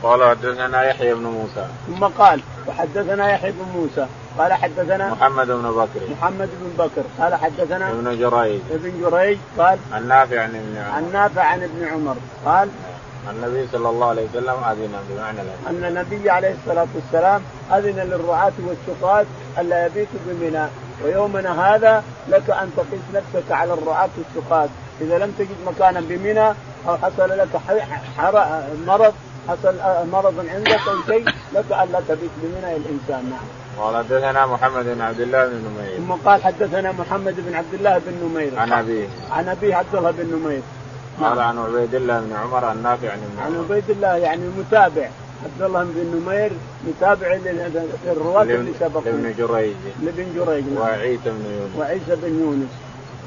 قال 0.04 0.24
حدثنا 0.24 0.84
يحيى 0.84 1.14
بن 1.14 1.24
موسى. 1.24 1.68
ثم 1.88 2.06
قال 2.06 2.42
وحدثنا 2.68 3.32
يحيى 3.32 3.52
بن 3.52 3.66
موسى. 3.76 4.08
قال 4.38 4.54
حدثنا 4.54 5.10
محمد 5.14 5.48
بن 5.48 5.72
بكر. 5.72 6.00
محمد 6.12 6.50
بن 6.62 6.86
بكر. 6.86 7.04
قال 7.20 7.36
حدثنا 7.36 7.90
ابن 7.90 8.20
جريج. 8.20 8.62
ابن 8.72 9.02
جريج 9.02 9.38
قال 9.58 9.80
عن 9.94 10.08
نافع 10.08 10.42
عن 10.42 10.50
ابن 10.50 10.78
عمر. 10.78 10.96
عن 10.96 11.12
نافع 11.14 11.44
عن 11.44 11.64
ابن 11.64 11.88
عمر. 11.88 12.16
قال 12.46 12.70
النبي 13.30 13.68
صلى 13.72 13.90
الله 13.90 14.08
عليه 14.08 14.26
وسلم 14.30 14.64
أذن 14.72 14.94
بمعنى. 15.10 15.40
أن 15.70 15.84
النبي 15.84 16.30
عليه 16.30 16.56
الصلاة 16.62 16.88
والسلام 16.96 17.42
أذن 17.72 18.00
للرعاة 18.00 18.54
والسقاة 18.68 19.26
الا 19.60 19.86
يبيتوا 19.86 20.20
بمنى. 20.26 20.66
ويومنا 21.04 21.76
هذا 21.76 22.04
لك 22.28 22.50
أن 22.50 22.72
تقيس 22.78 23.02
نفسك 23.14 23.52
على 23.52 23.74
الرعاة 23.74 24.10
والسقاة 24.18 24.70
إذا 25.02 25.18
لم 25.18 25.32
تجد 25.32 25.56
مكانا 25.66 26.00
بمنى 26.00 26.48
أو 26.88 26.98
حصل 26.98 27.30
لك 27.30 27.50
مرض 28.88 29.14
حصل 29.50 29.76
مرض 30.12 30.46
عندك 30.50 30.88
أو 30.88 31.14
شيء 31.14 31.26
لك 31.54 31.66
الا 31.72 32.00
تبيت 32.08 32.32
بمنى 32.44 32.76
الإنسان. 32.76 33.30
نعم. 33.30 33.40
قال 33.80 33.96
حدثنا 33.96 34.46
محمد 34.46 34.86
بن 34.86 35.02
عبد 35.02 35.20
الله 35.20 35.46
بن 35.46 35.56
نمير. 35.56 35.98
ثم 35.98 36.12
قال 36.30 36.44
حدثنا 36.44 36.92
محمد 36.92 37.36
بن 37.38 37.56
عبد 37.56 37.74
الله 37.74 37.98
بن 37.98 38.14
نمير. 38.24 38.60
عن 38.60 38.74
أبيه. 38.74 39.08
عن 39.32 39.50
أبيه 39.50 39.76
عبد 39.76 39.96
الله 39.96 40.12
بن 40.12 40.26
نمير. 40.36 40.62
قال 41.22 41.40
عن 41.40 41.58
عبيد 41.58 41.96
الله 41.96 42.20
بن 42.20 42.36
عمر 42.36 42.66
عن 42.66 42.84
نافع 42.84 43.12
عن 43.12 43.20
عن 43.46 43.66
عبيد 43.66 43.90
الله 43.90 44.16
يعني 44.16 44.42
متابع 44.58 45.10
عبد 45.44 45.62
الله 45.62 45.84
بن 45.84 46.22
نمير 46.22 46.52
متابع 46.88 47.38
للرواة 48.06 48.44
اللي 48.44 48.72
سبقوا 48.80 49.02
لابن 49.06 49.34
جريج. 49.38 49.76
لابن 50.04 50.26
جريج 50.36 50.66
نعم. 50.66 50.78
وعيسى 50.78 51.20
بن 51.26 51.46
يونس. 51.60 51.72
وعيسى 51.78 52.16
بن 52.16 52.40
يونس. 52.40 52.70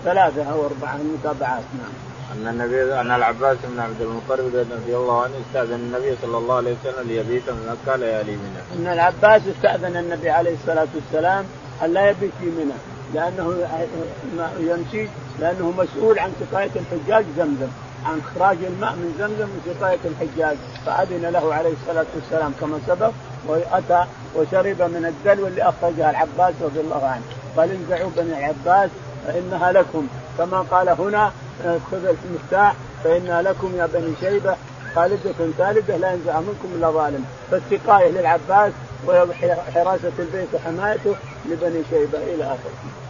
ثلاثة 0.04 0.52
أو 0.52 0.66
أربعة 0.66 0.96
متابعات 0.96 1.62
نعم. 1.78 1.92
أن 2.32 2.48
النبي 2.48 2.94
أن 3.00 3.10
العباس 3.10 3.56
بن 3.64 3.80
عبد 3.80 4.00
المطلب 4.00 4.66
رضي 4.72 4.96
الله 4.96 5.22
عنه 5.22 5.32
استأذن 5.48 5.74
النبي 5.74 6.16
صلى 6.22 6.38
الله 6.38 6.54
عليه 6.54 6.74
وسلم 6.80 7.08
ليبيت 7.08 7.50
من 7.50 7.76
مكة 7.86 7.96
ليالي 7.96 8.32
منى. 8.32 8.62
إن 8.78 8.92
العباس 8.92 9.42
استأذن 9.56 9.96
النبي 9.96 10.30
عليه 10.30 10.54
الصلاة 10.54 10.88
والسلام 10.94 11.44
أن 11.84 11.92
لا 11.92 12.10
يبيت 12.10 12.30
في 12.40 12.46
منى 12.46 12.78
لأنه 13.14 13.56
يمشي 14.60 15.08
لأنه 15.40 15.74
مسؤول 15.78 16.18
عن 16.18 16.32
سقاية 16.40 16.70
الحجاج 16.76 17.24
زمزم. 17.36 17.68
عن 18.06 18.20
إخراج 18.20 18.56
الماء 18.64 18.92
من 18.92 19.14
زمزم 19.18 19.48
وسقايه 19.56 19.98
الحجاج 20.04 20.56
فأذن 20.86 21.26
له 21.26 21.54
عليه 21.54 21.72
الصلاة 21.72 22.06
والسلام 22.14 22.52
كما 22.60 22.78
سبق 22.86 23.10
وأتى 23.46 24.04
وشرب 24.36 24.82
من 24.82 25.06
الدلو 25.06 25.46
اللي 25.46 25.62
أخرجها 25.62 26.10
العباس 26.10 26.54
رضي 26.62 26.80
الله 26.80 27.06
عنه. 27.06 27.22
قال 27.56 27.70
انزعوا 27.70 28.10
بني 28.16 28.38
العباس 28.38 28.90
فإنها 29.26 29.72
لكم. 29.72 30.06
كما 30.38 30.60
قال 30.70 30.88
هنا 30.88 31.32
خذ 31.64 32.14
المفتاح 32.24 32.74
فإنها 33.04 33.42
لكم 33.42 33.76
يا 33.76 33.86
بني 33.86 34.14
شيبة. 34.20 34.56
خالدة 34.94 35.32
ثالثة 35.58 35.96
لا 35.96 36.12
ينزع 36.12 36.40
منكم 36.40 36.68
إلا 36.74 36.90
ظالم. 36.90 37.24
فالسقاية 37.50 38.10
للعباس 38.10 38.72
وحراسة 39.06 40.12
البيت 40.18 40.48
وحمايته 40.54 41.14
لبني 41.48 41.82
شيبة 41.90 42.18
إلى 42.18 42.44
آخره. 42.44 43.01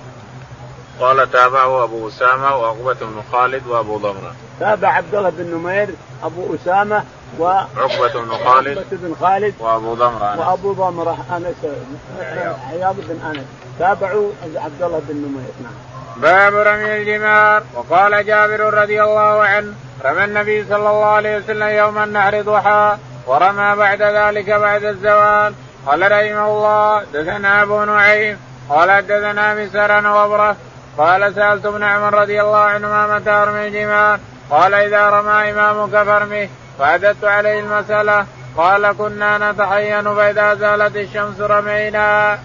قال 1.01 1.31
تابعه 1.31 1.85
أبو 1.85 2.09
أسامة 2.09 2.57
وعقبة 2.57 2.95
بن 2.95 3.23
خالد 3.33 3.67
وأبو 3.67 3.97
ضمرة. 3.97 4.35
تابع 4.61 4.89
عبد 4.89 5.15
الله 5.15 5.31
بن 5.31 5.55
نمير 5.55 5.89
أبو 6.23 6.55
أسامة 6.55 7.05
و 7.39 7.47
عقبة 7.77 8.21
بن 8.21 8.31
خالد 8.45 8.79
عقبة 8.79 8.85
بن 8.91 9.15
خالد 9.21 9.55
وأبو 9.61 9.95
ضمرة 9.95 10.33
أنس. 10.33 10.39
وأبو 10.39 10.73
ضمرة 10.73 11.17
أنس 11.37 11.73
عياض 12.71 12.97
بن 12.97 13.21
أنس 13.27 13.45
تابعوا 13.79 14.31
عبد 14.57 14.83
الله 14.83 15.03
بن 15.09 15.17
نمير 15.17 15.53
نعم. 15.63 15.73
باب 16.17 16.55
رمي 16.55 16.97
الجمار 16.97 17.63
وقال 17.75 18.27
جابر 18.27 18.61
رضي 18.75 19.03
الله 19.03 19.43
عنه 19.43 19.73
رمى 20.05 20.25
النبي 20.25 20.65
صلى 20.65 20.77
الله 20.77 21.05
عليه 21.05 21.37
وسلم 21.37 21.69
يوم 21.69 21.99
النحر 21.99 22.43
ضحى 22.43 22.97
ورمى 23.27 23.77
بعد 23.77 24.03
ذلك 24.03 24.51
بعد 24.51 24.85
الزوال 24.85 25.55
قال 25.87 26.03
رحمه 26.03 26.47
الله 26.47 27.03
دثنا 27.15 27.63
أبو 27.63 27.85
نعيم 27.85 28.39
قال 28.69 29.07
دثنا 29.07 29.55
مسرا 29.55 30.25
وبره 30.25 30.57
قال 30.99 31.35
سألت 31.35 31.67
ابن 31.67 31.83
عمر 31.83 32.15
رضي 32.15 32.43
الله 32.43 32.59
عنهما 32.59 33.19
متى 33.19 33.31
ارمي 33.31 33.67
الجمار 33.67 34.21
قال 34.51 34.75
إذا 34.75 35.11
رمى 35.11 35.51
إمامك 35.51 35.91
فارمه 35.91 36.49
فعددت 36.79 37.25
عليه 37.25 37.61
المسألة. 37.61 38.27
قال 38.57 38.93
كنا 38.93 39.53
نتحين 39.53 40.15
فإذا 40.15 40.55
زالت 40.55 40.97
الشمس 40.97 41.41
رمينا. 41.41 42.39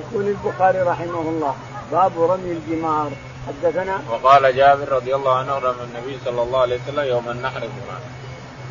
يقول 0.00 0.28
البخاري 0.28 0.80
رحمه 0.80 1.20
الله 1.20 1.54
باب 1.92 2.12
رمي 2.22 2.52
الجمار. 2.52 3.10
حدثنا؟ 3.48 3.98
وقال 4.10 4.56
جابر 4.56 4.92
رضي 4.92 5.14
الله 5.14 5.38
عنه 5.38 5.58
رمى 5.58 5.82
النبي 5.82 6.18
صلى 6.24 6.42
الله 6.42 6.60
عليه 6.60 6.78
وسلم 6.82 7.04
يوم 7.04 7.28
النحر 7.28 7.60
جمار 7.60 8.00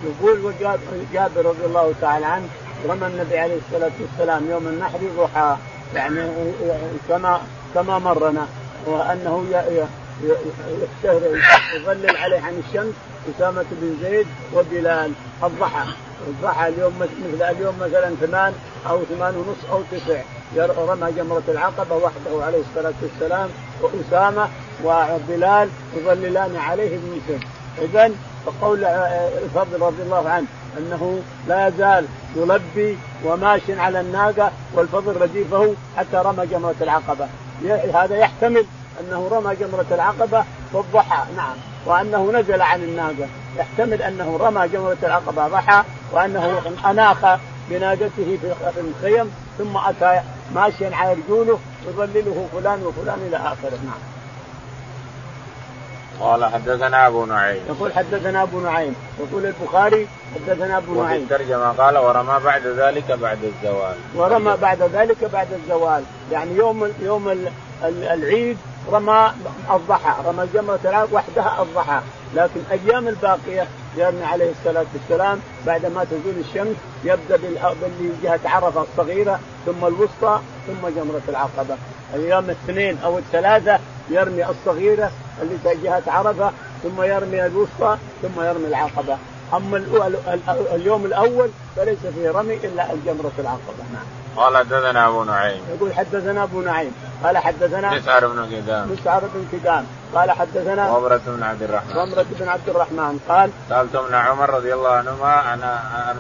يقول 0.04 0.54
جابر 1.14 1.46
رضي 1.46 1.66
الله 1.66 1.94
تعالى 2.02 2.26
عنه 2.26 2.48
رمى 2.90 3.08
النبي 3.08 3.40
عليه 3.40 3.58
الصلاة 3.68 3.92
والسلام 4.02 4.52
يوم 4.52 4.68
النحر 4.68 5.00
ضحى. 5.18 5.56
يعني 5.96 6.32
كما 7.10 7.42
كما 7.74 8.00
مرنا. 8.00 8.48
وأنه 8.88 9.46
يظلل 11.76 12.18
عليه 12.18 12.40
عن 12.40 12.64
الشمس 12.68 12.94
أسامة 13.36 13.66
بن 13.72 13.98
زيد 14.02 14.28
وبلال. 14.56 15.12
الضحى. 15.44 15.86
الضحى 16.28 16.68
اليوم 16.68 16.94
مثل 17.00 17.44
اليوم 17.44 17.76
مثلا 17.80 18.16
ثمان 18.16 18.54
أو 18.90 19.00
ثمان 19.04 19.36
ونص 19.36 19.72
أو 19.72 19.82
تسع. 19.92 20.22
رمى 20.58 21.12
جمرة 21.12 21.44
العقبة 21.48 21.96
وحده 21.96 22.46
عليه 22.46 22.62
الصلاة 22.70 22.94
والسلام 23.02 23.50
وأسامة 23.82 24.48
وبلال 24.84 25.70
يظللان 25.96 26.56
عليه 26.56 26.98
بمثل 26.98 27.46
إذا 27.82 28.12
فقول 28.46 28.84
الفضل 29.44 29.82
رضي 29.82 30.04
الله 30.04 30.30
عنه 30.30 30.48
أنه 30.78 31.22
لا 31.48 31.68
يزال 31.68 32.06
يلبي 32.36 32.98
وماش 33.26 33.62
على 33.70 34.00
الناقة 34.00 34.52
والفضل 34.74 35.22
رديفه 35.22 35.74
حتى 35.98 36.18
رمى 36.18 36.46
جمرة 36.46 36.76
العقبة. 36.82 37.28
هذا 37.94 38.18
يحتمل 38.18 38.66
أنه 39.00 39.28
رمى 39.32 39.56
جمرة 39.56 39.86
العقبة 39.92 40.44
والضحى 40.74 41.24
نعم 41.38 41.56
وأنه 41.86 42.32
نزل 42.32 42.62
عن 42.62 42.84
الناقة 42.84 43.28
يحتمل 43.58 44.02
أنه 44.02 44.38
رمى 44.42 44.68
جمرة 44.68 44.98
العقبة 45.04 45.48
ضحى 45.48 45.84
وأنه 46.12 46.62
اناخ 46.86 47.40
بناقته 47.70 48.38
في 48.42 48.54
الخيم 48.80 49.32
ثم 49.58 49.78
أتى 49.78 50.22
ماشيا 50.56 50.96
على 50.96 51.14
رجوله 51.14 51.60
يظلله 51.88 52.48
فلان 52.54 52.84
وفلان 52.84 53.20
إلى 53.28 53.38
آخره 53.38 53.80
نعم. 53.86 54.21
قال 56.22 56.46
حدثنا 56.46 57.08
أبو 57.08 57.26
نعيم. 57.26 57.62
يقول 57.70 57.94
حدثنا 57.94 58.44
أبو 58.44 58.60
نعيم. 58.60 58.96
يقول 59.20 59.46
البخاري 59.46 60.08
حدثنا 60.36 60.78
أبو 60.78 61.04
نعيم. 61.04 61.24
وفي 61.24 61.34
الترجمة 61.34 61.72
قال 61.72 61.98
ورمى 61.98 62.40
بعد 62.46 62.68
ذلك 62.68 63.12
بعد 63.12 63.38
الزوال. 63.44 63.96
ورمى 64.16 64.58
بعد 64.62 64.82
ذلك 64.82 65.24
بعد 65.34 65.48
الزوال. 65.54 66.04
يعني 66.32 66.56
يوم 66.56 66.92
يوم 67.02 67.50
العيد 67.84 68.58
رمى 68.92 69.32
الضحى 69.72 70.14
رمى 70.28 70.48
جمرة 70.54 70.80
العقبة 70.86 71.14
وحدها 71.14 71.62
الضحى. 71.62 72.00
لكن 72.36 72.62
أيام 72.72 73.08
الباقية 73.08 73.68
يرمي 73.98 74.24
عليه 74.24 74.52
الصلاة 74.52 74.86
والسلام 74.94 75.40
بعد 75.66 75.86
ما 75.86 76.04
تزول 76.04 76.34
الشمس 76.40 76.76
يبدأ 77.04 77.40
جهة 78.24 78.40
عرفة 78.46 78.82
الصغيرة 78.82 79.40
ثم 79.66 79.86
الوسطى 79.86 80.40
ثم 80.68 80.88
جمرة 80.88 81.22
العقبة. 81.30 81.76
أيام 82.14 82.46
الاثنين 82.46 82.98
أو 83.04 83.18
الثلاثة 83.18 83.80
يرمي 84.10 84.46
الصغيرة 84.50 85.12
اللي 85.42 85.58
جهة 85.84 86.04
عرفة 86.08 86.52
ثم 86.84 87.02
يرمي 87.02 87.46
الوسطى 87.46 87.98
ثم 88.22 88.42
يرمي 88.42 88.68
العقبة. 88.68 89.18
أما 89.54 89.78
اليوم 90.74 91.06
الأول 91.06 91.50
فليس 91.76 92.00
فيه 92.16 92.32
رمي 92.32 92.54
إلا 92.54 92.94
الجمرة 92.94 93.32
العقبة. 93.40 93.84
نعم. 93.94 94.04
قال 94.36 94.58
حدثنا 94.58 95.08
أبو 95.08 95.24
نعيم. 95.24 95.62
يقول 95.76 95.94
حدثنا 95.94 96.44
أبو 96.44 96.62
نعيم. 96.62 96.92
قال 97.24 97.38
حدثنا 97.38 97.94
مسعر 97.94 98.28
بن 98.28 98.50
كدام. 98.52 98.92
مسعر 98.92 99.22
بن 99.34 99.46
كدام. 99.52 99.86
قال 100.16 100.32
حدثنا 100.32 100.92
ومرة 100.92 101.22
بن 101.28 101.44
عبد 101.44 101.64
الرحمن. 101.64 101.98
ومرة 101.98 102.26
بن 102.40 102.48
عبد 102.48 102.70
الرحمن. 102.70 103.20
قال 103.30 103.50
سألت 103.70 103.96
ابن 103.96 104.16
عمر 104.16 104.50
رضي 104.50 104.74
الله 104.74 104.90
عنهما 104.90 105.54
أنا 105.54 105.80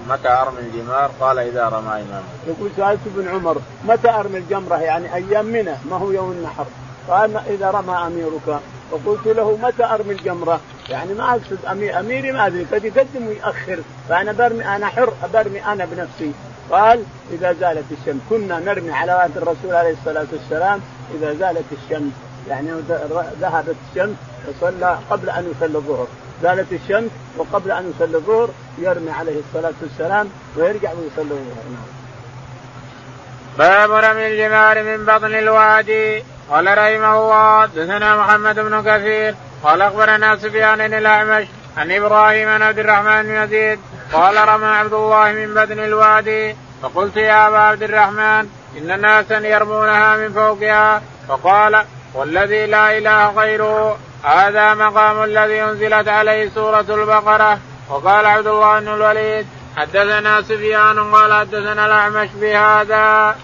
متى 0.09 0.29
أرمي 0.29 0.59
الجمار؟ 0.59 1.11
قال 1.19 1.39
إذا 1.39 1.65
رمى 1.65 1.91
إمامه. 1.91 2.23
يقول 2.47 2.71
سألت 2.77 2.99
ابن 3.15 3.27
عمر 3.27 3.57
متى 3.85 4.09
أرمي 4.09 4.37
الجمرة؟ 4.37 4.75
يعني 4.75 5.15
أيام 5.15 5.45
منى 5.45 5.75
ما 5.89 5.97
هو 5.97 6.11
يوم 6.11 6.31
النحر؟ 6.31 6.65
قال 7.09 7.37
إذا 7.37 7.71
رمى 7.71 8.07
أميرك. 8.07 8.61
فقلت 8.91 9.27
له 9.27 9.57
متى 9.57 9.85
أرمي 9.85 10.13
الجمرة؟ 10.13 10.61
يعني 10.89 11.13
ما 11.13 11.31
أقصد 11.31 11.65
أميري 11.99 12.31
ما 12.31 12.47
أدري 12.47 12.65
قد 12.73 12.85
يقدم 12.85 13.27
ويؤخر 13.27 13.79
فأنا 14.09 14.31
برمي 14.31 14.65
أنا 14.75 14.87
حر 14.87 15.13
برمي 15.33 15.65
أنا 15.65 15.85
بنفسي. 15.85 16.31
قال 16.71 17.03
إذا 17.31 17.53
زالت 17.53 17.85
الشمس. 17.91 18.21
كنا 18.29 18.59
نرمي 18.59 18.91
على 18.91 19.13
وقت 19.13 19.29
الرسول 19.35 19.75
عليه 19.75 19.91
الصلاة 19.91 20.27
والسلام 20.31 20.79
إذا 21.15 21.33
زالت 21.33 21.65
الشمس. 21.71 22.11
يعني 22.49 22.71
ذهبت 23.41 23.75
الشمس 23.89 24.15
وصلى 24.47 24.99
قبل 25.09 25.29
أن 25.29 25.53
يصلي 25.55 25.77
الظهر. 25.77 26.07
زالت 26.43 26.73
الشمس 26.73 27.11
وقبل 27.37 27.71
أن 27.71 27.93
يصلي 27.95 28.17
الظهر 28.17 28.49
يرمي 28.77 29.11
عليه 29.11 29.39
الصلاة 29.39 29.73
والسلام 29.81 30.29
ويرجع 30.57 30.89
ويصلي 30.91 31.31
الظهر. 31.31 31.63
باب 33.57 33.91
رمي 33.91 34.27
الجمار 34.27 34.83
من 34.83 35.05
بطن 35.05 35.35
الوادي. 35.35 36.23
قال 36.51 36.67
رحمه 36.77 37.13
الله 37.17 37.61
حدثنا 37.61 38.15
محمد 38.15 38.59
بن 38.59 38.81
كثير 38.81 39.35
قال 39.63 39.81
أخبرنا 39.81 40.37
سفيان 40.37 40.81
الأعمش 40.81 41.47
عن 41.77 41.91
إبراهيم 41.91 42.57
بن 42.57 42.61
عبد 42.61 42.79
الرحمن 42.79 43.23
بن 43.23 43.35
يزيد 43.35 43.79
قال 44.13 44.47
رمى 44.47 44.65
عبد 44.65 44.93
الله 44.93 45.31
من 45.31 45.53
بطن 45.53 45.79
الوادي 45.79 46.55
فقلت 46.81 47.17
يا 47.17 47.47
أبا 47.47 47.57
عبد 47.57 47.83
الرحمن 47.83 48.47
إن 48.77 49.01
ناسا 49.01 49.37
يرمونها 49.37 50.17
من 50.17 50.33
فوقها 50.33 51.01
فقال 51.27 51.85
والذي 52.13 52.65
لا 52.65 52.97
إله 52.97 53.29
غيره 53.29 53.97
هذا 54.23 54.73
مقام 54.73 55.23
الذي 55.23 55.63
أنزلت 55.63 56.07
عليه 56.07 56.49
سورة 56.49 56.85
البقرة 56.89 57.59
وقال 57.89 58.25
عبد 58.25 58.47
الله 58.47 58.79
بن 58.79 58.87
الوليد 58.87 59.47
حدثنا 59.77 60.41
سفيان 60.41 61.13
قال 61.13 61.33
حدثنا 61.33 61.85
الأعمش 61.85 62.29
بهذا. 62.41 63.35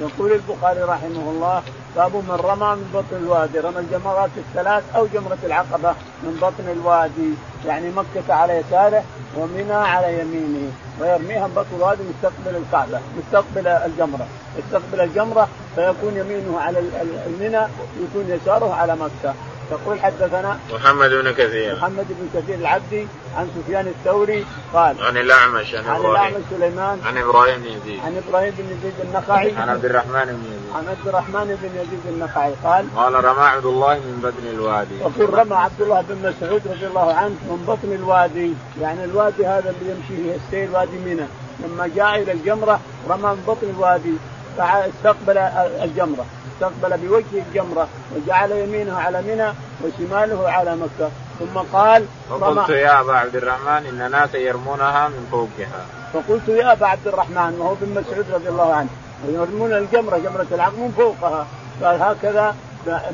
يقول 0.00 0.32
البخاري 0.32 0.82
رحمه 0.82 1.30
الله 1.30 1.62
باب 1.96 2.14
من 2.16 2.38
رمى 2.44 2.76
من 2.76 2.90
بطن 2.94 3.16
الوادي 3.16 3.58
رمى 3.58 3.78
الجمرات 3.78 4.30
الثلاث 4.36 4.84
أو 4.96 5.06
جمرة 5.06 5.38
العقبة 5.44 5.94
من 6.22 6.38
بطن 6.42 6.68
الوادي 6.72 7.34
يعني 7.66 7.90
مكة 7.90 8.34
على 8.34 8.52
يساره 8.52 9.02
ومنى 9.36 9.72
على 9.72 10.20
يمينه 10.20 10.72
ويرميها 11.00 11.46
من 11.46 11.54
بطن 11.54 11.76
الوادي 11.76 12.02
مستقبل 12.02 12.56
الكعبة 12.56 13.00
مستقبل 13.18 13.68
الجمرة 13.68 14.26
يستقبل 14.58 15.00
الجمرة 15.00 15.48
فيكون 15.74 16.16
يمينه 16.16 16.60
على 16.60 16.78
المنى 17.26 17.60
ويكون 17.60 18.24
يساره 18.28 18.74
على 18.74 18.96
مكة. 18.96 19.34
يقول 19.70 20.00
حدثنا 20.00 20.58
محمد 20.72 21.10
بن 21.10 21.32
كثير. 21.32 21.76
محمد 21.76 22.06
بن 22.08 22.40
كثير 22.40 22.54
العبدي 22.54 23.06
عن 23.36 23.50
سفيان 23.56 23.86
الثوري 23.86 24.46
قال 24.74 25.02
عن 25.02 25.16
الأعمش 25.16 25.74
عن, 25.74 25.86
عن 25.86 26.00
الأعمش 26.00 26.42
سليمان. 26.50 27.00
عن 27.04 27.18
إبراهيم 27.18 27.60
بن 27.60 27.66
يزيد. 27.66 28.00
عن 28.04 28.22
إبراهيم 28.28 28.54
بن 28.58 28.64
يزيد 28.64 28.94
النخعي. 29.04 29.56
عن 29.56 29.68
عبد 29.68 29.84
الرحمن 29.84 30.24
بن 30.24 30.44
يزيد. 30.44 30.74
عن 30.74 30.88
عبد 30.88 31.08
الرحمن 31.08 31.58
بن 31.62 31.80
يزيد 31.80 32.00
النخعي 32.08 32.52
قال 32.64 32.96
قال 32.96 33.24
رمى 33.24 33.44
عبد 33.44 33.66
الله 33.66 33.94
من 33.94 34.20
بطن 34.22 34.46
الوادي. 34.56 34.98
يقول 35.00 35.38
رمى 35.38 35.56
عبد 35.56 35.80
الله 35.80 36.00
بن 36.08 36.16
مسعود 36.28 36.62
رضي 36.66 36.86
الله 36.86 37.14
عنه 37.14 37.36
من 37.50 37.64
بطن 37.68 37.92
الوادي. 37.92 38.52
يعني 38.80 39.04
الوادي 39.04 39.46
هذا 39.46 39.70
اللي 39.70 39.90
يمشي 39.90 40.22
فيه 40.22 40.34
السيل 40.34 40.70
وادي 40.74 40.98
منى. 40.98 41.26
لما 41.64 41.90
جاء 41.96 42.22
إلى 42.22 42.32
الجمرة 42.32 42.80
رمى 43.08 43.28
من 43.28 43.44
بطن 43.46 43.70
الوادي 43.76 44.12
فاستقبل 44.56 45.38
الجمرة. 45.82 46.26
استقبل 46.58 46.98
بوجه 46.98 47.42
الجمرة 47.48 47.88
وجعل 48.16 48.52
يمينه 48.52 48.98
على 48.98 49.22
منى 49.22 49.52
وشماله 49.84 50.50
على 50.50 50.76
مكة. 50.76 51.10
ثم 51.38 51.58
قال 51.72 52.04
فقلت 52.30 52.68
يا 52.68 53.00
أبا 53.00 53.12
عبد 53.12 53.36
الرحمن 53.36 53.86
إن 53.86 54.10
ناس 54.10 54.34
يرمونها 54.34 55.08
من 55.08 55.28
فوقها. 55.30 55.86
فقلت 56.12 56.48
يا 56.48 56.72
أبا 56.72 56.86
عبد 56.86 57.08
الرحمن 57.08 57.56
وهو 57.60 57.74
بن 57.80 58.00
مسعود 58.00 58.26
رضي 58.32 58.48
الله 58.48 58.74
عنه 58.74 58.88
يرمون 59.28 59.72
الجمرة 59.72 60.18
جمرة 60.18 60.46
العقل 60.52 60.76
من 60.76 60.94
فوقها. 60.96 61.46
قال 61.82 62.02
هكذا 62.02 62.54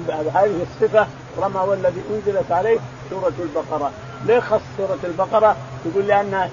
بهذه 0.09 0.63
الصفة 0.63 1.07
رمى 1.39 1.61
والذي 1.61 2.03
أنزلت 2.11 2.53
عليه 2.53 2.79
سورة 3.11 3.33
البقرة. 3.39 3.91
ليه 4.25 4.41
خص 4.41 4.61
سورة 4.77 4.99
البقرة؟ 5.05 5.57
يقول 5.87 6.07
لأن 6.07 6.49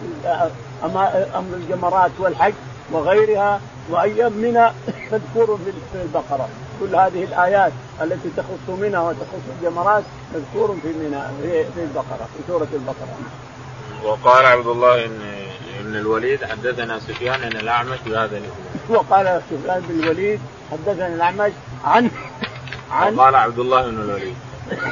أمر 0.83 1.53
الجمرات 1.53 2.11
والحج 2.19 2.53
وغيرها 2.91 3.61
وأيام 3.89 4.33
منى 4.33 4.71
مذكور 5.11 5.59
في 5.93 6.01
البقرة. 6.01 6.49
كل 6.81 6.95
هذه 6.95 7.23
الآيات 7.23 7.71
التي 8.01 8.29
تخص 8.37 8.79
منى 8.79 8.97
وتخص 8.97 9.43
الجمرات 9.59 10.03
مذكور 10.33 10.77
في 10.81 10.87
منى 10.87 11.21
في 11.75 11.81
البقرة 11.81 12.29
في 12.37 12.43
سورة 12.47 12.67
البقرة. 12.73 13.17
وقال 14.03 14.45
عبد 14.45 14.67
الله 14.67 15.07
بن 15.07 15.21
ابن 15.79 15.95
الوليد 15.95 16.45
حدثنا 16.45 16.99
سفيان 16.99 17.49
بن 17.49 17.57
الأعمش 17.57 17.97
بهذا 18.05 18.37
الاسناد. 18.37 18.51
وقال 18.89 19.41
سفيان 19.49 19.81
بن 19.89 20.03
الوليد 20.03 20.39
حدثنا 20.71 21.07
الأعمش 21.07 21.51
عن 21.83 22.11
عن 22.91 23.15
وقال 23.15 23.35
عبد 23.35 23.59
الله 23.59 23.81
بن 23.81 24.01
الوليد. 24.01 24.35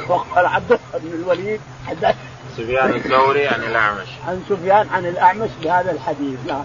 وقال 0.08 0.46
عبد 0.46 0.72
الله 0.72 1.10
بن 1.10 1.22
الوليد 1.22 1.60
حدث 1.86 2.16
سفيان 2.56 2.90
الثوري 2.90 3.48
عن 3.48 3.62
الأعمش. 3.62 4.08
عن 4.28 4.42
سفيان 4.48 4.88
عن 4.88 5.06
الأعمش 5.06 5.50
بهذا 5.62 5.90
الحديث 5.90 6.38
نعم. 6.46 6.64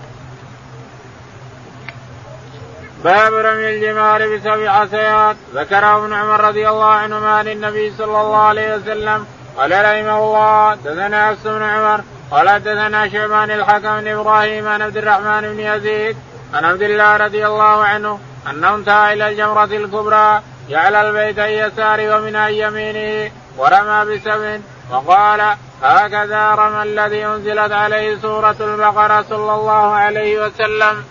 باب 3.03 3.33
رمي 3.33 3.69
الجمار 3.69 4.35
بسبع 4.35 4.71
حصيات 4.71 5.35
ذكره 5.55 5.97
ابن 5.97 6.13
عمر 6.13 6.41
رضي 6.41 6.69
الله 6.69 6.85
عنهما 6.85 7.29
عن 7.29 7.47
النبي 7.47 7.93
صلى 7.97 8.21
الله 8.21 8.37
عليه 8.37 8.75
وسلم. 8.75 9.25
قال 9.57 9.71
رحمه 9.71 10.17
الله 10.17 10.75
دثنا 10.75 11.29
حفص 11.29 11.47
بن 11.47 11.63
عمر 11.63 12.01
قال 12.31 12.63
دثنا 12.63 13.09
شعبان 13.09 13.51
الحكم 13.51 14.01
بن 14.01 14.07
إبراهيم 14.07 14.67
عن 14.67 14.81
عبد 14.81 14.97
الرحمن 14.97 15.41
بن 15.41 15.59
يزيد 15.59 16.17
عن 16.53 16.65
عبد 16.65 16.81
الله 16.81 17.17
رضي 17.17 17.45
الله 17.45 17.83
عنه 17.85 18.19
انه 18.49 18.75
انتهى 18.75 19.13
إلى 19.13 19.29
الجمرة 19.29 19.63
الكبرى 19.63 20.41
جعل 20.69 20.95
البيت 20.95 21.39
عن 21.39 21.49
يساره 21.49 22.15
ومن 22.15 22.35
عن 22.35 22.51
يمينه 22.51 23.31
ورمى 23.57 24.15
بسبع. 24.15 24.57
وقال 24.91 25.41
هكذا 25.83 26.51
رمى 26.51 26.83
الذي 26.83 27.25
أنزلت 27.25 27.71
عليه 27.71 28.17
سورة 28.17 28.55
البقرة 28.59 29.25
صلى 29.29 29.53
الله 29.53 29.93
عليه 29.93 30.45
وسلم. 30.45 31.03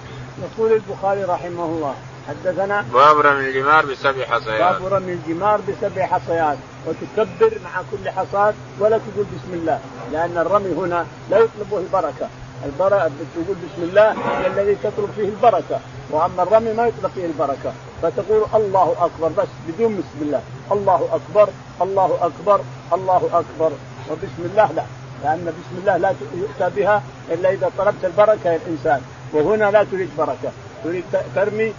يقول 0.43 0.72
البخاري 0.72 1.24
رحمه 1.24 1.64
الله 1.64 1.95
حدثنا 2.28 2.85
باب 2.93 3.18
رمي 3.18 3.49
الجمار 3.49 3.87
بسبع 3.87 4.24
حصيات. 4.24 4.80
باب 4.80 4.93
رمي 4.93 5.12
الجمار 5.12 5.61
بسبع 5.68 6.07
حصيات 6.07 6.59
وتكبر 6.87 7.59
مع 7.64 7.82
كل 7.93 8.11
حصاد 8.11 8.55
ولا 8.80 8.99
تقول 8.99 9.24
بسم 9.24 9.55
الله 9.55 9.80
لأن 10.12 10.39
الرمي 10.39 10.72
هنا 10.72 11.07
لا 11.30 11.39
يطلبه 11.39 11.78
البركة. 11.78 12.28
البركه 12.64 13.11
تقول 13.35 13.57
بسم 13.64 13.82
الله 13.82 14.16
الذي 14.47 14.74
تطلب 14.74 15.11
فيه 15.16 15.28
البركة 15.28 15.80
وأما 16.11 16.43
الرمي 16.43 16.72
ما 16.72 16.87
يطلب 16.87 17.11
فيه 17.14 17.26
البركة. 17.26 17.72
فتقول 18.03 18.43
الله 18.55 18.97
أكبر 19.01 19.28
بس 19.28 19.49
بدون 19.68 19.97
بسم 19.97 20.22
الله. 20.22 20.43
الله 20.72 21.09
أكبر 21.12 21.49
الله 21.82 22.18
أكبر 22.20 22.61
الله 22.93 23.30
أكبر. 23.32 23.72
وبسم 24.11 24.43
الله 24.51 24.72
لا 24.72 24.85
لأن 25.24 25.45
بسم 25.45 25.78
الله 25.80 25.97
لا 25.97 26.14
يؤتى 26.35 26.76
بها 26.76 27.03
إلا 27.30 27.51
إذا 27.53 27.70
طلبت 27.78 28.05
البركة 28.05 28.51
يا 28.51 28.57
الإنسان. 28.66 29.03
وهنا 29.35 29.70
لا 29.70 29.85
تريد 29.85 30.11
بركة. 30.18 30.51
تريد 30.85 31.05
ترمي 31.35 31.72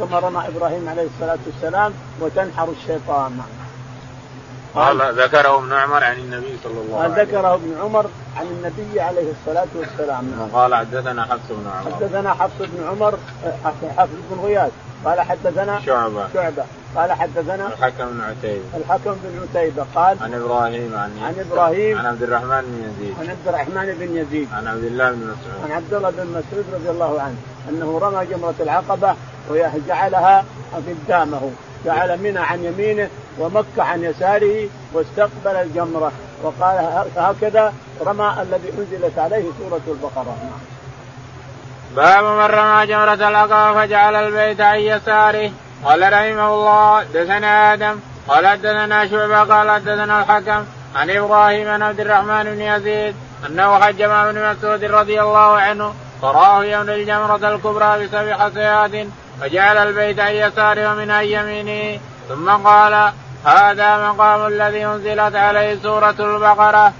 كما 0.00 0.18
رمى 0.18 0.42
إبراهيم 0.48 0.88
عليه 0.88 1.06
الصلاة 1.14 1.38
والسلام 1.46 1.92
وتنحر 2.20 2.68
الشيطان. 2.68 3.40
قال 4.74 5.22
ذكره 5.22 5.58
ابن 5.58 5.72
عمر 5.72 6.04
عن 6.04 6.16
النبي 6.16 6.58
صلى 6.64 6.80
الله 6.80 7.00
عليه 7.00 7.12
وسلم. 7.12 7.24
ذكره 7.24 7.54
ابن 7.54 7.76
عمر 7.82 8.06
عن 8.36 8.46
النبي 8.46 9.00
عليه 9.00 9.32
الصلاة 9.32 9.66
والسلام. 9.74 10.50
قال 10.52 10.74
حدثنا 10.74 11.24
حفص 11.24 11.48
بن 11.50 11.70
عمر. 11.70 11.96
حدثنا 11.96 12.34
حفص 12.34 12.58
بن 12.58 12.86
عمر 12.88 13.18
حفص 13.96 14.10
بن 14.30 14.40
غياث. 14.40 14.72
قال 15.04 15.20
حدثنا 15.20 15.80
شعبة. 15.86 16.28
شعبة. 16.34 16.64
قال 16.96 17.12
حدثنا 17.12 17.66
الحكم 17.66 18.06
بن 18.06 18.20
عتيبة. 18.20 18.64
الحكم 18.76 19.16
بن 19.24 19.46
عتيبة 19.48 19.86
قال 19.94 20.16
عن 20.20 20.34
إبراهيم 20.34 20.94
عن 20.96 21.10
عن 21.22 21.34
إبراهيم. 21.50 21.98
عن 21.98 22.06
عبد 22.06 22.22
الرحمن 22.22 22.60
بن 22.60 22.84
يزيد. 22.88 23.14
عن 23.20 23.30
عبد 23.30 23.48
الرحمن 23.48 23.94
بن 24.00 24.16
يزيد. 24.16 24.48
عن 24.52 24.66
عبد 24.66 24.84
الله 24.84 25.10
بن 25.10 25.18
مسعود. 25.18 25.64
عن 25.64 25.72
عبد 25.72 25.94
الله 25.94 26.10
بن 26.10 26.26
مسعود 26.26 26.64
رضي 26.74 26.90
الله 26.90 27.20
عنه 27.20 27.36
أنه 27.68 27.98
رمى 27.98 28.26
جمرة 28.26 28.54
العقبة 28.60 29.14
وجعلها 29.50 30.44
قدامه. 30.86 31.50
جعل 31.84 32.18
منى 32.18 32.38
عن 32.38 32.64
يمينه 32.64 33.08
ومكة 33.38 33.82
عن 33.82 34.04
يساره 34.04 34.68
واستقبل 34.92 35.56
الجمرة. 35.56 36.12
وقال 36.42 37.04
هكذا 37.16 37.72
رمى 38.06 38.36
الذي 38.42 38.72
أنزلت 38.78 39.18
عليه 39.18 39.44
سورة 39.58 39.80
البقرة. 39.88 40.36
باب 41.96 42.24
من 42.24 42.44
رمى 42.44 42.86
جمرة 42.86 43.28
العقبة 43.28 43.74
فجعل 43.74 44.14
البيت 44.14 44.60
عن 44.60 44.78
يساره. 44.78 45.50
قال 45.86 46.12
رحمه 46.12 46.54
الله 46.54 47.00
حدثنا 47.00 47.72
آدم 47.72 47.98
قال 48.28 48.46
حدثنا 48.46 49.08
شعبة 49.08 49.54
قال 49.54 49.70
حدثنا 49.70 50.20
الحكم 50.20 50.64
عن 50.96 51.10
إبراهيم 51.10 51.64
بن 51.64 51.82
عبد 51.82 52.00
الرحمن 52.00 52.44
بن 52.44 52.60
يزيد 52.60 53.14
أنه 53.46 53.80
حج 53.80 54.02
مع 54.02 54.30
ابن 54.30 54.50
مسعود 54.50 54.84
رضي 54.84 55.20
الله 55.20 55.60
عنه 55.60 55.94
فراه 56.22 56.64
يوم 56.64 56.88
الجمرة 56.90 57.54
الكبرى 57.54 58.06
بسبع 58.06 58.38
حصيات 58.38 59.06
فجعل 59.40 59.76
البيت 59.76 60.20
عن 60.20 60.32
يساره 60.32 60.92
ومن 60.92 61.10
عن 61.10 61.24
يمينه 61.24 62.00
ثم 62.28 62.50
قال 62.50 63.12
هذا 63.44 64.08
مقام 64.08 64.46
الذي 64.46 64.86
أنزلت 64.86 65.36
عليه 65.36 65.78
سورة 65.82 66.14
البقرة. 66.18 66.92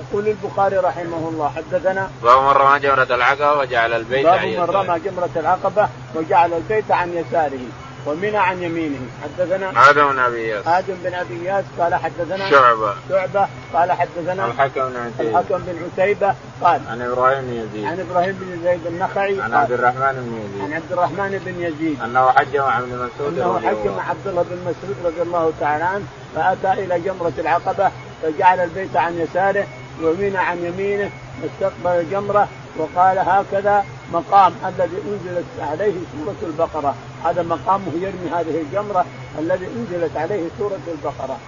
يقول 0.00 0.28
البخاري 0.28 0.76
رحمه 0.76 1.28
الله 1.28 1.52
حدثنا 1.56 2.08
باب 2.22 2.42
من 2.42 2.48
رمى 2.48 2.78
جمرة 2.78 3.14
العقبة 3.14 3.52
وجعل 3.52 3.92
البيت 3.92 4.26
باب 4.26 4.44
من 4.44 4.60
رمى 4.60 5.00
جمرة 5.00 5.30
العقبة 5.36 5.88
وجعل 6.14 6.52
البيت 6.52 6.90
عن 6.90 7.12
يساره 7.12 7.66
ومنى 8.06 8.36
عن 8.36 8.62
يمينه. 8.62 8.98
حدثنا 9.22 9.90
آدم 9.90 10.12
بن 10.12 10.18
أبي 10.18 10.48
ياس 10.48 10.66
آدم 10.66 10.94
بن 11.04 11.14
أبي 11.14 11.44
ياس 11.44 11.64
قال 11.78 11.94
حدثنا 11.94 12.50
شعبة. 12.50 12.94
شعبة 13.08 13.48
قال 13.74 13.92
حدثنا 13.92 14.46
الحكم 14.46 14.88
بن 14.90 14.96
عتيبة. 14.96 15.40
الحكم 15.40 15.58
بن 15.58 15.90
عتيبة 15.92 16.34
قال 16.62 16.80
عن 16.90 17.02
إبراهيم 17.02 17.40
بن 17.44 17.52
يزيد. 17.52 17.84
عن 17.84 18.00
إبراهيم 18.00 18.38
بن 18.40 18.62
زيد 18.64 18.86
النخعي 18.86 19.40
عن 19.40 19.54
عبد 19.54 19.72
الرحمن 19.72 20.12
بن 20.12 20.42
يزيد. 20.44 20.64
عن 20.64 20.72
عبد 20.72 20.92
الرحمن 20.92 21.40
بن 21.44 21.62
يزيد. 21.62 22.00
أنه 22.00 22.30
حج 22.30 22.56
مع 22.56 22.78
ابن 22.78 23.08
مسعود 23.08 23.38
انه 23.38 23.60
حج 23.68 23.86
مع 23.96 24.08
عبد 24.08 24.26
الله 24.26 24.42
بن 24.42 24.58
مسعود 24.60 24.96
رضي 25.04 25.22
الله 25.22 25.52
تعالى 25.60 25.84
عنه 25.84 26.04
فأتى 26.34 26.72
إلى 26.84 27.00
جمرة 27.00 27.32
العقبة 27.38 27.90
فجعل 28.22 28.60
البيت 28.60 28.96
عن 28.96 29.18
يساره 29.18 29.66
ومنى 30.02 30.38
عن 30.38 30.58
يمينه 30.64 31.10
واستقبل 31.42 32.00
الجمره 32.00 32.48
وقال 32.78 33.18
هكذا 33.18 33.84
مقام 34.12 34.52
الذي 34.66 34.96
أنزلت 35.08 35.44
عليه 35.60 35.94
سورة 36.18 36.36
البقرة. 36.42 36.94
هذا 37.24 37.42
مقامه 37.42 37.92
يرمي 37.94 38.30
هذه 38.34 38.60
الجمرة 38.60 39.04
الذي 39.38 39.66
أنزلت 39.66 40.16
عليه 40.16 40.48
سورة 40.58 40.78
البقرة. 40.88 41.38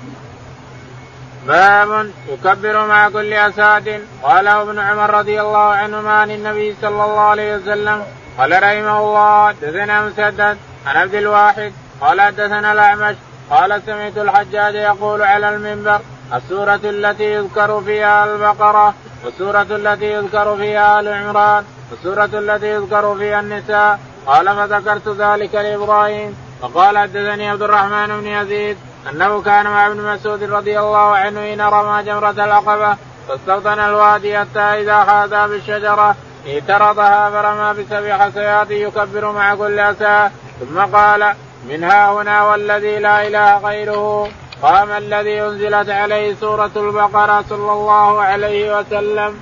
باب 1.47 2.11
يكبر 2.29 2.87
مع 2.87 3.09
كل 3.09 3.33
أساد. 3.33 4.01
قاله 4.23 4.63
ابن 4.63 4.79
عمر 4.79 5.11
رضي 5.11 5.41
الله 5.41 5.59
عنهما 5.59 6.13
عن 6.13 6.31
النبي 6.31 6.77
صلى 6.83 7.05
الله 7.05 7.21
عليه 7.21 7.57
وسلم. 7.57 8.03
قال 8.39 8.53
رحمه 8.63 8.99
الله 8.99 9.49
حدثنا 9.49 10.07
مسدد 10.07 10.57
عن 10.87 10.97
عبد 10.97 11.15
الواحد. 11.15 11.73
قال 12.01 12.21
حدثنا 12.21 12.73
الأعمش. 12.73 13.17
قال 13.51 13.83
سمعت 13.87 14.19
الحجاج 14.19 14.75
يقول 14.75 15.23
على 15.23 15.49
المنبر 15.49 16.01
السورة 16.35 16.81
التي 16.85 17.25
يذكر 17.25 17.81
فيها 17.81 18.25
البقرة. 18.25 18.95
والسورة 19.27 19.67
التي 19.71 20.13
يذكر 20.13 20.57
فيها 20.57 21.01
آل 21.01 21.09
عمران 21.09 21.65
والسورة 21.91 22.31
التي 22.39 22.67
يذكر 22.67 23.15
فيها 23.19 23.41
النساء. 23.41 23.99
قال 24.27 24.57
فذكرت 24.57 25.09
ذلك 25.09 25.55
لإبراهيم. 25.55 26.37
فقال 26.63 26.99
حدثني 26.99 27.51
عبد 27.51 27.63
الرحمن 27.63 28.21
بن 28.21 28.27
يزيد 28.27 28.77
أنه 29.11 29.43
كان 29.43 29.65
مع 29.65 29.87
ابن 29.87 30.03
مسعود 30.03 30.43
رضي 30.43 30.79
الله 30.79 31.17
عنه 31.17 31.41
حين 31.41 31.61
رمى 31.61 32.03
جمرة 32.03 32.31
العقبة 32.31 32.97
فاستوطن 33.29 33.79
الوادي 33.79 34.39
حتى 34.39 34.61
إذا 34.61 35.05
حاذى 35.05 35.49
بالشجرة 35.49 36.17
اعترضها 36.49 37.31
فرمى 37.31 37.83
بسبع 37.83 38.19
حصيات 38.19 38.71
يكبر 38.71 39.33
مع 39.33 39.55
كل 39.55 39.79
أسى. 39.79 40.31
ثم 40.61 40.97
قال 40.97 41.35
منها 41.69 42.13
هنا 42.13 42.45
والذي 42.45 42.99
لا 42.99 43.27
إله 43.27 43.59
غيره. 43.59 44.29
قام 44.63 44.91
الذي 44.91 45.43
أنزلت 45.43 45.89
عليه 45.89 46.35
سورة 46.35 46.71
البقرة 46.77 47.45
صلى 47.49 47.73
الله 47.73 48.23
عليه 48.23 48.79
وسلم. 48.79 49.41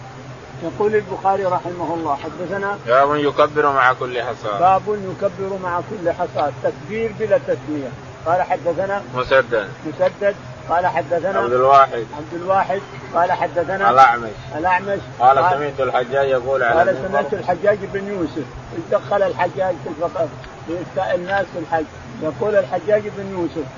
يقول 0.62 0.94
البخاري 0.94 1.44
رحمه 1.44 1.94
الله 1.94 2.16
حدثنا 2.16 2.78
باب 2.86 3.16
يكبر 3.16 3.72
مع 3.72 3.92
كل 3.92 4.22
حصاد. 4.22 4.60
باب 4.60 4.82
يكبر 4.88 5.58
مع 5.62 5.80
كل 5.90 6.12
حصاد 6.12 6.52
تكبير 6.62 7.12
بلا 7.20 7.38
تسمية. 7.38 7.88
قال 8.26 8.42
حدثنا 8.42 9.02
مسدد. 9.14 9.68
مسدد. 9.86 10.34
قال 10.68 10.86
حدثنا 10.86 11.38
عبد 11.38 11.52
الواحد. 11.52 12.06
عبد 12.16 12.42
الواحد. 12.42 12.80
قال 13.14 13.32
حدثنا 13.32 13.90
الأعمش. 13.90 14.30
الأعمش. 14.58 15.00
قال, 15.20 15.38
قال 15.38 15.58
سمعت 15.58 15.80
الحجاج 15.80 16.28
يقول 16.28 16.62
على 16.62 16.78
قال 16.78 17.08
سمعت 17.08 17.34
الحجاج 17.34 17.78
بن 17.92 18.08
يوسف. 18.08 18.46
دخل 18.92 19.22
الحجاج 19.22 19.74
في 19.84 21.14
الناس 21.14 21.46
في 21.52 21.58
الحج 21.58 21.84
يقول 22.22 22.54
الحجاج 22.56 23.02
بن 23.16 23.30
يوسف 23.32 23.68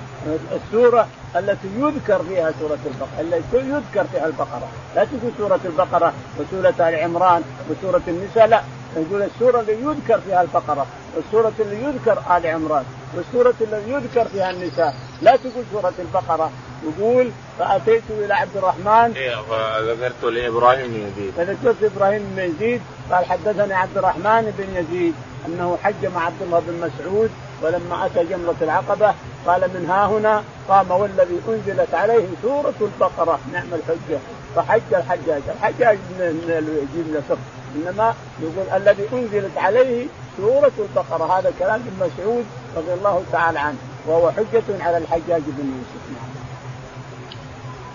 السورة 0.52 1.08
التي 1.36 1.68
يذكر 1.78 2.22
فيها 2.28 2.52
سورة 2.60 2.78
البقرة 2.86 3.20
التي 3.20 3.56
يذكر 3.56 4.04
فيها 4.12 4.26
البقرة. 4.26 4.68
لا 4.96 5.04
تقول 5.04 5.32
سورة 5.38 5.60
البقرة 5.64 6.12
وسورة 6.38 6.88
آل 6.88 6.94
عمران 6.94 7.42
وسورة 7.70 8.02
النساء 8.08 8.46
لا. 8.46 8.62
يقول 8.96 9.22
السورة 9.22 9.60
اللي 9.60 9.72
يذكر 9.72 10.20
فيها 10.20 10.42
البقرة 10.42 10.86
والسورة 11.16 11.52
اللي 11.60 11.84
يذكر 11.84 12.18
آل 12.36 12.46
عمران 12.46 12.84
والسورة 13.16 13.54
اللي 13.60 13.92
يذكر 13.92 14.24
فيها 14.24 14.50
النساء. 14.50 14.94
لا 15.22 15.36
تقول 15.36 15.64
سورة 15.72 15.92
البقرة. 15.98 16.50
يقول 16.84 17.30
فأتيت 17.58 18.02
إلى 18.10 18.34
عبد 18.34 18.56
الرحمن. 18.56 19.12
إيه، 19.16 19.36
فذكرت 19.36 20.24
لإبراهيم 20.24 20.86
بن 20.86 21.08
يزيد. 21.08 21.32
فذكرت 21.36 21.82
إبراهيم 21.82 22.22
بن 22.36 22.42
يزيد. 22.42 22.80
قال 23.12 23.24
حدثني 23.24 23.74
عبد 23.74 23.98
الرحمن 23.98 24.54
بن 24.58 24.76
يزيد 24.76 25.14
أنه 25.46 25.78
حج 25.82 26.06
مع 26.14 26.24
عبد 26.26 26.42
الله 26.42 26.62
بن 26.66 26.74
مسعود. 26.88 27.30
ولما 27.66 28.06
أتى 28.06 28.24
جمرة 28.24 28.56
العقبة 28.62 29.14
قال 29.46 29.60
من 29.60 29.86
ها 29.90 30.06
هنا 30.06 30.42
قام 30.68 30.90
والذي 30.90 31.40
أنزلت 31.48 31.94
عليه 31.94 32.26
سورة 32.42 32.74
البقرة. 32.80 33.38
نعم 33.52 33.66
الحجة. 33.72 34.18
فحج 34.56 34.94
الحجاج، 34.94 35.42
الحجاج 35.48 35.98
من 36.18 36.88
يجيب 36.94 37.14
له 37.14 37.22
فقه 37.28 37.38
إنما 37.76 38.14
يقول 38.40 38.82
الذي 38.82 39.08
أنزلت 39.12 39.58
عليه 39.58 40.06
سورة 40.36 40.72
البقرة. 40.78 41.38
هذا 41.38 41.52
كلام 41.58 41.74
ابن 41.74 42.10
مسعود 42.10 42.44
رضي 42.76 42.92
الله 42.92 43.24
تعالى 43.32 43.58
عنه. 43.58 43.76
وهو 44.06 44.30
حجة 44.30 44.84
على 44.84 44.98
الحجاج 44.98 45.42
بن 45.46 45.72
يوسف. 45.78 46.02
نعم. 46.12 46.30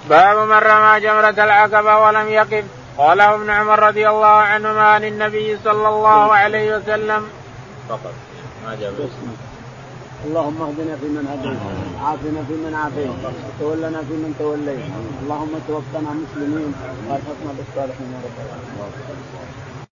باب 0.10 0.48
من 0.48 0.58
رمى 0.58 1.00
جمرة 1.00 1.44
العقبة 1.44 1.98
ولم 1.98 2.28
يقف. 2.28 2.66
قاله 2.98 3.36
ابن 3.36 3.50
عمر 3.50 3.80
رضي 3.80 4.10
الله 4.10 4.28
عنهما 4.28 4.82
عن 4.82 5.04
النبي 5.04 5.58
صلى 5.64 5.90
الله 5.90 6.34
عليه 6.34 6.78
وسلم. 6.78 7.30
فقط. 7.90 8.14
ما 8.66 8.76
جاب 8.76 8.94
اللهم 10.26 10.62
اهدنا 10.62 10.96
فيمن 11.02 11.26
هديت 11.32 11.60
عافنا 12.06 12.42
فيمن 12.48 12.74
عافيت 12.74 13.12
تولنا 13.60 14.00
فيمن 14.08 14.32
توليت. 14.40 14.84
اللهم 15.24 15.54
توفنا 15.68 16.12
مسلمين 16.24 16.72
وألحقنا 17.08 17.52
بالصالحين 17.58 18.10
يا 18.14 18.20
رب 18.26 18.38
العالمين. 18.46 19.41